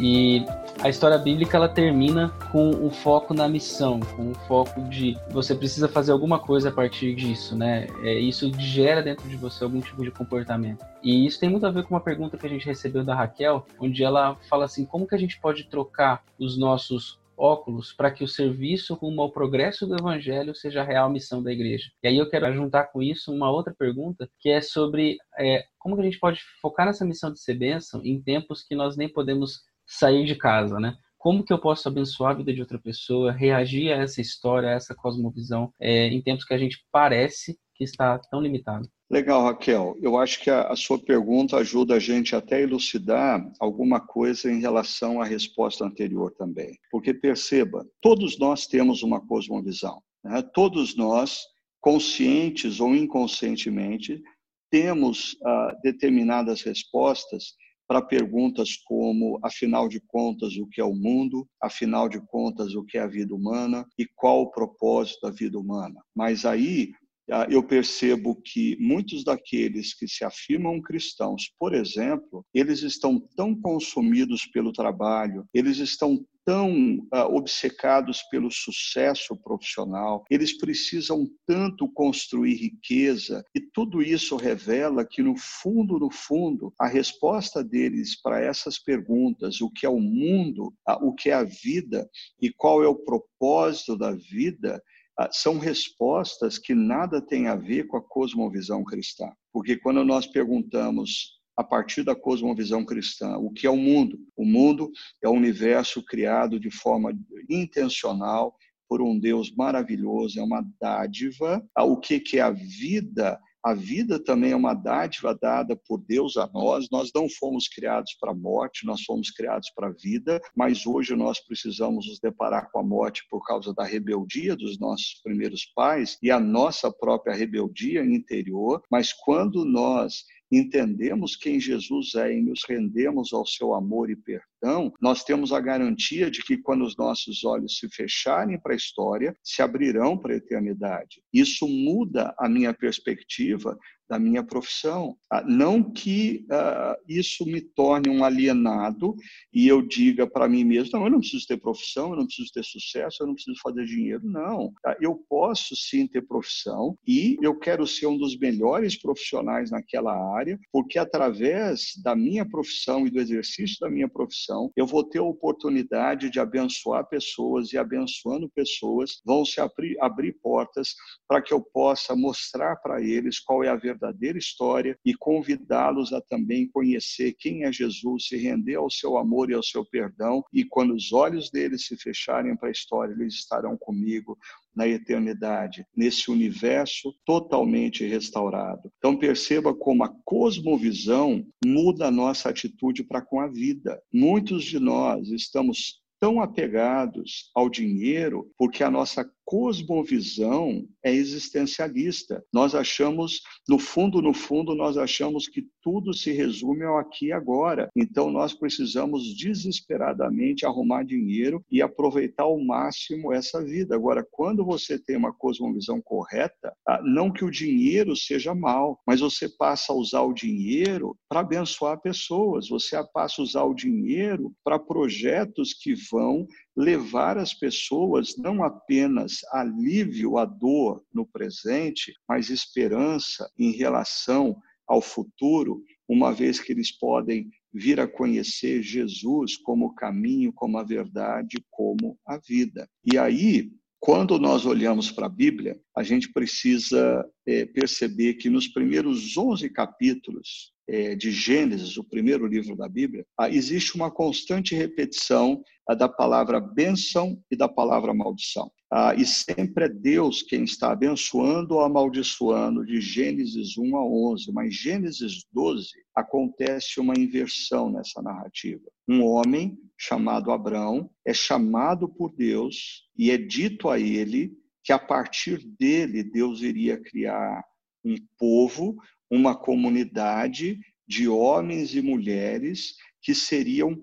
E 0.00 0.44
a 0.82 0.88
história 0.88 1.16
bíblica 1.16 1.56
ela 1.56 1.68
termina 1.68 2.30
com 2.50 2.70
o 2.70 2.90
foco 2.90 3.32
na 3.32 3.46
missão, 3.46 4.00
com 4.00 4.32
o 4.32 4.34
foco 4.48 4.80
de 4.88 5.16
você 5.30 5.54
precisa 5.54 5.86
fazer 5.86 6.10
alguma 6.10 6.40
coisa 6.40 6.70
a 6.70 6.72
partir 6.72 7.14
disso, 7.14 7.56
né? 7.56 7.86
É, 8.02 8.14
isso 8.14 8.50
gera 8.58 9.00
dentro 9.00 9.28
de 9.28 9.36
você 9.36 9.62
algum 9.62 9.80
tipo 9.80 10.02
de 10.02 10.10
comportamento. 10.10 10.84
E 11.04 11.24
isso 11.24 11.38
tem 11.38 11.48
muito 11.48 11.66
a 11.66 11.70
ver 11.70 11.84
com 11.84 11.94
uma 11.94 12.00
pergunta 12.00 12.36
que 12.36 12.46
a 12.46 12.50
gente 12.50 12.66
recebeu 12.66 13.04
da 13.04 13.14
Raquel, 13.14 13.64
onde 13.78 14.02
ela 14.02 14.36
fala 14.48 14.64
assim: 14.64 14.84
como 14.84 15.06
que 15.06 15.14
a 15.14 15.18
gente 15.18 15.38
pode 15.38 15.64
trocar 15.64 16.24
os 16.36 16.58
nossos 16.58 17.19
óculos 17.40 17.92
para 17.92 18.10
que 18.10 18.22
o 18.22 18.28
serviço 18.28 18.94
rumo 18.94 19.22
ao 19.22 19.32
progresso 19.32 19.86
do 19.86 19.96
evangelho 19.96 20.54
seja 20.54 20.82
a 20.82 20.84
real 20.84 21.08
missão 21.08 21.42
da 21.42 21.50
igreja. 21.50 21.90
E 22.02 22.08
aí 22.08 22.18
eu 22.18 22.28
quero 22.28 22.52
juntar 22.52 22.84
com 22.84 23.02
isso 23.02 23.32
uma 23.32 23.50
outra 23.50 23.74
pergunta, 23.76 24.28
que 24.38 24.50
é 24.50 24.60
sobre 24.60 25.16
é, 25.38 25.64
como 25.78 25.96
que 25.96 26.02
a 26.02 26.04
gente 26.04 26.18
pode 26.18 26.40
focar 26.60 26.86
nessa 26.86 27.04
missão 27.04 27.32
de 27.32 27.40
ser 27.40 27.54
bênção 27.54 28.04
em 28.04 28.20
tempos 28.20 28.62
que 28.62 28.74
nós 28.74 28.96
nem 28.96 29.08
podemos 29.08 29.62
sair 29.86 30.24
de 30.24 30.36
casa, 30.36 30.78
né? 30.78 30.96
Como 31.20 31.44
que 31.44 31.52
eu 31.52 31.58
posso 31.58 31.86
abençoar 31.86 32.30
a 32.30 32.38
vida 32.38 32.50
de 32.50 32.62
outra 32.62 32.78
pessoa, 32.78 33.30
reagir 33.30 33.92
a 33.92 33.96
essa 33.96 34.22
história, 34.22 34.70
a 34.70 34.72
essa 34.72 34.94
cosmovisão, 34.94 35.70
é, 35.78 36.06
em 36.06 36.22
tempos 36.22 36.46
que 36.46 36.54
a 36.54 36.58
gente 36.58 36.82
parece 36.90 37.58
que 37.74 37.84
está 37.84 38.18
tão 38.18 38.40
limitado? 38.40 38.88
Legal, 39.10 39.42
Raquel. 39.44 39.98
Eu 40.00 40.16
acho 40.16 40.40
que 40.40 40.48
a, 40.48 40.68
a, 40.68 40.76
sua 40.76 40.98
pergunta 40.98 41.58
ajuda 41.58 41.96
a 41.96 41.98
gente 41.98 42.34
até 42.34 42.56
a 42.56 42.60
elucidar 42.62 43.46
alguma 43.60 44.00
coisa 44.00 44.50
em 44.50 44.60
relação 44.60 45.20
à 45.20 45.26
resposta 45.26 45.84
anterior 45.84 46.32
também. 46.38 46.78
Porque 46.90 47.12
perceba, 47.12 47.86
todos 48.00 48.38
nós 48.38 48.66
temos 48.66 49.02
uma 49.02 49.20
cosmovisão. 49.20 50.02
Né? 50.24 50.40
Todos 50.54 50.96
nós, 50.96 51.42
conscientes 51.82 52.80
ou 52.80 52.96
inconscientemente, 52.96 54.22
temos 54.70 55.36
ah, 55.44 55.76
determinadas 55.82 56.62
respostas 56.62 57.56
para 57.90 58.00
perguntas 58.00 58.76
como, 58.84 59.40
afinal 59.42 59.88
de 59.88 60.00
contas, 60.06 60.56
o 60.56 60.64
que 60.68 60.80
é 60.80 60.84
o 60.84 60.94
mundo, 60.94 61.44
afinal 61.60 62.08
de 62.08 62.24
contas, 62.24 62.76
o 62.76 62.84
que 62.84 62.96
é 62.96 63.00
a 63.00 63.08
vida 63.08 63.34
humana 63.34 63.84
e 63.98 64.06
qual 64.06 64.42
o 64.42 64.50
propósito 64.52 65.22
da 65.22 65.30
vida 65.32 65.58
humana. 65.58 66.00
Mas 66.14 66.44
aí 66.44 66.92
ah, 67.32 67.48
eu 67.50 67.64
percebo 67.64 68.40
que 68.44 68.76
muitos 68.78 69.24
daqueles 69.24 69.92
que 69.92 70.06
se 70.06 70.24
afirmam 70.24 70.80
cristãos, 70.80 71.52
por 71.58 71.74
exemplo, 71.74 72.46
eles 72.54 72.82
estão 72.82 73.20
tão 73.36 73.60
consumidos 73.60 74.46
pelo 74.46 74.72
trabalho, 74.72 75.44
eles 75.52 75.78
estão 75.78 76.24
tão 76.50 76.98
uh, 77.14 77.32
obcecados 77.32 78.24
pelo 78.24 78.50
sucesso 78.50 79.36
profissional, 79.36 80.24
eles 80.28 80.58
precisam 80.58 81.24
tanto 81.46 81.88
construir 81.92 82.56
riqueza, 82.56 83.44
e 83.54 83.60
tudo 83.60 84.02
isso 84.02 84.34
revela 84.34 85.06
que, 85.08 85.22
no 85.22 85.36
fundo, 85.36 85.96
no 85.96 86.10
fundo, 86.10 86.74
a 86.76 86.88
resposta 86.88 87.62
deles 87.62 88.20
para 88.20 88.40
essas 88.40 88.80
perguntas, 88.80 89.60
o 89.60 89.70
que 89.70 89.86
é 89.86 89.88
o 89.88 90.00
mundo, 90.00 90.74
uh, 90.88 91.06
o 91.06 91.14
que 91.14 91.30
é 91.30 91.34
a 91.34 91.44
vida 91.44 92.10
e 92.42 92.50
qual 92.50 92.82
é 92.82 92.88
o 92.88 92.96
propósito 92.96 93.96
da 93.96 94.10
vida, 94.10 94.82
ah, 95.16 95.28
são 95.30 95.56
respostas 95.56 96.58
que 96.58 96.74
nada 96.74 97.24
têm 97.24 97.46
a 97.46 97.54
ver 97.54 97.86
com 97.86 97.96
a 97.96 98.02
cosmovisão 98.02 98.82
cristã. 98.82 99.30
Porque 99.52 99.76
quando 99.76 100.04
nós 100.04 100.26
perguntamos 100.26 101.39
a 101.60 101.64
partir 101.64 102.02
da 102.02 102.14
cosmovisão 102.14 102.84
cristã, 102.84 103.36
o 103.36 103.50
que 103.50 103.66
é 103.66 103.70
o 103.70 103.76
mundo? 103.76 104.18
O 104.34 104.46
mundo 104.46 104.90
é 105.22 105.28
o 105.28 105.32
universo 105.32 106.02
criado 106.02 106.58
de 106.58 106.70
forma 106.70 107.12
intencional 107.48 108.56
por 108.88 109.02
um 109.02 109.18
Deus 109.18 109.54
maravilhoso, 109.54 110.40
é 110.40 110.42
uma 110.42 110.64
dádiva. 110.80 111.62
Ah, 111.76 111.84
o 111.84 111.98
que 111.98 112.38
é 112.38 112.40
a 112.40 112.50
vida? 112.50 113.38
A 113.62 113.74
vida 113.74 114.18
também 114.18 114.52
é 114.52 114.56
uma 114.56 114.72
dádiva 114.72 115.36
dada 115.38 115.76
por 115.86 115.98
Deus 115.98 116.38
a 116.38 116.48
nós. 116.52 116.88
Nós 116.90 117.10
não 117.14 117.28
fomos 117.28 117.68
criados 117.68 118.16
para 118.18 118.32
a 118.32 118.34
morte, 118.34 118.86
nós 118.86 119.02
fomos 119.02 119.30
criados 119.30 119.70
para 119.76 119.88
a 119.88 119.92
vida, 119.92 120.40
mas 120.56 120.86
hoje 120.86 121.14
nós 121.14 121.38
precisamos 121.38 122.06
nos 122.08 122.18
deparar 122.18 122.70
com 122.72 122.80
a 122.80 122.82
morte 122.82 123.22
por 123.30 123.44
causa 123.44 123.74
da 123.74 123.84
rebeldia 123.84 124.56
dos 124.56 124.78
nossos 124.78 125.20
primeiros 125.22 125.66
pais 125.74 126.16
e 126.22 126.30
a 126.30 126.40
nossa 126.40 126.90
própria 126.90 127.34
rebeldia 127.34 128.02
interior. 128.02 128.82
Mas 128.90 129.12
quando 129.12 129.62
nós 129.66 130.24
entendemos 130.50 131.36
quem 131.36 131.60
Jesus 131.60 132.14
é 132.14 132.32
e 132.32 132.42
nos 132.42 132.62
rendemos 132.68 133.32
ao 133.32 133.46
seu 133.46 133.74
amor 133.74 134.10
e 134.10 134.16
perdão, 134.16 134.92
nós 135.00 135.22
temos 135.22 135.52
a 135.52 135.60
garantia 135.60 136.30
de 136.30 136.42
que 136.42 136.56
quando 136.56 136.84
os 136.84 136.96
nossos 136.96 137.44
olhos 137.44 137.78
se 137.78 137.88
fecharem 137.88 138.58
para 138.58 138.72
a 138.72 138.76
história, 138.76 139.36
se 139.42 139.62
abrirão 139.62 140.18
para 140.18 140.34
a 140.34 140.36
eternidade. 140.36 141.22
Isso 141.32 141.68
muda 141.68 142.34
a 142.38 142.48
minha 142.48 142.74
perspectiva 142.74 143.78
da 144.10 144.18
minha 144.18 144.42
profissão. 144.42 145.16
Ah, 145.30 145.44
não 145.46 145.80
que 145.80 146.44
uh, 146.50 147.00
isso 147.08 147.46
me 147.46 147.60
torne 147.60 148.10
um 148.10 148.24
alienado 148.24 149.14
e 149.54 149.68
eu 149.68 149.80
diga 149.80 150.26
para 150.28 150.48
mim 150.48 150.64
mesmo, 150.64 150.98
não, 150.98 151.04
eu 151.04 151.12
não 151.12 151.20
preciso 151.20 151.46
ter 151.46 151.56
profissão, 151.56 152.10
eu 152.10 152.16
não 152.16 152.26
preciso 152.26 152.50
ter 152.52 152.64
sucesso, 152.64 153.22
eu 153.22 153.28
não 153.28 153.34
preciso 153.34 153.56
fazer 153.62 153.84
dinheiro. 153.84 154.22
Não, 154.24 154.72
tá? 154.82 154.96
eu 155.00 155.14
posso 155.28 155.76
sim 155.76 156.08
ter 156.08 156.22
profissão 156.22 156.98
e 157.06 157.38
eu 157.40 157.56
quero 157.56 157.86
ser 157.86 158.08
um 158.08 158.18
dos 158.18 158.36
melhores 158.36 159.00
profissionais 159.00 159.70
naquela 159.70 160.12
área, 160.36 160.58
porque 160.72 160.98
através 160.98 161.92
da 162.02 162.16
minha 162.16 162.44
profissão 162.44 163.06
e 163.06 163.10
do 163.10 163.20
exercício 163.20 163.76
da 163.80 163.88
minha 163.88 164.08
profissão, 164.08 164.72
eu 164.76 164.86
vou 164.86 165.04
ter 165.04 165.18
a 165.20 165.22
oportunidade 165.22 166.30
de 166.30 166.40
abençoar 166.40 167.08
pessoas 167.08 167.72
e 167.72 167.78
abençoando 167.78 168.50
pessoas 168.50 169.20
vão 169.24 169.44
se 169.44 169.60
abrir, 169.60 169.96
abrir 170.00 170.32
portas 170.42 170.94
para 171.28 171.40
que 171.40 171.54
eu 171.54 171.62
possa 171.62 172.16
mostrar 172.16 172.74
para 172.76 173.00
eles 173.00 173.38
qual 173.38 173.62
é 173.62 173.68
a 173.68 173.76
verdade 173.76 173.99
verdadeira 174.00 174.38
história 174.38 174.98
e 175.04 175.14
convidá-los 175.14 176.12
a 176.12 176.20
também 176.20 176.66
conhecer 176.66 177.34
quem 177.38 177.64
é 177.64 177.72
Jesus, 177.72 178.26
se 178.28 178.36
render 178.36 178.76
ao 178.76 178.90
seu 178.90 179.18
amor 179.18 179.50
e 179.50 179.54
ao 179.54 179.62
seu 179.62 179.84
perdão. 179.84 180.42
E 180.52 180.64
quando 180.64 180.94
os 180.94 181.12
olhos 181.12 181.50
deles 181.50 181.86
se 181.86 181.96
fecharem 181.96 182.56
para 182.56 182.68
a 182.68 182.72
história, 182.72 183.12
eles 183.12 183.34
estarão 183.34 183.76
comigo 183.76 184.38
na 184.74 184.88
eternidade, 184.88 185.84
nesse 185.94 186.30
universo 186.30 187.12
totalmente 187.26 188.06
restaurado. 188.06 188.90
Então 188.98 189.16
perceba 189.16 189.74
como 189.74 190.04
a 190.04 190.14
cosmovisão 190.24 191.44
muda 191.64 192.06
a 192.06 192.10
nossa 192.10 192.48
atitude 192.48 193.04
para 193.04 193.20
com 193.20 193.40
a 193.40 193.48
vida. 193.48 194.00
Muitos 194.12 194.64
de 194.64 194.78
nós 194.78 195.28
estamos 195.30 196.00
tão 196.20 196.40
apegados 196.40 197.50
ao 197.54 197.68
dinheiro 197.70 198.52
porque 198.56 198.84
a 198.84 198.90
nossa 198.90 199.28
cosmovisão 199.50 200.86
é 201.02 201.12
existencialista. 201.12 202.40
Nós 202.52 202.72
achamos, 202.72 203.40
no 203.68 203.80
fundo, 203.80 204.22
no 204.22 204.32
fundo, 204.32 204.76
nós 204.76 204.96
achamos 204.96 205.48
que 205.48 205.66
tudo 205.82 206.14
se 206.14 206.30
resume 206.30 206.84
ao 206.84 206.98
aqui 206.98 207.26
e 207.26 207.32
agora. 207.32 207.90
Então, 207.96 208.30
nós 208.30 208.54
precisamos 208.54 209.36
desesperadamente 209.36 210.64
arrumar 210.64 211.02
dinheiro 211.02 211.64
e 211.68 211.82
aproveitar 211.82 212.44
ao 212.44 212.64
máximo 212.64 213.32
essa 213.32 213.60
vida. 213.60 213.96
Agora, 213.96 214.24
quando 214.30 214.64
você 214.64 214.96
tem 214.96 215.16
uma 215.16 215.32
cosmovisão 215.32 216.00
correta, 216.00 216.72
ah, 216.86 217.00
não 217.02 217.32
que 217.32 217.44
o 217.44 217.50
dinheiro 217.50 218.14
seja 218.14 218.54
mal, 218.54 219.00
mas 219.04 219.18
você 219.18 219.48
passa 219.48 219.92
a 219.92 219.96
usar 219.96 220.20
o 220.20 220.32
dinheiro 220.32 221.16
para 221.28 221.40
abençoar 221.40 222.00
pessoas, 222.00 222.68
você 222.68 222.96
passa 223.12 223.42
a 223.42 223.44
usar 223.44 223.64
o 223.64 223.74
dinheiro 223.74 224.52
para 224.62 224.78
projetos 224.78 225.74
que 225.74 225.94
vão 226.08 226.46
levar 226.80 227.36
as 227.36 227.52
pessoas 227.52 228.36
não 228.38 228.64
apenas 228.64 229.40
alívio 229.52 230.38
à 230.38 230.46
dor 230.46 231.04
no 231.12 231.26
presente, 231.26 232.14
mas 232.26 232.48
esperança 232.48 233.50
em 233.58 233.72
relação 233.72 234.56
ao 234.88 235.02
futuro, 235.02 235.84
uma 236.08 236.32
vez 236.32 236.58
que 236.58 236.72
eles 236.72 236.90
podem 236.90 237.50
vir 237.72 238.00
a 238.00 238.08
conhecer 238.08 238.82
Jesus 238.82 239.56
como 239.56 239.86
o 239.86 239.94
caminho, 239.94 240.52
como 240.52 240.78
a 240.78 240.82
verdade, 240.82 241.62
como 241.70 242.18
a 242.26 242.38
vida. 242.38 242.88
E 243.04 243.18
aí, 243.18 243.70
quando 244.00 244.38
nós 244.38 244.64
olhamos 244.64 245.12
para 245.12 245.26
a 245.26 245.28
Bíblia, 245.28 245.78
a 246.00 246.02
gente 246.02 246.32
precisa 246.32 247.22
é, 247.46 247.66
perceber 247.66 248.34
que 248.34 248.48
nos 248.48 248.66
primeiros 248.66 249.36
11 249.36 249.68
capítulos 249.68 250.72
é, 250.88 251.14
de 251.14 251.30
Gênesis, 251.30 251.98
o 251.98 252.02
primeiro 252.02 252.46
livro 252.46 252.74
da 252.74 252.88
Bíblia, 252.88 253.26
ah, 253.38 253.50
existe 253.50 253.94
uma 253.94 254.10
constante 254.10 254.74
repetição 254.74 255.62
ah, 255.86 255.94
da 255.94 256.08
palavra 256.08 256.58
bênção 256.58 257.38
e 257.50 257.54
da 257.54 257.68
palavra 257.68 258.14
maldição. 258.14 258.72
Ah, 258.90 259.14
e 259.14 259.26
sempre 259.26 259.84
é 259.84 259.88
Deus 259.90 260.42
quem 260.42 260.64
está 260.64 260.90
abençoando 260.90 261.74
ou 261.74 261.82
amaldiçoando, 261.82 262.84
de 262.84 262.98
Gênesis 262.98 263.76
1 263.76 263.94
a 263.94 264.04
11. 264.04 264.52
Mas 264.54 264.74
Gênesis 264.74 265.44
12 265.52 265.90
acontece 266.14 266.98
uma 266.98 267.12
inversão 267.14 267.92
nessa 267.92 268.22
narrativa. 268.22 268.90
Um 269.06 269.22
homem 269.22 269.76
chamado 269.98 270.50
Abraão 270.50 271.10
é 271.26 271.34
chamado 271.34 272.08
por 272.08 272.34
Deus 272.34 273.06
e 273.18 273.30
é 273.30 273.36
dito 273.36 273.90
a 273.90 274.00
ele 274.00 274.58
que 274.82 274.92
a 274.92 274.98
partir 274.98 275.58
dele 275.78 276.22
Deus 276.22 276.62
iria 276.62 276.98
criar 276.98 277.62
um 278.04 278.16
povo, 278.38 278.96
uma 279.30 279.56
comunidade 279.56 280.78
de 281.06 281.28
homens 281.28 281.94
e 281.94 282.00
mulheres 282.00 282.94
que 283.20 283.34
seriam 283.34 283.98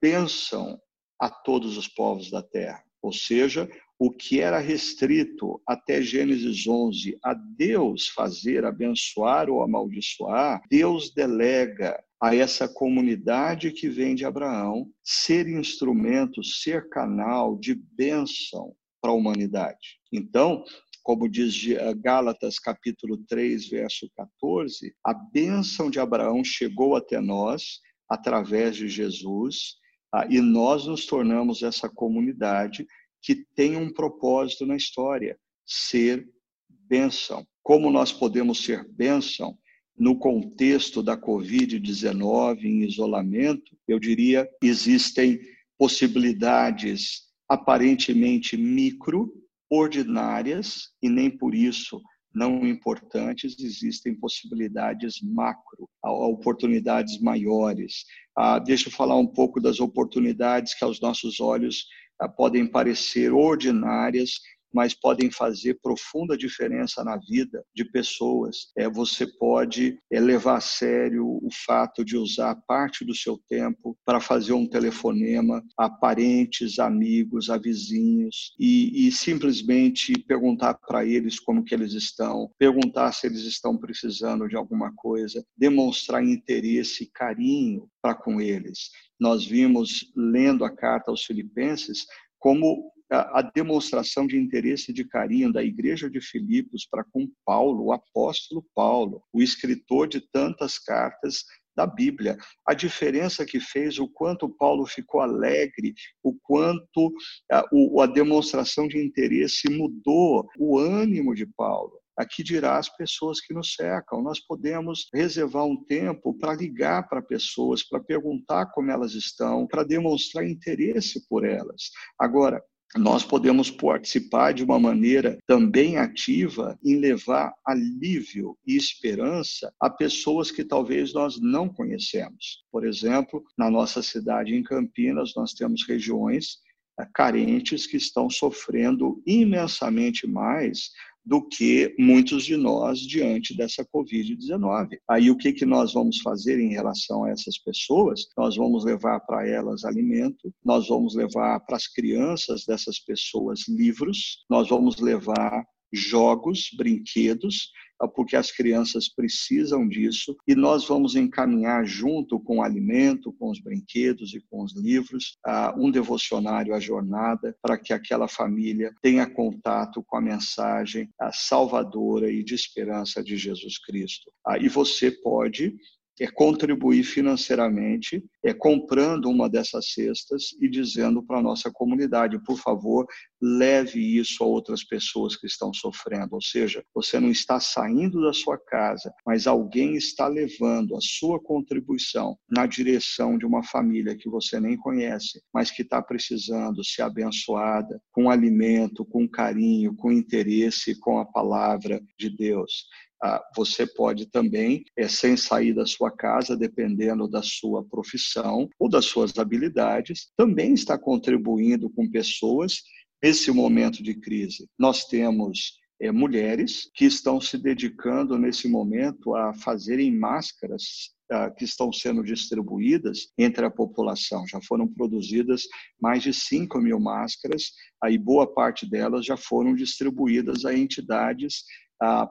bênção 0.00 0.80
a 1.18 1.28
todos 1.28 1.76
os 1.76 1.88
povos 1.88 2.30
da 2.30 2.42
terra. 2.42 2.82
Ou 3.02 3.12
seja, 3.12 3.68
o 3.98 4.10
que 4.10 4.40
era 4.40 4.58
restrito 4.58 5.60
até 5.66 6.00
Gênesis 6.00 6.66
11 6.66 7.18
a 7.22 7.34
Deus 7.34 8.08
fazer, 8.08 8.64
abençoar 8.64 9.50
ou 9.50 9.62
amaldiçoar, 9.62 10.62
Deus 10.70 11.12
delega 11.12 12.02
a 12.22 12.34
essa 12.34 12.68
comunidade 12.68 13.72
que 13.72 13.88
vem 13.88 14.14
de 14.14 14.24
Abraão 14.24 14.90
ser 15.02 15.48
instrumento, 15.48 16.44
ser 16.44 16.88
canal 16.88 17.58
de 17.58 17.74
bênção 17.74 18.74
para 19.00 19.10
a 19.10 19.14
humanidade. 19.14 19.98
Então, 20.12 20.64
como 21.02 21.28
diz 21.28 21.54
eh, 21.66 21.94
Gálatas 21.94 22.58
capítulo 22.58 23.18
3, 23.28 23.68
verso 23.68 24.08
14, 24.14 24.94
a 25.04 25.14
bênção 25.14 25.90
de 25.90 25.98
Abraão 25.98 26.44
chegou 26.44 26.94
até 26.94 27.20
nós 27.20 27.80
através 28.08 28.76
de 28.76 28.88
Jesus, 28.88 29.76
ah, 30.12 30.26
e 30.28 30.40
nós 30.40 30.86
nos 30.86 31.06
tornamos 31.06 31.62
essa 31.62 31.88
comunidade 31.88 32.86
que 33.22 33.44
tem 33.54 33.76
um 33.76 33.92
propósito 33.92 34.66
na 34.66 34.76
história, 34.76 35.38
ser 35.64 36.28
bênção. 36.68 37.46
Como 37.62 37.90
nós 37.90 38.12
podemos 38.12 38.64
ser 38.64 38.86
bênção 38.88 39.56
no 39.96 40.18
contexto 40.18 41.02
da 41.02 41.16
Covid-19, 41.16 42.64
em 42.64 42.82
isolamento, 42.82 43.76
eu 43.86 43.98
diria, 43.98 44.48
existem 44.62 45.38
possibilidades 45.78 47.29
aparentemente 47.50 48.56
micro, 48.56 49.34
ordinárias 49.68 50.90
e 51.02 51.08
nem 51.08 51.28
por 51.28 51.52
isso 51.52 52.00
não 52.32 52.64
importantes, 52.64 53.58
existem 53.58 54.14
possibilidades 54.14 55.20
macro, 55.20 55.88
oportunidades 56.00 57.20
maiores. 57.20 58.04
Ah, 58.36 58.60
deixa 58.60 58.88
eu 58.88 58.92
falar 58.92 59.16
um 59.16 59.26
pouco 59.26 59.60
das 59.60 59.80
oportunidades 59.80 60.74
que 60.74 60.84
aos 60.84 61.00
nossos 61.00 61.40
olhos 61.40 61.86
ah, 62.20 62.28
podem 62.28 62.64
parecer 62.64 63.32
ordinárias, 63.32 64.38
mas 64.72 64.94
podem 64.94 65.30
fazer 65.30 65.78
profunda 65.82 66.36
diferença 66.36 67.02
na 67.04 67.16
vida 67.16 67.64
de 67.74 67.84
pessoas. 67.84 68.70
É, 68.76 68.88
você 68.88 69.26
pode 69.26 69.98
é, 70.10 70.20
levar 70.20 70.56
a 70.56 70.60
sério 70.60 71.26
o 71.26 71.48
fato 71.66 72.04
de 72.04 72.16
usar 72.16 72.54
parte 72.66 73.04
do 73.04 73.14
seu 73.14 73.38
tempo 73.48 73.96
para 74.04 74.20
fazer 74.20 74.52
um 74.52 74.66
telefonema 74.66 75.62
a 75.76 75.88
parentes, 75.88 76.78
amigos, 76.78 77.50
a 77.50 77.58
vizinhos 77.58 78.54
e, 78.58 79.06
e 79.06 79.12
simplesmente 79.12 80.12
perguntar 80.26 80.74
para 80.74 81.04
eles 81.04 81.38
como 81.38 81.64
que 81.64 81.74
eles 81.74 81.92
estão, 81.92 82.50
perguntar 82.58 83.12
se 83.12 83.26
eles 83.26 83.42
estão 83.42 83.76
precisando 83.76 84.48
de 84.48 84.56
alguma 84.56 84.92
coisa, 84.94 85.44
demonstrar 85.56 86.24
interesse 86.24 87.04
e 87.04 87.10
carinho 87.10 87.88
para 88.02 88.14
com 88.14 88.40
eles. 88.40 88.90
Nós 89.18 89.44
vimos 89.44 90.10
lendo 90.16 90.64
a 90.64 90.74
carta 90.74 91.10
aos 91.10 91.24
Filipenses 91.24 92.06
como 92.38 92.90
a 93.10 93.42
demonstração 93.42 94.26
de 94.26 94.38
interesse 94.38 94.90
e 94.90 94.94
de 94.94 95.04
carinho 95.04 95.52
da 95.52 95.62
igreja 95.62 96.08
de 96.08 96.20
Filipos 96.20 96.86
para 96.88 97.04
com 97.04 97.28
Paulo, 97.44 97.86
o 97.86 97.92
apóstolo 97.92 98.64
Paulo, 98.74 99.22
o 99.32 99.42
escritor 99.42 100.06
de 100.06 100.20
tantas 100.20 100.78
cartas 100.78 101.44
da 101.74 101.86
Bíblia. 101.86 102.36
A 102.66 102.74
diferença 102.74 103.44
que 103.44 103.58
fez, 103.58 103.98
o 103.98 104.08
quanto 104.08 104.48
Paulo 104.48 104.86
ficou 104.86 105.20
alegre, 105.20 105.94
o 106.22 106.34
quanto 106.42 107.12
a, 107.50 107.64
a 108.02 108.06
demonstração 108.06 108.86
de 108.86 108.98
interesse 108.98 109.68
mudou 109.68 110.48
o 110.58 110.78
ânimo 110.78 111.34
de 111.34 111.46
Paulo. 111.46 112.00
Aqui 112.16 112.42
dirá 112.42 112.76
as 112.76 112.88
pessoas 112.88 113.40
que 113.40 113.54
nos 113.54 113.72
cercam. 113.72 114.20
Nós 114.20 114.38
podemos 114.38 115.08
reservar 115.14 115.64
um 115.64 115.82
tempo 115.84 116.36
para 116.38 116.54
ligar 116.54 117.08
para 117.08 117.22
pessoas, 117.22 117.82
para 117.82 117.98
perguntar 117.98 118.66
como 118.66 118.90
elas 118.90 119.14
estão, 119.14 119.66
para 119.66 119.84
demonstrar 119.84 120.46
interesse 120.46 121.26
por 121.28 121.46
elas. 121.46 121.90
Agora, 122.18 122.62
nós 122.96 123.24
podemos 123.24 123.70
participar 123.70 124.52
de 124.52 124.64
uma 124.64 124.78
maneira 124.78 125.38
também 125.46 125.96
ativa 125.96 126.78
em 126.84 126.96
levar 126.96 127.54
alívio 127.64 128.56
e 128.66 128.76
esperança 128.76 129.72
a 129.78 129.88
pessoas 129.88 130.50
que 130.50 130.64
talvez 130.64 131.12
nós 131.12 131.40
não 131.40 131.68
conhecemos. 131.68 132.64
Por 132.70 132.84
exemplo, 132.84 133.44
na 133.56 133.70
nossa 133.70 134.02
cidade 134.02 134.54
em 134.54 134.62
Campinas, 134.62 135.32
nós 135.36 135.52
temos 135.52 135.86
regiões 135.86 136.58
carentes 137.06 137.86
que 137.86 137.96
estão 137.96 138.28
sofrendo 138.28 139.22
imensamente 139.26 140.26
mais 140.26 140.90
do 141.24 141.46
que 141.46 141.94
muitos 141.98 142.44
de 142.44 142.56
nós 142.56 142.98
diante 143.00 143.56
dessa 143.56 143.84
Covid-19. 143.84 144.98
Aí 145.08 145.30
o 145.30 145.36
que, 145.36 145.52
que 145.52 145.66
nós 145.66 145.92
vamos 145.92 146.20
fazer 146.20 146.58
em 146.58 146.70
relação 146.70 147.24
a 147.24 147.30
essas 147.30 147.58
pessoas? 147.58 148.26
Nós 148.36 148.56
vamos 148.56 148.84
levar 148.84 149.20
para 149.20 149.46
elas 149.46 149.84
alimento, 149.84 150.52
nós 150.64 150.88
vamos 150.88 151.14
levar 151.14 151.60
para 151.60 151.76
as 151.76 151.86
crianças 151.86 152.64
dessas 152.66 152.98
pessoas 152.98 153.68
livros, 153.68 154.44
nós 154.48 154.68
vamos 154.68 154.98
levar 154.98 155.64
jogos, 155.92 156.70
brinquedos, 156.76 157.70
ah, 158.00 158.08
porque 158.08 158.34
as 158.34 158.50
crianças 158.50 159.08
precisam 159.08 159.86
disso 159.86 160.36
e 160.48 160.54
nós 160.54 160.86
vamos 160.86 161.14
encaminhar 161.14 161.84
junto 161.84 162.40
com 162.40 162.58
o 162.58 162.62
alimento, 162.62 163.32
com 163.34 163.50
os 163.50 163.60
brinquedos 163.60 164.32
e 164.34 164.40
com 164.40 164.62
os 164.62 164.74
livros, 164.74 165.36
ah, 165.44 165.74
um 165.76 165.90
devocionário 165.90 166.74
à 166.74 166.80
jornada 166.80 167.54
para 167.60 167.76
que 167.76 167.92
aquela 167.92 168.26
família 168.26 168.94
tenha 169.02 169.28
contato 169.28 170.02
com 170.06 170.16
a 170.16 170.20
mensagem 170.20 171.10
salvadora 171.32 172.30
e 172.30 172.42
de 172.42 172.54
esperança 172.54 173.22
de 173.22 173.36
Jesus 173.36 173.78
Cristo. 173.78 174.30
E 174.60 174.68
você 174.68 175.10
pode 175.10 175.74
é 176.20 176.26
contribuir 176.26 177.02
financeiramente, 177.02 178.22
é 178.44 178.52
comprando 178.52 179.30
uma 179.30 179.48
dessas 179.48 179.92
cestas 179.92 180.50
e 180.60 180.68
dizendo 180.68 181.22
para 181.22 181.38
a 181.38 181.42
nossa 181.42 181.70
comunidade, 181.72 182.38
por 182.44 182.58
favor, 182.58 183.06
leve 183.40 184.18
isso 184.18 184.42
a 184.42 184.46
outras 184.46 184.84
pessoas 184.84 185.36
que 185.36 185.46
estão 185.46 185.72
sofrendo. 185.72 186.34
Ou 186.34 186.42
seja, 186.42 186.84
você 186.94 187.18
não 187.18 187.30
está 187.30 187.58
saindo 187.58 188.20
da 188.22 188.32
sua 188.32 188.58
casa, 188.58 189.12
mas 189.26 189.46
alguém 189.46 189.94
está 189.94 190.28
levando 190.28 190.96
a 190.96 191.00
sua 191.00 191.40
contribuição 191.40 192.36
na 192.48 192.66
direção 192.66 193.38
de 193.38 193.46
uma 193.46 193.62
família 193.62 194.16
que 194.16 194.28
você 194.28 194.60
nem 194.60 194.76
conhece, 194.76 195.42
mas 195.52 195.70
que 195.70 195.82
está 195.82 196.02
precisando 196.02 196.84
ser 196.84 197.02
abençoada 197.02 198.00
com 198.12 198.30
alimento, 198.30 199.04
com 199.04 199.28
carinho, 199.28 199.94
com 199.96 200.12
interesse, 200.12 200.98
com 200.98 201.18
a 201.18 201.24
palavra 201.24 202.00
de 202.18 202.28
Deus. 202.28 202.86
Ah, 203.22 203.42
você 203.54 203.86
pode 203.86 204.30
também, 204.30 204.82
é, 204.96 205.06
sem 205.06 205.36
sair 205.36 205.74
da 205.74 205.84
sua 205.84 206.10
casa, 206.10 206.56
dependendo 206.56 207.28
da 207.28 207.42
sua 207.42 207.84
profissão 207.84 208.66
ou 208.78 208.88
das 208.88 209.04
suas 209.04 209.38
habilidades, 209.38 210.30
também 210.38 210.72
está 210.72 210.98
contribuindo 210.98 211.90
com 211.90 212.10
pessoas 212.10 212.80
nesse 213.22 213.50
momento 213.50 214.02
de 214.02 214.14
crise. 214.14 214.68
Nós 214.78 215.04
temos 215.04 215.78
é, 216.00 216.10
mulheres 216.10 216.90
que 216.94 217.04
estão 217.04 217.40
se 217.40 217.58
dedicando 217.58 218.38
nesse 218.38 218.68
momento 218.68 219.34
a 219.34 219.52
fazerem 219.52 220.16
máscaras 220.16 221.14
ah, 221.30 221.50
que 221.50 221.64
estão 221.64 221.92
sendo 221.92 222.24
distribuídas 222.24 223.28
entre 223.38 223.64
a 223.64 223.70
população. 223.70 224.46
Já 224.48 224.60
foram 224.62 224.88
produzidas 224.88 225.62
mais 226.00 226.22
de 226.22 226.32
5 226.32 226.78
mil 226.80 226.98
máscaras, 226.98 227.72
aí 228.02 228.18
boa 228.18 228.52
parte 228.52 228.88
delas 228.88 229.26
já 229.26 229.36
foram 229.36 229.74
distribuídas 229.74 230.64
a 230.64 230.74
entidades 230.74 231.64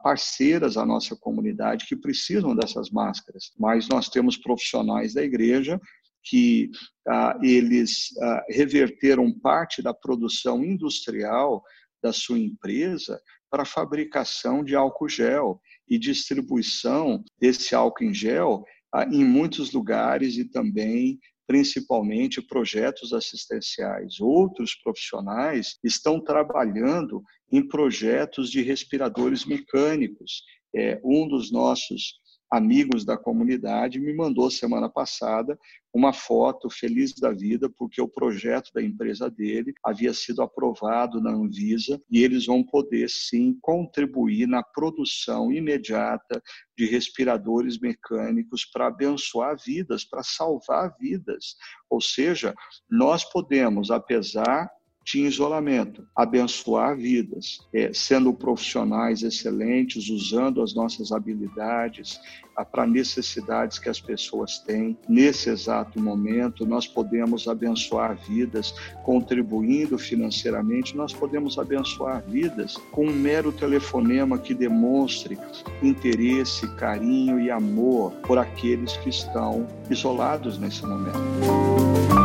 parceiras 0.02 0.78
à 0.78 0.86
nossa 0.86 1.16
comunidade 1.16 1.86
que 1.86 1.96
precisam 1.96 2.56
dessas 2.56 2.90
máscaras, 2.90 3.52
mas 3.58 3.88
nós 3.88 4.10
temos 4.10 4.36
profissionais 4.36 5.14
da 5.14 5.24
igreja 5.24 5.80
que 6.24 6.70
ah, 7.08 7.38
eles 7.42 8.10
ah, 8.22 8.46
reverteram 8.50 9.32
parte 9.32 9.82
da 9.82 9.94
produção 9.94 10.64
industrial 10.64 11.64
da 12.02 12.14
sua 12.14 12.40
empresa 12.40 13.22
para 13.50 13.66
fabricação 13.66 14.64
de 14.64 14.76
álcool 14.76 15.10
gel 15.10 15.60
e 15.88 15.98
distribuição 15.98 17.24
desse 17.40 17.74
álcool 17.74 18.04
em 18.04 18.14
gel 18.14 18.64
ah, 18.94 19.06
em 19.06 19.26
muitos 19.26 19.72
lugares 19.72 20.38
e 20.38 20.46
também 20.46 21.20
principalmente 21.48 22.44
projetos 22.44 23.12
assistenciais. 23.12 24.20
Outros 24.20 24.76
profissionais 24.76 25.80
estão 25.84 26.24
trabalhando 26.24 27.24
em 27.52 27.68
projetos 27.68 28.52
de 28.52 28.62
respiradores 28.62 29.46
mecânicos. 29.46 30.44
É, 30.76 31.02
um 31.04 31.28
dos 31.28 31.52
nossos 31.52 32.20
amigos 32.52 33.06
da 33.06 33.18
comunidade 33.18 34.00
me 34.00 34.14
mandou 34.14 34.50
semana 34.50 34.90
passada 34.90 35.58
uma 35.94 36.14
foto 36.14 36.70
feliz 36.70 37.14
da 37.14 37.32
vida 37.32 37.70
porque 37.70 38.02
o 38.02 38.08
projeto 38.08 38.72
da 38.74 38.82
empresa 38.82 39.30
dele 39.30 39.74
havia 39.84 40.14
sido 40.14 40.42
aprovado 40.42 41.22
na 41.22 41.32
Anvisa 41.32 42.02
e 42.10 42.24
eles 42.24 42.46
vão 42.46 42.64
poder 42.64 43.10
sim 43.10 43.58
contribuir 43.62 44.48
na 44.48 44.64
produção 44.64 45.52
imediata 45.52 46.42
de 46.78 46.86
respiradores 46.86 47.80
mecânicos 47.80 48.66
para 48.66 48.88
abençoar 48.88 49.56
vidas, 49.64 50.06
para 50.06 50.24
salvar 50.24 50.96
vidas. 51.00 51.56
Ou 51.90 52.00
seja, 52.02 52.54
nós 52.90 53.24
podemos, 53.24 53.92
apesar 53.92 54.70
de 55.04 55.22
isolamento, 55.22 56.08
abençoar 56.16 56.96
vidas, 56.96 57.60
é, 57.74 57.92
sendo 57.94 58.34
profissionais 58.34 59.24
excelentes, 59.24 60.10
usando 60.10 60.62
as 60.62 60.76
nossas 60.76 61.12
habilidades 61.12 62.20
para 62.66 62.86
necessidades 62.86 63.80
que 63.80 63.90
as 63.90 64.00
pessoas 64.00 64.60
têm. 64.60 64.98
Nesse 65.08 65.50
exato 65.50 66.00
momento, 66.00 66.66
nós 66.66 66.86
podemos 66.86 67.48
abençoar 67.48 68.18
vidas 68.28 68.74
contribuindo 69.04 69.98
financeiramente, 69.98 70.96
nós 70.96 71.14
podemos 71.14 71.58
abençoar 71.58 72.24
vidas 72.28 72.76
com 72.92 73.06
um 73.06 73.14
mero 73.14 73.52
telefonema 73.52 74.38
que 74.38 74.54
demonstre 74.54 75.38
interesse, 75.82 76.68
carinho 76.76 77.40
e 77.40 77.50
amor 77.50 78.12
por 78.28 78.38
aqueles 78.38 78.96
que 78.98 79.10
estão 79.10 79.66
isolados 79.90 80.58
nesse 80.60 80.86
momento. 80.86 82.19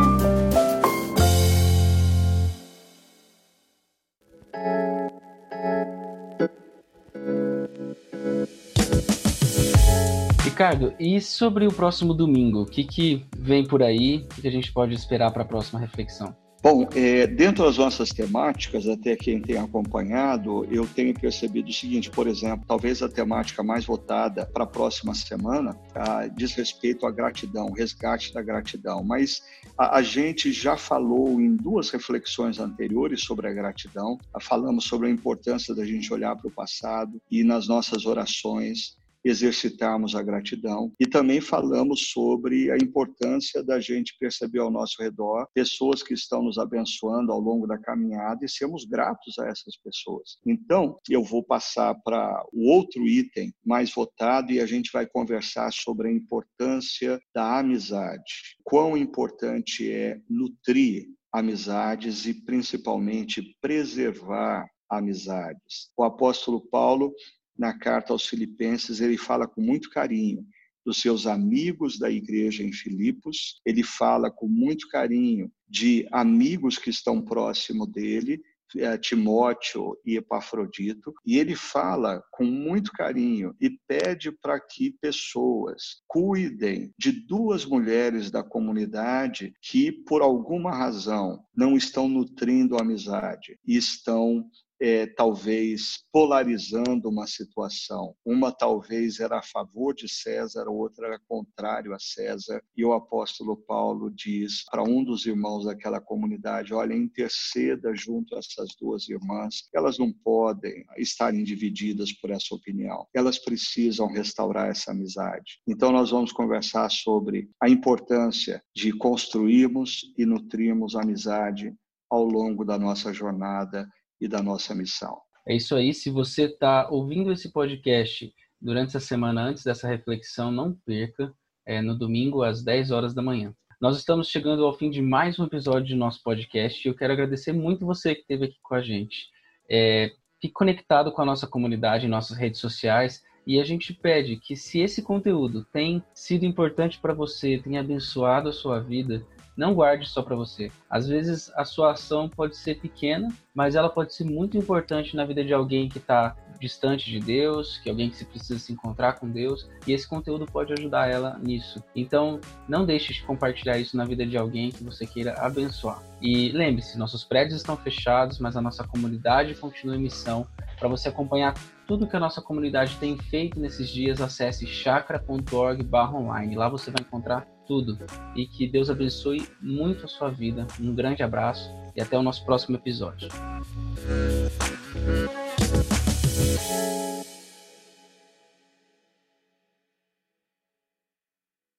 Ricardo, 10.65 10.95
e 10.99 11.21
sobre 11.21 11.67
o 11.67 11.71
próximo 11.71 12.11
domingo? 12.11 12.63
O 12.63 12.65
que, 12.65 12.83
que 12.83 13.23
vem 13.37 13.63
por 13.63 13.83
aí? 13.83 14.25
O 14.35 14.41
que 14.41 14.47
a 14.47 14.51
gente 14.51 14.73
pode 14.73 14.95
esperar 14.95 15.29
para 15.31 15.43
a 15.43 15.45
próxima 15.45 15.79
reflexão? 15.79 16.35
Bom, 16.63 16.89
é, 16.95 17.27
dentro 17.27 17.65
das 17.65 17.77
nossas 17.77 18.09
temáticas, 18.09 18.87
até 18.87 19.15
quem 19.15 19.39
tem 19.39 19.57
acompanhado, 19.57 20.65
eu 20.71 20.87
tenho 20.87 21.13
percebido 21.13 21.69
o 21.69 21.71
seguinte, 21.71 22.09
por 22.09 22.25
exemplo, 22.25 22.65
talvez 22.67 23.03
a 23.03 23.07
temática 23.07 23.63
mais 23.63 23.85
votada 23.85 24.47
para 24.47 24.63
a 24.63 24.67
próxima 24.67 25.13
semana 25.13 25.77
ah, 25.93 26.25
diz 26.35 26.55
respeito 26.55 27.05
à 27.05 27.11
gratidão, 27.11 27.71
resgate 27.71 28.33
da 28.33 28.41
gratidão, 28.41 29.03
mas 29.03 29.43
a, 29.77 29.97
a, 29.97 30.01
gente 30.01 30.51
já 30.51 30.75
falou 30.75 31.39
em 31.39 31.55
duas 31.55 31.91
reflexões 31.91 32.57
anteriores 32.57 33.21
sobre 33.21 33.47
a 33.47 33.53
gratidão, 33.53 34.17
falamos 34.41 34.85
sobre 34.85 35.09
a 35.09 35.11
importância 35.11 35.75
da 35.75 35.85
gente 35.85 36.11
olhar 36.11 36.35
para 36.35 36.47
o 36.47 36.51
passado 36.51 37.21
e 37.29 37.43
nas 37.43 37.67
nossas 37.67 38.07
orações 38.07 38.97
exercitarmos 39.25 40.15
a 40.15 40.21
gratidão. 40.21 40.93
E 40.99 41.07
também 41.07 41.41
falamos 41.41 42.11
sobre 42.11 42.69
a 42.71 42.77
importância 42.77 43.63
da 43.63 43.79
gente 43.79 44.15
perceber 44.19 44.59
ao 44.59 44.69
nosso 44.69 45.01
redor 45.01 45.47
pessoas 45.53 46.03
que 46.03 46.13
estão 46.13 46.43
nos 46.43 46.59
abençoando 46.59 47.31
ao 47.31 47.39
longo 47.39 47.65
da 47.65 47.77
caminhada 47.77 48.45
e 48.45 48.49
sermos 48.49 48.85
gratos 48.85 49.39
a 49.39 49.47
essas 49.47 49.75
pessoas. 49.77 50.37
Então, 50.45 50.99
eu 51.09 51.23
vou 51.23 51.43
passar 51.43 51.95
para 52.03 52.45
o 52.53 52.69
outro 52.69 53.07
item 53.07 53.51
mais 53.65 53.91
votado 53.91 54.51
e 54.51 54.59
a 54.59 54.65
gente 54.67 54.91
vai 54.93 55.07
conversar 55.07 55.73
sobre 55.73 56.07
a 56.07 56.11
importância 56.11 57.19
da 57.33 57.57
amizade. 57.57 58.55
Quão 58.63 58.95
importante 58.95 59.91
é 59.91 60.19
nutrir 60.29 61.07
amizades 61.33 62.25
e 62.25 62.33
principalmente 62.33 63.57
preservar 63.59 64.69
amizades. 64.89 65.89
O 65.97 66.03
apóstolo 66.03 66.61
Paulo 66.61 67.13
na 67.57 67.77
carta 67.77 68.13
aos 68.13 68.27
Filipenses, 68.27 68.99
ele 68.99 69.17
fala 69.17 69.47
com 69.47 69.61
muito 69.61 69.89
carinho 69.89 70.45
dos 70.85 71.01
seus 71.01 71.25
amigos 71.25 71.97
da 71.97 72.11
igreja 72.11 72.63
em 72.63 72.71
Filipos, 72.71 73.59
ele 73.65 73.81
fala 73.81 74.29
com 74.29 74.47
muito 74.47 74.87
carinho 74.87 75.51
de 75.67 76.07
amigos 76.11 76.77
que 76.77 76.91
estão 76.91 77.21
próximo 77.21 77.87
dele, 77.87 78.39
eh, 78.77 78.97
Timóteo 78.97 79.97
e 80.05 80.17
Epafrodito, 80.17 81.13
e 81.25 81.37
ele 81.37 81.55
fala 81.55 82.21
com 82.31 82.43
muito 82.43 82.91
carinho 82.91 83.55
e 83.59 83.69
pede 83.87 84.31
para 84.31 84.59
que 84.59 84.91
pessoas 85.01 86.01
cuidem 86.07 86.91
de 86.97 87.11
duas 87.11 87.65
mulheres 87.65 88.29
da 88.29 88.43
comunidade 88.43 89.53
que, 89.61 89.91
por 89.91 90.21
alguma 90.21 90.71
razão, 90.71 91.43
não 91.55 91.75
estão 91.75 92.07
nutrindo 92.07 92.77
amizade 92.77 93.57
e 93.65 93.75
estão 93.75 94.45
é, 94.79 95.05
talvez 95.07 96.03
polarizando 96.11 97.09
uma 97.09 97.27
situação. 97.27 98.15
Uma 98.25 98.51
talvez 98.51 99.19
era 99.19 99.39
a 99.39 99.43
favor 99.43 99.93
de 99.93 100.07
César, 100.07 100.67
outra 100.67 101.07
era 101.07 101.19
contrário 101.27 101.93
a 101.93 101.99
César. 101.99 102.61
E 102.75 102.83
o 102.83 102.93
apóstolo 102.93 103.57
Paulo 103.57 104.11
diz 104.11 104.63
para 104.69 104.83
um 104.83 105.03
dos 105.03 105.25
irmãos 105.25 105.65
daquela 105.65 106.01
comunidade: 106.01 106.73
olha, 106.73 106.93
interceda 106.93 107.93
junto 107.95 108.35
a 108.35 108.39
essas 108.39 108.69
duas 108.79 109.07
irmãs. 109.09 109.67
Elas 109.73 109.97
não 109.97 110.11
podem 110.11 110.85
estarem 110.97 111.43
divididas 111.43 112.11
por 112.11 112.29
essa 112.29 112.53
opinião. 112.53 113.07
Elas 113.13 113.39
precisam 113.39 114.07
restaurar 114.07 114.69
essa 114.69 114.91
amizade. 114.91 115.59
Então, 115.67 115.91
nós 115.91 116.11
vamos 116.11 116.31
conversar 116.31 116.89
sobre 116.89 117.49
a 117.61 117.69
importância 117.69 118.61
de 118.75 118.91
construirmos 118.91 120.13
e 120.17 120.25
nutrirmos 120.25 120.95
amizade 120.95 121.73
ao 122.09 122.23
longo 122.23 122.63
da 122.63 122.77
nossa 122.77 123.11
jornada 123.11 123.87
e 124.19 124.27
da 124.27 124.41
nossa 124.41 124.73
missão. 124.73 125.17
É 125.47 125.55
isso 125.55 125.75
aí. 125.75 125.93
Se 125.93 126.09
você 126.09 126.45
está 126.45 126.89
ouvindo 126.89 127.31
esse 127.31 127.51
podcast 127.51 128.33
durante 128.61 128.89
essa 128.89 128.99
semana 128.99 129.43
antes 129.43 129.63
dessa 129.63 129.87
reflexão, 129.87 130.51
não 130.51 130.73
perca. 130.85 131.33
É 131.65 131.81
no 131.81 131.97
domingo 131.97 132.43
às 132.43 132.63
10 132.63 132.91
horas 132.91 133.13
da 133.13 133.21
manhã. 133.21 133.53
Nós 133.81 133.97
estamos 133.97 134.29
chegando 134.29 134.65
ao 134.65 134.77
fim 134.77 134.89
de 134.89 135.01
mais 135.01 135.37
um 135.37 135.45
episódio 135.45 135.95
do 135.95 135.99
nosso 135.99 136.23
podcast 136.23 136.87
e 136.87 136.89
eu 136.89 136.95
quero 136.95 137.13
agradecer 137.13 137.51
muito 137.51 137.85
você 137.85 138.15
que 138.15 138.21
esteve 138.21 138.45
aqui 138.45 138.57
com 138.63 138.75
a 138.75 138.81
gente. 138.81 139.29
É, 139.69 140.11
fique 140.41 140.53
conectado 140.53 141.11
com 141.11 141.21
a 141.21 141.25
nossa 141.25 141.45
comunidade 141.45 142.05
em 142.05 142.09
nossas 142.09 142.37
redes 142.37 142.59
sociais 142.59 143.21
e 143.45 143.59
a 143.59 143.63
gente 143.63 143.93
pede 143.93 144.37
que 144.37 144.55
se 144.55 144.79
esse 144.79 145.01
conteúdo 145.01 145.65
tem 145.65 146.03
sido 146.13 146.45
importante 146.45 146.99
para 146.99 147.13
você, 147.13 147.59
tem 147.63 147.77
abençoado 147.77 148.49
a 148.49 148.53
sua 148.53 148.79
vida, 148.79 149.25
não 149.57 149.73
guarde 149.73 150.07
só 150.07 150.21
para 150.21 150.35
você. 150.35 150.71
Às 150.89 151.07
vezes 151.07 151.51
a 151.55 151.63
sua 151.63 151.91
ação 151.91 152.29
pode 152.29 152.55
ser 152.57 152.79
pequena, 152.79 153.29
mas 153.53 153.75
ela 153.75 153.89
pode 153.89 154.13
ser 154.13 154.25
muito 154.25 154.57
importante 154.57 155.15
na 155.15 155.25
vida 155.25 155.43
de 155.43 155.53
alguém 155.53 155.87
que 155.87 155.97
está 155.97 156.35
distante 156.59 157.09
de 157.09 157.19
Deus, 157.19 157.77
que 157.79 157.89
alguém 157.89 158.09
que 158.09 158.17
se 158.17 158.25
precisa 158.25 158.59
se 158.59 158.71
encontrar 158.71 159.19
com 159.19 159.29
Deus, 159.29 159.69
e 159.85 159.93
esse 159.93 160.07
conteúdo 160.07 160.45
pode 160.45 160.73
ajudar 160.73 161.11
ela 161.11 161.37
nisso. 161.39 161.83
Então, 161.95 162.39
não 162.67 162.85
deixe 162.85 163.13
de 163.13 163.23
compartilhar 163.23 163.77
isso 163.77 163.95
na 163.97 164.05
vida 164.05 164.25
de 164.25 164.37
alguém 164.37 164.71
que 164.71 164.83
você 164.83 165.05
queira 165.05 165.33
abençoar. 165.39 166.01
E 166.21 166.49
lembre-se, 166.49 166.97
nossos 166.97 167.23
prédios 167.23 167.57
estão 167.57 167.77
fechados, 167.77 168.39
mas 168.39 168.55
a 168.55 168.61
nossa 168.61 168.87
comunidade 168.87 169.53
continua 169.55 169.95
em 169.95 170.01
missão. 170.01 170.47
Para 170.79 170.89
você 170.89 171.09
acompanhar 171.09 171.53
tudo 171.87 172.07
que 172.07 172.15
a 172.15 172.19
nossa 172.19 172.41
comunidade 172.41 172.97
tem 172.97 173.17
feito 173.17 173.59
nesses 173.59 173.89
dias, 173.89 174.21
acesse 174.21 174.65
chakra.org/online. 174.65 176.55
Lá 176.55 176.69
você 176.69 176.89
vai 176.89 177.01
encontrar 177.01 177.45
tudo. 177.67 177.97
E 178.35 178.45
que 178.45 178.67
Deus 178.67 178.89
abençoe 178.89 179.47
muito 179.61 180.05
a 180.05 180.07
sua 180.07 180.29
vida. 180.29 180.65
Um 180.79 180.93
grande 180.93 181.23
abraço 181.23 181.69
e 181.95 182.01
até 182.01 182.17
o 182.17 182.23
nosso 182.23 182.43
próximo 182.45 182.75
episódio. 182.75 183.29